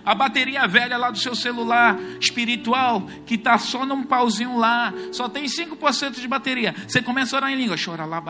a 0.05 0.15
bateria 0.15 0.67
velha 0.67 0.97
lá 0.97 1.11
do 1.11 1.19
seu 1.19 1.35
celular 1.35 1.99
espiritual, 2.21 3.07
que 3.27 3.35
está 3.35 3.59
só 3.59 3.85
num 3.85 4.03
pauzinho 4.03 4.57
lá, 4.59 4.93
só 5.13 5.29
tem 5.29 5.45
5% 5.45 6.21
de 6.21 6.29
bateria. 6.29 6.75
Você 6.87 7.03
começa 7.03 7.37
a 7.37 7.39
orar 7.39 7.53
em 7.53 7.57
língua. 7.57 7.77
Chora 7.83 8.05
lá, 8.05 8.23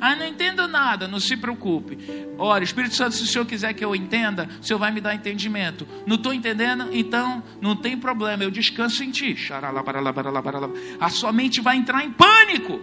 Ah, 0.00 0.16
não 0.16 0.26
entendo 0.26 0.68
nada, 0.68 1.08
não 1.08 1.20
se 1.20 1.36
preocupe. 1.36 1.98
Ora, 2.38 2.62
Espírito 2.64 2.94
Santo, 2.94 3.14
se 3.14 3.22
o 3.22 3.26
Senhor 3.26 3.44
quiser 3.44 3.72
que 3.74 3.84
eu 3.84 3.94
entenda, 3.94 4.48
o 4.60 4.64
Senhor 4.64 4.78
vai 4.78 4.90
me 4.90 5.00
dar 5.00 5.14
entendimento. 5.14 5.86
Não 6.06 6.16
estou 6.16 6.32
entendendo? 6.32 6.88
Então, 6.92 7.42
não 7.60 7.76
tem 7.76 7.96
problema, 7.96 8.42
eu 8.42 8.50
descanso 8.50 9.02
em 9.02 9.10
ti. 9.10 9.36
A 11.00 11.08
sua 11.08 11.32
mente 11.32 11.60
vai 11.60 11.76
entrar 11.76 12.04
em 12.04 12.10
pânico. 12.10 12.80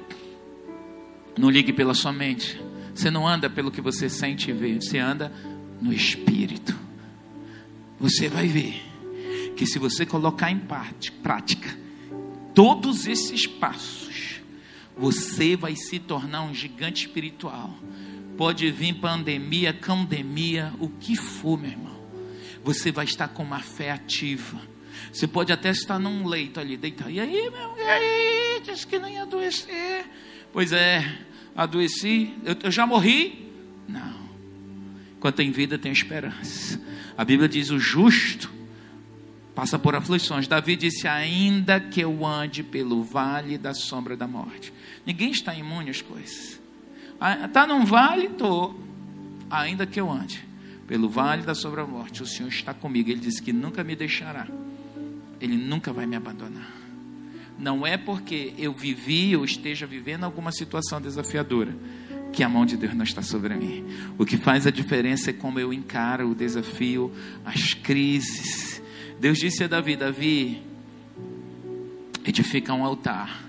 Não 1.37 1.49
ligue 1.49 1.73
pela 1.73 1.93
sua 1.93 2.11
mente. 2.11 2.61
Você 2.93 3.09
não 3.09 3.27
anda 3.27 3.49
pelo 3.49 3.71
que 3.71 3.81
você 3.81 4.07
sente 4.07 4.51
e 4.51 4.53
vê, 4.53 4.75
você 4.79 4.99
anda 4.99 5.31
no 5.83 5.91
espírito. 5.91 6.73
Você 7.99 8.29
vai 8.29 8.47
ver 8.47 8.81
que 9.57 9.67
se 9.67 9.77
você 9.77 10.05
colocar 10.05 10.49
em 10.49 10.59
prática 11.21 11.77
todos 12.55 13.05
esses 13.05 13.45
passos, 13.45 14.41
você 14.97 15.57
vai 15.57 15.75
se 15.75 15.99
tornar 15.99 16.43
um 16.43 16.53
gigante 16.53 17.05
espiritual. 17.05 17.77
Pode 18.37 18.71
vir 18.71 18.95
pandemia, 18.95 19.73
candemia, 19.73 20.73
o 20.79 20.87
que 20.87 21.15
for, 21.15 21.59
meu 21.59 21.71
irmão. 21.71 22.01
Você 22.63 22.91
vai 22.91 23.05
estar 23.05 23.27
com 23.27 23.43
uma 23.43 23.59
fé 23.59 23.91
ativa. 23.91 24.59
Você 25.11 25.27
pode 25.27 25.51
até 25.51 25.69
estar 25.69 25.99
num 25.99 26.25
leito 26.25 26.59
ali, 26.59 26.77
deitado. 26.77 27.11
E 27.11 27.19
aí, 27.19 27.49
meu, 27.49 27.77
e 27.77 27.81
aí? 27.81 28.61
Disse 28.63 28.87
que 28.87 28.95
ia 28.95 29.23
adoecer. 29.23 30.05
Pois 30.51 30.71
é, 30.71 31.19
adoeci. 31.55 32.33
Eu, 32.45 32.55
eu 32.63 32.71
já 32.71 32.87
morri? 32.87 33.51
Não. 33.87 34.22
Quando 35.23 35.35
tem 35.35 35.51
vida, 35.51 35.79
tem 35.79 35.89
esperança. 35.89 36.77
A 37.17 37.23
Bíblia 37.23 37.47
diz: 37.47 37.69
o 37.69 37.79
justo 37.79 38.51
passa 39.55 39.79
por 39.79 39.95
aflições. 39.95 40.49
Davi 40.49 40.75
disse: 40.75 41.07
ainda 41.07 41.79
que 41.79 42.01
eu 42.01 42.25
ande 42.25 42.61
pelo 42.61 43.01
vale 43.01 43.57
da 43.57 43.73
sombra 43.73 44.17
da 44.17 44.27
morte. 44.27 44.73
Ninguém 45.05 45.31
está 45.31 45.55
imune 45.55 45.91
às 45.91 46.01
coisas. 46.01 46.59
Está 47.41 47.65
num 47.65 47.85
vale? 47.85 48.25
Estou. 48.25 48.77
Ainda 49.49 49.87
que 49.87 49.97
eu 49.97 50.11
ande 50.11 50.45
pelo 50.87 51.07
vale 51.07 51.43
da 51.43 51.55
sombra 51.55 51.85
da 51.85 51.87
morte, 51.89 52.21
o 52.21 52.25
Senhor 52.25 52.49
está 52.49 52.73
comigo. 52.73 53.09
Ele 53.09 53.21
disse 53.21 53.41
que 53.41 53.53
nunca 53.53 53.81
me 53.81 53.95
deixará. 53.95 54.45
Ele 55.39 55.55
nunca 55.55 55.93
vai 55.93 56.05
me 56.05 56.17
abandonar. 56.17 56.69
Não 57.57 57.87
é 57.87 57.95
porque 57.95 58.53
eu 58.57 58.73
vivi 58.73 59.37
ou 59.37 59.45
esteja 59.45 59.87
vivendo 59.87 60.25
alguma 60.25 60.51
situação 60.51 60.99
desafiadora 60.99 61.73
que 62.33 62.43
a 62.43 62.49
mão 62.49 62.65
de 62.65 62.75
Deus 62.75 62.93
não 62.95 63.03
está 63.03 63.21
sobre 63.21 63.55
mim. 63.55 63.85
O 64.17 64.25
que 64.25 64.35
faz 64.35 64.65
a 64.67 64.71
diferença 64.71 65.29
é 65.29 65.33
como 65.33 65.59
eu 65.59 65.71
encaro 65.71 66.29
o 66.29 66.35
desafio, 66.35 67.13
as 67.45 67.73
crises. 67.75 68.81
Deus 69.19 69.37
disse 69.37 69.63
a 69.63 69.67
Davi: 69.67 69.95
Davi, 69.95 70.61
edifica 72.25 72.73
um 72.73 72.83
altar. 72.83 73.43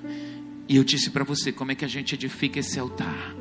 E 0.69 0.77
eu 0.77 0.85
disse 0.85 1.11
para 1.11 1.25
você 1.25 1.51
como 1.51 1.73
é 1.73 1.75
que 1.75 1.85
a 1.85 1.89
gente 1.89 2.15
edifica 2.15 2.61
esse 2.61 2.79
altar 2.79 3.35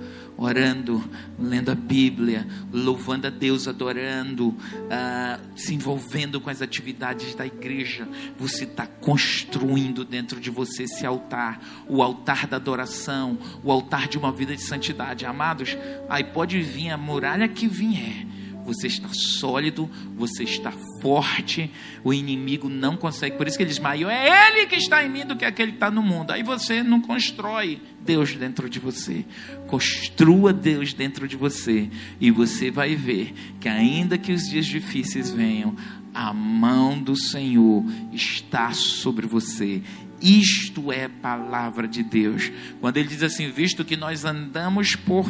orando, 0.45 1.03
lendo 1.39 1.71
a 1.71 1.75
Bíblia, 1.75 2.47
louvando 2.71 3.27
a 3.27 3.29
Deus, 3.29 3.67
adorando, 3.67 4.49
uh, 4.49 5.41
se 5.55 5.73
envolvendo 5.73 6.39
com 6.41 6.49
as 6.49 6.61
atividades 6.61 7.33
da 7.35 7.45
igreja. 7.45 8.07
Você 8.37 8.65
está 8.65 8.85
construindo 8.85 10.03
dentro 10.03 10.39
de 10.39 10.49
você 10.49 10.83
esse 10.83 11.05
altar, 11.05 11.61
o 11.87 12.01
altar 12.03 12.47
da 12.47 12.57
adoração, 12.57 13.37
o 13.63 13.71
altar 13.71 14.07
de 14.07 14.17
uma 14.17 14.31
vida 14.31 14.55
de 14.55 14.61
santidade. 14.61 15.25
Amados, 15.25 15.77
aí 16.09 16.23
pode 16.23 16.61
vir 16.61 16.89
a 16.89 16.97
muralha 16.97 17.47
que 17.47 17.67
vier 17.67 18.25
você 18.63 18.87
está 18.87 19.09
sólido, 19.11 19.89
você 20.15 20.43
está 20.43 20.71
forte, 21.01 21.69
o 22.03 22.13
inimigo 22.13 22.69
não 22.69 22.95
consegue. 22.95 23.37
Por 23.37 23.47
isso 23.47 23.57
que 23.57 23.63
ele 23.63 23.69
diz: 23.69 23.79
maior 23.79 24.09
é 24.09 24.49
ele 24.49 24.65
que 24.67 24.75
está 24.75 25.03
em 25.03 25.09
mim 25.09 25.25
do 25.25 25.35
que 25.35 25.45
aquele 25.45 25.71
que 25.71 25.77
está 25.77 25.91
no 25.91 26.01
mundo. 26.01 26.31
Aí 26.31 26.43
você 26.43 26.81
não 26.81 27.01
constrói 27.01 27.81
Deus 28.01 28.35
dentro 28.35 28.69
de 28.69 28.79
você. 28.79 29.25
Construa 29.67 30.53
Deus 30.53 30.93
dentro 30.93 31.27
de 31.27 31.35
você. 31.35 31.89
E 32.19 32.31
você 32.31 32.71
vai 32.71 32.95
ver 32.95 33.33
que, 33.59 33.67
ainda 33.67 34.17
que 34.17 34.31
os 34.31 34.47
dias 34.49 34.65
difíceis 34.65 35.29
venham, 35.29 35.75
a 36.13 36.31
mão 36.33 37.01
do 37.01 37.15
Senhor 37.15 37.83
está 38.11 38.71
sobre 38.73 39.25
você. 39.25 39.81
Isto 40.21 40.91
é 40.91 41.09
palavra 41.09 41.85
de 41.85 42.01
Deus. 42.01 42.51
Quando 42.79 42.97
ele 42.97 43.09
diz 43.09 43.23
assim: 43.23 43.49
visto 43.51 43.83
que 43.83 43.97
nós 43.97 44.23
andamos 44.23 44.95
por 44.95 45.29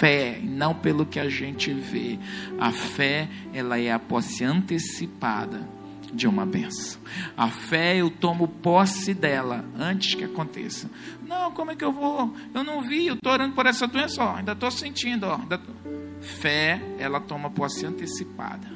fé, 0.00 0.40
não 0.42 0.74
pelo 0.74 1.04
que 1.04 1.20
a 1.20 1.28
gente 1.28 1.70
vê. 1.74 2.18
A 2.58 2.72
fé, 2.72 3.28
ela 3.52 3.78
é 3.78 3.92
a 3.92 3.98
posse 3.98 4.42
antecipada 4.42 5.68
de 6.10 6.26
uma 6.26 6.46
benção. 6.46 6.98
A 7.36 7.48
fé, 7.48 7.98
eu 7.98 8.10
tomo 8.10 8.48
posse 8.48 9.12
dela 9.12 9.62
antes 9.78 10.14
que 10.14 10.24
aconteça. 10.24 10.90
Não, 11.26 11.52
como 11.52 11.70
é 11.70 11.76
que 11.76 11.84
eu 11.84 11.92
vou? 11.92 12.34
Eu 12.54 12.64
não 12.64 12.80
vi, 12.80 13.08
eu 13.08 13.14
estou 13.14 13.30
orando 13.30 13.54
por 13.54 13.66
essa 13.66 13.86
doença, 13.86 14.24
ó, 14.24 14.36
ainda 14.36 14.52
estou 14.52 14.70
sentindo. 14.70 15.26
Ó, 15.26 15.36
tô... 15.36 15.58
Fé, 16.22 16.80
ela 16.98 17.20
toma 17.20 17.50
posse 17.50 17.84
antecipada. 17.84 18.68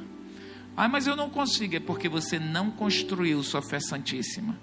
Ah, 0.77 0.87
mas 0.87 1.07
eu 1.07 1.15
não 1.15 1.29
consigo, 1.29 1.75
é 1.75 1.79
porque 1.79 2.07
você 2.07 2.37
não 2.37 2.69
construiu 2.69 3.41
sua 3.41 3.61
fé 3.61 3.79
santíssima. 3.79 4.55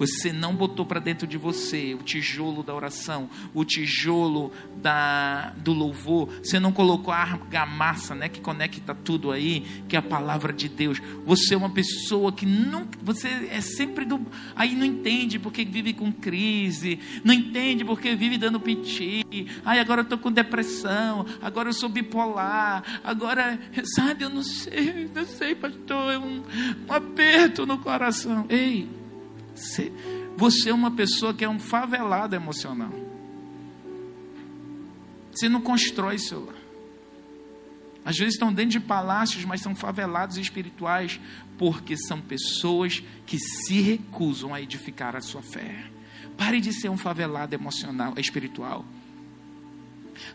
Você 0.00 0.32
não 0.32 0.54
botou 0.54 0.86
para 0.86 0.98
dentro 0.98 1.26
de 1.26 1.36
você 1.36 1.92
o 1.92 1.98
tijolo 1.98 2.62
da 2.62 2.74
oração, 2.74 3.28
o 3.52 3.66
tijolo 3.66 4.50
da, 4.76 5.50
do 5.58 5.74
louvor. 5.74 6.30
Você 6.42 6.58
não 6.58 6.72
colocou 6.72 7.12
a 7.12 7.18
argamassa, 7.18 8.14
né, 8.14 8.26
que 8.26 8.40
conecta 8.40 8.94
tudo 8.94 9.30
aí, 9.30 9.60
que 9.86 9.94
é 9.94 9.98
a 9.98 10.02
palavra 10.02 10.54
de 10.54 10.70
Deus. 10.70 11.02
Você 11.26 11.52
é 11.52 11.56
uma 11.56 11.68
pessoa 11.68 12.32
que 12.32 12.46
nunca, 12.46 12.98
você 13.02 13.28
é 13.50 13.60
sempre 13.60 14.06
do, 14.06 14.26
aí 14.56 14.74
não 14.74 14.86
entende 14.86 15.38
porque 15.38 15.66
vive 15.66 15.92
com 15.92 16.10
crise, 16.10 16.98
não 17.22 17.34
entende 17.34 17.84
porque 17.84 18.16
vive 18.16 18.38
dando 18.38 18.58
piti. 18.58 19.26
Ai, 19.62 19.80
agora 19.80 20.00
eu 20.00 20.06
tô 20.06 20.16
com 20.16 20.32
depressão, 20.32 21.26
agora 21.42 21.68
eu 21.68 21.74
sou 21.74 21.90
bipolar, 21.90 23.00
agora, 23.04 23.60
sabe, 23.94 24.24
eu 24.24 24.30
não 24.30 24.42
sei, 24.42 25.10
não 25.14 25.26
sei, 25.26 25.54
pastor, 25.54 26.10
é 26.10 26.18
um, 26.18 26.42
um 26.88 26.92
aperto 26.92 27.66
no 27.66 27.76
coração. 27.76 28.46
Ei, 28.48 28.88
você 30.36 30.70
é 30.70 30.74
uma 30.74 30.90
pessoa 30.90 31.34
que 31.34 31.44
é 31.44 31.48
um 31.48 31.58
favelado 31.58 32.34
emocional. 32.34 32.92
Você 35.32 35.48
não 35.48 35.60
constrói 35.60 36.18
seu 36.18 36.44
lar. 36.44 36.56
Às 38.04 38.16
vezes 38.16 38.34
estão 38.34 38.52
dentro 38.52 38.72
de 38.72 38.80
palácios, 38.80 39.44
mas 39.44 39.60
são 39.60 39.74
favelados 39.74 40.38
espirituais, 40.38 41.20
porque 41.58 41.96
são 41.96 42.20
pessoas 42.20 43.02
que 43.26 43.38
se 43.38 43.80
recusam 43.80 44.54
a 44.54 44.60
edificar 44.60 45.14
a 45.14 45.20
sua 45.20 45.42
fé. 45.42 45.84
Pare 46.36 46.60
de 46.60 46.72
ser 46.72 46.88
um 46.88 46.96
favelado 46.96 47.54
emocional, 47.54 48.14
espiritual. 48.16 48.84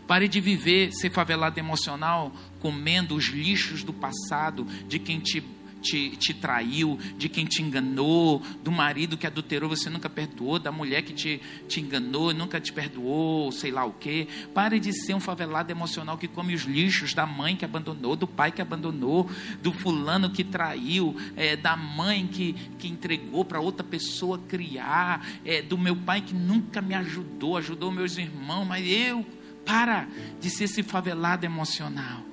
Pare 0.08 0.28
de 0.28 0.40
viver, 0.40 0.92
ser 0.94 1.12
favelado 1.12 1.60
emocional, 1.60 2.32
comendo 2.60 3.16
os 3.16 3.26
lixos 3.26 3.84
do 3.84 3.92
passado 3.92 4.66
de 4.88 5.00
quem 5.00 5.20
te 5.20 5.44
te, 5.86 6.10
te 6.18 6.34
traiu, 6.34 6.98
de 7.18 7.30
quem 7.30 7.46
te 7.46 7.62
enganou, 7.62 8.42
do 8.64 8.72
marido 8.72 9.16
que 9.16 9.28
adulterou, 9.28 9.70
você 9.70 9.88
nunca 9.88 10.10
perdoou, 10.10 10.58
da 10.58 10.72
mulher 10.72 11.04
que 11.04 11.14
te, 11.14 11.40
te 11.68 11.80
enganou, 11.80 12.34
nunca 12.34 12.60
te 12.60 12.74
perdoou, 12.74 13.52
sei 13.52 13.70
lá 13.70 13.86
o 13.86 13.94
quê. 13.94 14.28
Pare 14.54 14.80
de 14.80 14.92
ser 14.92 15.14
um 15.14 15.20
favelado 15.20 15.72
emocional 15.72 16.18
que 16.18 16.28
come 16.28 16.56
os 16.56 16.64
lixos 16.64 17.14
da 17.14 17.26
mãe 17.28 17.56
que 17.56 17.64
abandonou, 17.64 18.16
do 18.16 18.28
pai 18.28 18.52
que 18.52 18.62
abandonou, 18.62 19.30
do 19.62 19.72
fulano 19.72 20.32
que 20.32 20.44
traiu, 20.44 21.16
é, 21.36 21.56
da 21.56 21.76
mãe 21.78 22.26
que, 22.26 22.54
que 22.80 22.88
entregou 22.88 23.46
para 23.46 23.60
outra 23.60 23.86
pessoa 23.86 24.40
criar, 24.40 25.24
é, 25.46 25.62
do 25.62 25.78
meu 25.78 25.96
pai 25.96 26.22
que 26.22 26.34
nunca 26.34 26.82
me 26.82 26.96
ajudou, 26.96 27.58
ajudou 27.58 27.92
meus 27.92 28.18
irmãos, 28.18 28.66
mas 28.66 28.86
eu. 28.88 29.24
Para 29.66 30.08
de 30.40 30.50
ser 30.52 30.66
esse 30.66 30.84
favelado 30.84 31.44
emocional. 31.44 32.25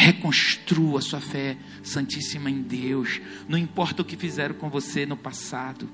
Reconstrua 0.00 1.00
sua 1.00 1.20
fé 1.20 1.56
santíssima 1.82 2.48
em 2.48 2.62
Deus. 2.62 3.20
Não 3.48 3.58
importa 3.58 4.00
o 4.00 4.04
que 4.04 4.16
fizeram 4.16 4.54
com 4.54 4.70
você 4.70 5.04
no 5.04 5.16
passado. 5.16 5.88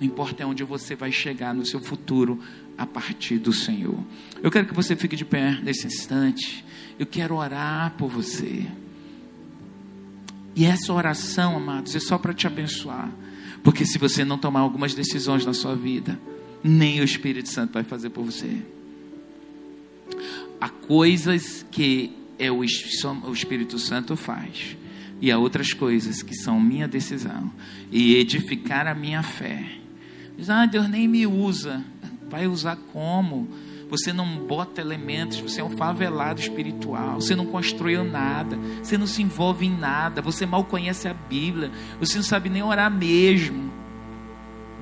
Não 0.00 0.06
importa 0.06 0.46
onde 0.46 0.64
você 0.64 0.96
vai 0.96 1.12
chegar 1.12 1.52
no 1.52 1.66
seu 1.66 1.78
futuro 1.78 2.40
a 2.78 2.86
partir 2.86 3.36
do 3.36 3.52
Senhor. 3.52 4.02
Eu 4.42 4.50
quero 4.50 4.66
que 4.66 4.72
você 4.72 4.96
fique 4.96 5.14
de 5.14 5.26
pé 5.26 5.60
nesse 5.62 5.86
instante. 5.86 6.64
Eu 6.98 7.04
quero 7.04 7.34
orar 7.34 7.92
por 7.98 8.08
você. 8.08 8.66
E 10.56 10.64
essa 10.64 10.90
oração, 10.94 11.54
amados, 11.54 11.94
é 11.94 12.00
só 12.00 12.16
para 12.16 12.32
te 12.32 12.46
abençoar. 12.46 13.12
Porque 13.62 13.84
se 13.84 13.98
você 13.98 14.24
não 14.24 14.38
tomar 14.38 14.60
algumas 14.60 14.94
decisões 14.94 15.44
na 15.44 15.52
sua 15.52 15.76
vida, 15.76 16.18
nem 16.62 17.02
o 17.02 17.04
Espírito 17.04 17.50
Santo 17.50 17.74
vai 17.74 17.84
fazer 17.84 18.08
por 18.08 18.24
você. 18.24 18.62
Há 20.58 20.70
coisas 20.70 21.66
que 21.70 22.23
é 22.38 22.50
o, 22.50 22.64
Espírito 22.64 23.78
Santo 23.78 24.16
faz. 24.16 24.76
E 25.20 25.30
há 25.30 25.38
outras 25.38 25.72
coisas 25.72 26.22
que 26.22 26.34
são 26.34 26.60
minha 26.60 26.88
decisão. 26.88 27.50
E 27.90 28.16
edificar 28.16 28.86
a 28.86 28.94
minha 28.94 29.22
fé. 29.22 29.64
Diz, 30.36 30.50
ah, 30.50 30.66
Deus 30.66 30.88
nem 30.88 31.06
me 31.06 31.26
usa. 31.26 31.84
Vai 32.28 32.46
usar 32.46 32.76
como? 32.92 33.48
Você 33.88 34.12
não 34.12 34.38
bota 34.38 34.80
elementos, 34.80 35.38
você 35.38 35.60
é 35.60 35.64
um 35.64 35.76
favelado 35.76 36.40
espiritual, 36.40 37.20
você 37.20 37.36
não 37.36 37.46
construiu 37.46 38.02
nada, 38.02 38.58
você 38.82 38.98
não 38.98 39.06
se 39.06 39.22
envolve 39.22 39.66
em 39.66 39.76
nada, 39.76 40.20
você 40.20 40.46
mal 40.46 40.64
conhece 40.64 41.06
a 41.06 41.14
Bíblia, 41.14 41.70
você 42.00 42.16
não 42.16 42.24
sabe 42.24 42.48
nem 42.48 42.62
orar 42.62 42.90
mesmo. 42.90 43.70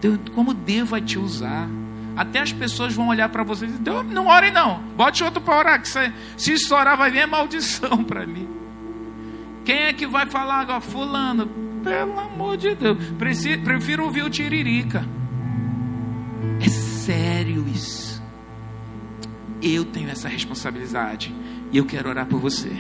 Deus, 0.00 0.18
como 0.34 0.54
Deus 0.54 0.88
vai 0.88 1.02
te 1.02 1.18
usar? 1.18 1.68
Até 2.16 2.40
as 2.40 2.52
pessoas 2.52 2.94
vão 2.94 3.08
olhar 3.08 3.28
para 3.28 3.42
você 3.42 3.64
e 3.64 3.68
dizer: 3.68 4.04
não 4.04 4.26
ore 4.26 4.50
não, 4.50 4.82
bote 4.96 5.24
outro 5.24 5.40
para 5.40 5.56
orar, 5.56 5.80
que 5.80 5.88
você, 5.88 6.12
se 6.36 6.52
estourar 6.52 6.96
vai 6.96 7.10
vir 7.10 7.26
maldição 7.26 8.04
para 8.04 8.26
mim. 8.26 8.48
Quem 9.64 9.76
é 9.76 9.92
que 9.92 10.06
vai 10.06 10.26
falar 10.26 10.60
agora? 10.60 10.80
Fulano, 10.80 11.46
pelo 11.82 12.18
amor 12.18 12.56
de 12.56 12.74
Deus, 12.74 12.98
prefiro 13.64 14.04
ouvir 14.04 14.24
o 14.24 14.30
tiririca. 14.30 15.06
É 16.60 16.68
sério 16.68 17.64
isso. 17.68 18.22
Eu 19.62 19.84
tenho 19.84 20.10
essa 20.10 20.28
responsabilidade 20.28 21.32
e 21.70 21.78
eu 21.78 21.86
quero 21.86 22.08
orar 22.08 22.26
por 22.26 22.40
você, 22.40 22.72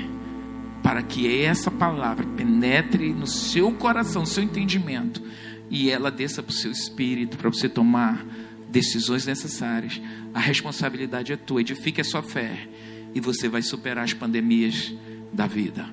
para 0.82 1.02
que 1.02 1.42
essa 1.42 1.70
palavra 1.70 2.26
penetre 2.36 3.12
no 3.12 3.26
seu 3.26 3.70
coração, 3.72 4.22
no 4.22 4.26
seu 4.26 4.42
entendimento, 4.42 5.22
e 5.70 5.88
ela 5.90 6.10
desça 6.10 6.42
para 6.42 6.50
o 6.50 6.54
seu 6.54 6.70
espírito, 6.70 7.38
para 7.38 7.48
você 7.48 7.68
tomar 7.68 8.26
decisões 8.72 9.26
necessárias. 9.26 10.00
A 10.34 10.40
responsabilidade 10.40 11.32
é 11.32 11.36
tua. 11.36 11.60
Edifique 11.60 12.00
a 12.00 12.04
sua 12.04 12.22
fé 12.22 12.68
e 13.14 13.20
você 13.20 13.48
vai 13.48 13.62
superar 13.62 14.02
as 14.02 14.14
pandemias 14.14 14.92
da 15.32 15.46
vida. 15.46 15.86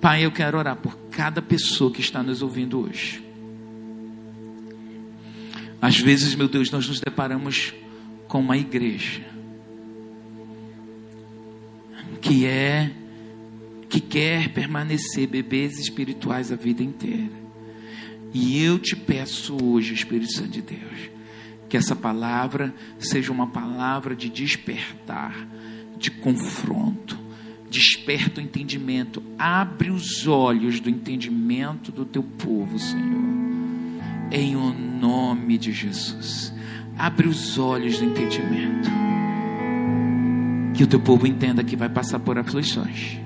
Pai, 0.00 0.24
eu 0.24 0.32
quero 0.32 0.58
orar 0.58 0.76
por 0.76 0.96
cada 1.10 1.40
pessoa 1.40 1.92
que 1.92 2.00
está 2.00 2.22
nos 2.22 2.42
ouvindo 2.42 2.80
hoje. 2.80 3.22
Às 5.80 5.98
vezes, 5.98 6.34
meu 6.34 6.48
Deus, 6.48 6.70
nós 6.70 6.88
nos 6.88 6.98
deparamos 6.98 7.74
com 8.26 8.40
uma 8.40 8.56
igreja 8.56 9.22
que 12.22 12.46
é 12.46 12.90
que 13.86 14.00
quer 14.00 14.48
permanecer 14.48 15.28
bebês 15.28 15.78
espirituais 15.78 16.50
a 16.50 16.56
vida 16.56 16.82
inteira. 16.82 17.30
E 18.32 18.60
eu 18.64 18.78
te 18.78 18.96
peço 18.96 19.56
hoje, 19.62 19.94
Espírito 19.94 20.32
Santo 20.32 20.48
de 20.48 20.62
Deus, 20.62 21.10
que 21.74 21.78
essa 21.78 21.96
palavra 21.96 22.72
seja 23.00 23.32
uma 23.32 23.48
palavra 23.48 24.14
de 24.14 24.28
despertar, 24.28 25.34
de 25.98 26.08
confronto. 26.08 27.18
Desperta 27.68 28.40
o 28.40 28.44
entendimento, 28.44 29.20
abre 29.36 29.90
os 29.90 30.28
olhos 30.28 30.78
do 30.78 30.88
entendimento 30.88 31.90
do 31.90 32.04
teu 32.04 32.22
povo, 32.22 32.78
Senhor. 32.78 33.24
Em 34.30 34.54
o 34.54 34.72
nome 34.72 35.58
de 35.58 35.72
Jesus. 35.72 36.54
Abre 36.96 37.26
os 37.26 37.58
olhos 37.58 37.98
do 37.98 38.04
entendimento. 38.04 38.88
Que 40.76 40.84
o 40.84 40.86
teu 40.86 41.00
povo 41.00 41.26
entenda 41.26 41.64
que 41.64 41.74
vai 41.74 41.88
passar 41.88 42.20
por 42.20 42.38
aflições 42.38 43.18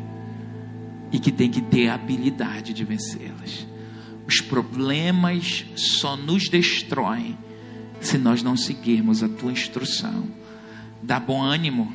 e 1.13 1.19
que 1.19 1.31
tem 1.31 1.51
que 1.51 1.61
ter 1.61 1.89
a 1.89 1.97
habilidade 1.97 2.73
de 2.73 2.83
vencê-las. 2.83 3.67
Os 4.27 4.41
problemas 4.41 5.67
só 5.77 6.17
nos 6.17 6.49
destroem 6.49 7.37
se 8.01 8.19
nós 8.19 8.43
não 8.43 8.57
seguirmos 8.57 9.23
a 9.23 9.29
tua 9.29 9.53
instrução. 9.53 10.25
Dá 11.03 11.19
bom 11.19 11.43
ânimo, 11.43 11.93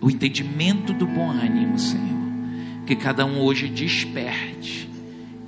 o 0.00 0.10
entendimento 0.10 0.92
do 0.92 1.06
bom 1.06 1.30
ânimo, 1.30 1.78
Senhor. 1.78 2.16
Que 2.86 2.94
cada 2.94 3.26
um 3.26 3.40
hoje 3.40 3.68
desperte, 3.68 4.88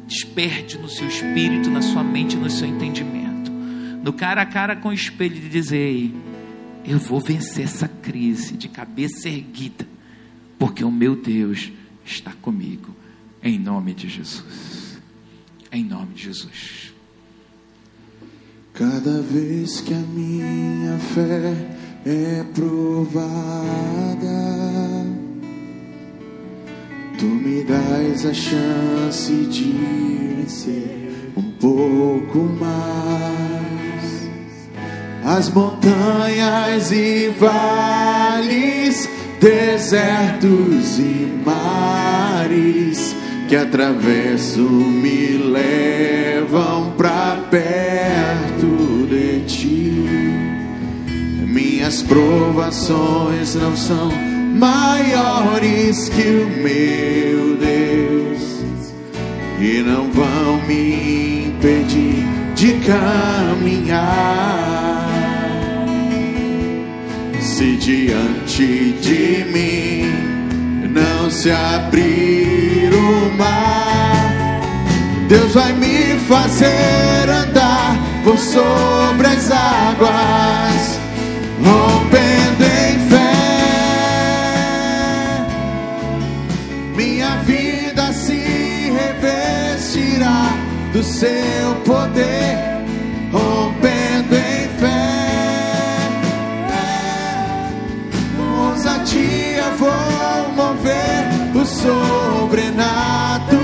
desperte 0.06 0.76
no 0.78 0.88
seu 0.88 1.06
espírito, 1.06 1.70
na 1.70 1.82
sua 1.82 2.02
mente, 2.02 2.36
no 2.36 2.50
seu 2.50 2.66
entendimento. 2.66 3.50
No 4.02 4.12
cara 4.12 4.42
a 4.42 4.46
cara 4.46 4.74
com 4.74 4.88
o 4.88 4.92
espelho 4.92 5.34
de 5.34 5.48
dizer: 5.48 6.12
Eu 6.84 6.98
vou 6.98 7.20
vencer 7.20 7.64
essa 7.64 7.86
crise 7.86 8.54
de 8.54 8.68
cabeça 8.68 9.28
erguida, 9.28 9.86
porque 10.58 10.82
o 10.82 10.90
meu 10.90 11.14
Deus 11.14 11.70
está 12.04 12.32
comigo. 12.32 12.94
Em 13.42 13.58
nome 13.58 13.94
de 13.94 14.08
Jesus. 14.08 15.00
Em 15.70 15.84
nome 15.84 16.14
de 16.14 16.24
Jesus. 16.24 16.87
Cada 18.78 19.20
vez 19.22 19.80
que 19.80 19.92
a 19.92 20.04
minha 20.14 20.96
fé 21.12 21.52
é 22.06 22.44
provada, 22.54 23.18
tu 27.18 27.24
me 27.24 27.64
dás 27.64 28.24
a 28.24 28.32
chance 28.32 29.32
de 29.32 29.72
vencer 30.36 31.32
um 31.36 31.42
pouco 31.58 32.38
mais. 32.38 34.28
As 35.24 35.48
montanhas 35.48 36.92
e 36.92 37.30
vales, 37.36 39.08
desertos 39.40 41.00
e 41.00 41.42
mares 41.44 43.16
que 43.48 43.56
atravesso 43.56 44.60
me 44.60 45.36
levam 45.36 46.92
pra 46.96 47.44
perto 47.50 47.87
Minhas 51.88 52.02
provações 52.02 53.54
não 53.54 53.74
são 53.74 54.10
maiores 54.58 56.10
que 56.10 56.20
o 56.20 56.46
meu 56.62 57.56
Deus 57.56 58.62
e 59.58 59.80
não 59.80 60.12
vão 60.12 60.60
me 60.66 61.46
impedir 61.46 62.26
de 62.54 62.74
caminhar. 62.86 64.06
Se 67.40 67.76
diante 67.76 68.92
de 69.00 69.46
mim 69.50 70.12
não 70.90 71.30
se 71.30 71.50
abrir 71.50 72.92
o 72.92 73.34
mar, 73.38 74.60
Deus 75.26 75.54
vai 75.54 75.72
me 75.72 76.18
fazer 76.28 77.30
andar 77.30 77.96
por 78.24 78.36
sobre 78.36 79.26
as 79.26 79.50
águas, 79.50 80.97
do 90.98 91.04
seu 91.04 91.76
poder, 91.84 92.58
rompendo 93.30 94.34
em 94.34 94.68
fé. 94.80 96.08
Ousadia 98.36 99.62
vou 99.78 99.92
mover 100.56 101.22
o 101.54 101.64
sobrenatural. 101.64 103.57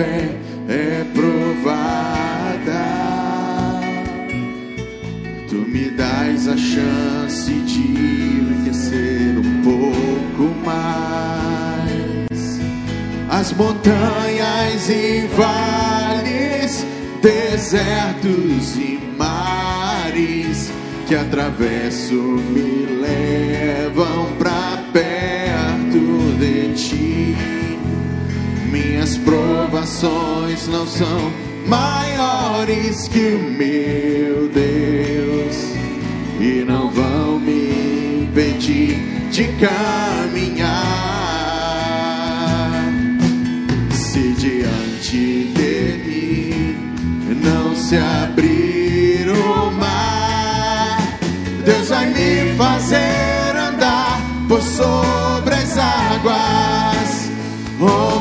Fé 0.00 0.30
é 0.68 1.04
provada, 1.12 2.86
tu 5.48 5.56
me 5.56 5.90
dás 5.90 6.48
a 6.48 6.56
chance 6.56 7.52
de 7.52 7.80
enriquecer 8.40 9.38
um 9.38 9.62
pouco 9.62 10.54
mais. 10.64 12.60
As 13.28 13.52
montanhas 13.52 14.88
e 14.88 15.28
vales, 15.36 16.86
desertos 17.20 18.76
e 18.76 18.98
mares 19.18 20.70
que 21.06 21.14
atravesso 21.14 22.14
me 22.14 22.86
levam 23.02 24.32
pra 24.38 24.59
Minhas 29.10 29.18
provações 29.24 30.68
não 30.68 30.86
são 30.86 31.32
maiores 31.66 33.08
que 33.08 33.34
o 33.34 33.40
meu 33.40 34.48
Deus 34.48 35.56
e 36.38 36.64
não 36.64 36.88
vão 36.90 37.40
me 37.40 38.22
impedir 38.22 38.98
de 39.32 39.48
caminhar. 39.58 40.70
Se 43.90 44.32
diante 44.34 45.52
de 45.54 45.98
mim 46.06 46.76
não 47.42 47.74
se 47.74 47.96
abrir 47.96 49.28
o 49.28 49.72
mar, 49.72 51.18
Deus 51.64 51.88
vai 51.88 52.06
me 52.10 52.54
fazer 52.56 53.56
andar 53.56 54.20
por 54.46 54.62
sobre 54.62 55.54
as 55.54 55.76
águas, 55.76 57.30
rompendo 57.80 58.19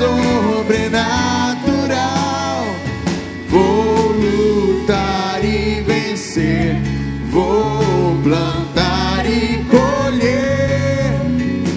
sobrenatural. 0.00 2.64
Vou 3.48 4.12
lutar 4.12 5.44
e 5.44 5.82
vencer. 5.82 6.76
Vou 7.30 8.16
plantar 8.24 9.26
e 9.26 9.62
colher. 9.74 11.12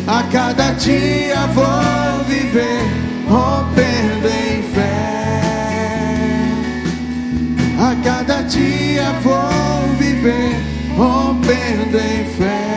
A 0.08 0.24
cada 0.32 0.72
dia 0.74 1.46
vou 1.48 2.24
viver, 2.28 2.82
rompendo 3.28 4.30
em 4.30 4.64
fé. 4.74 6.52
A 7.78 7.96
cada 8.04 8.42
dia 8.44 9.12
vou 9.22 9.96
viver, 9.98 10.56
rompendo 10.96 11.98
em 11.98 12.24
fé. 12.38 12.70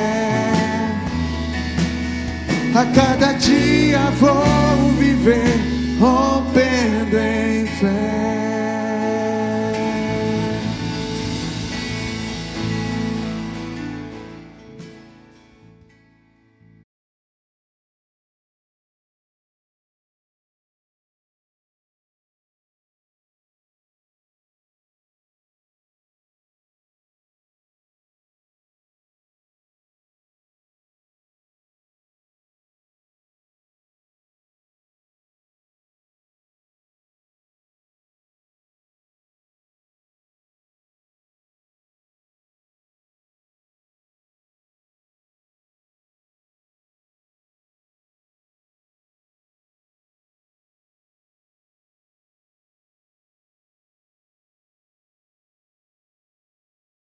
A 2.74 2.84
cada 2.94 3.32
dia 3.34 4.10
vou 4.20 4.75
vem 5.26 5.98
rompendo 5.98 7.16
oh, 7.16 7.20
em 7.20 7.55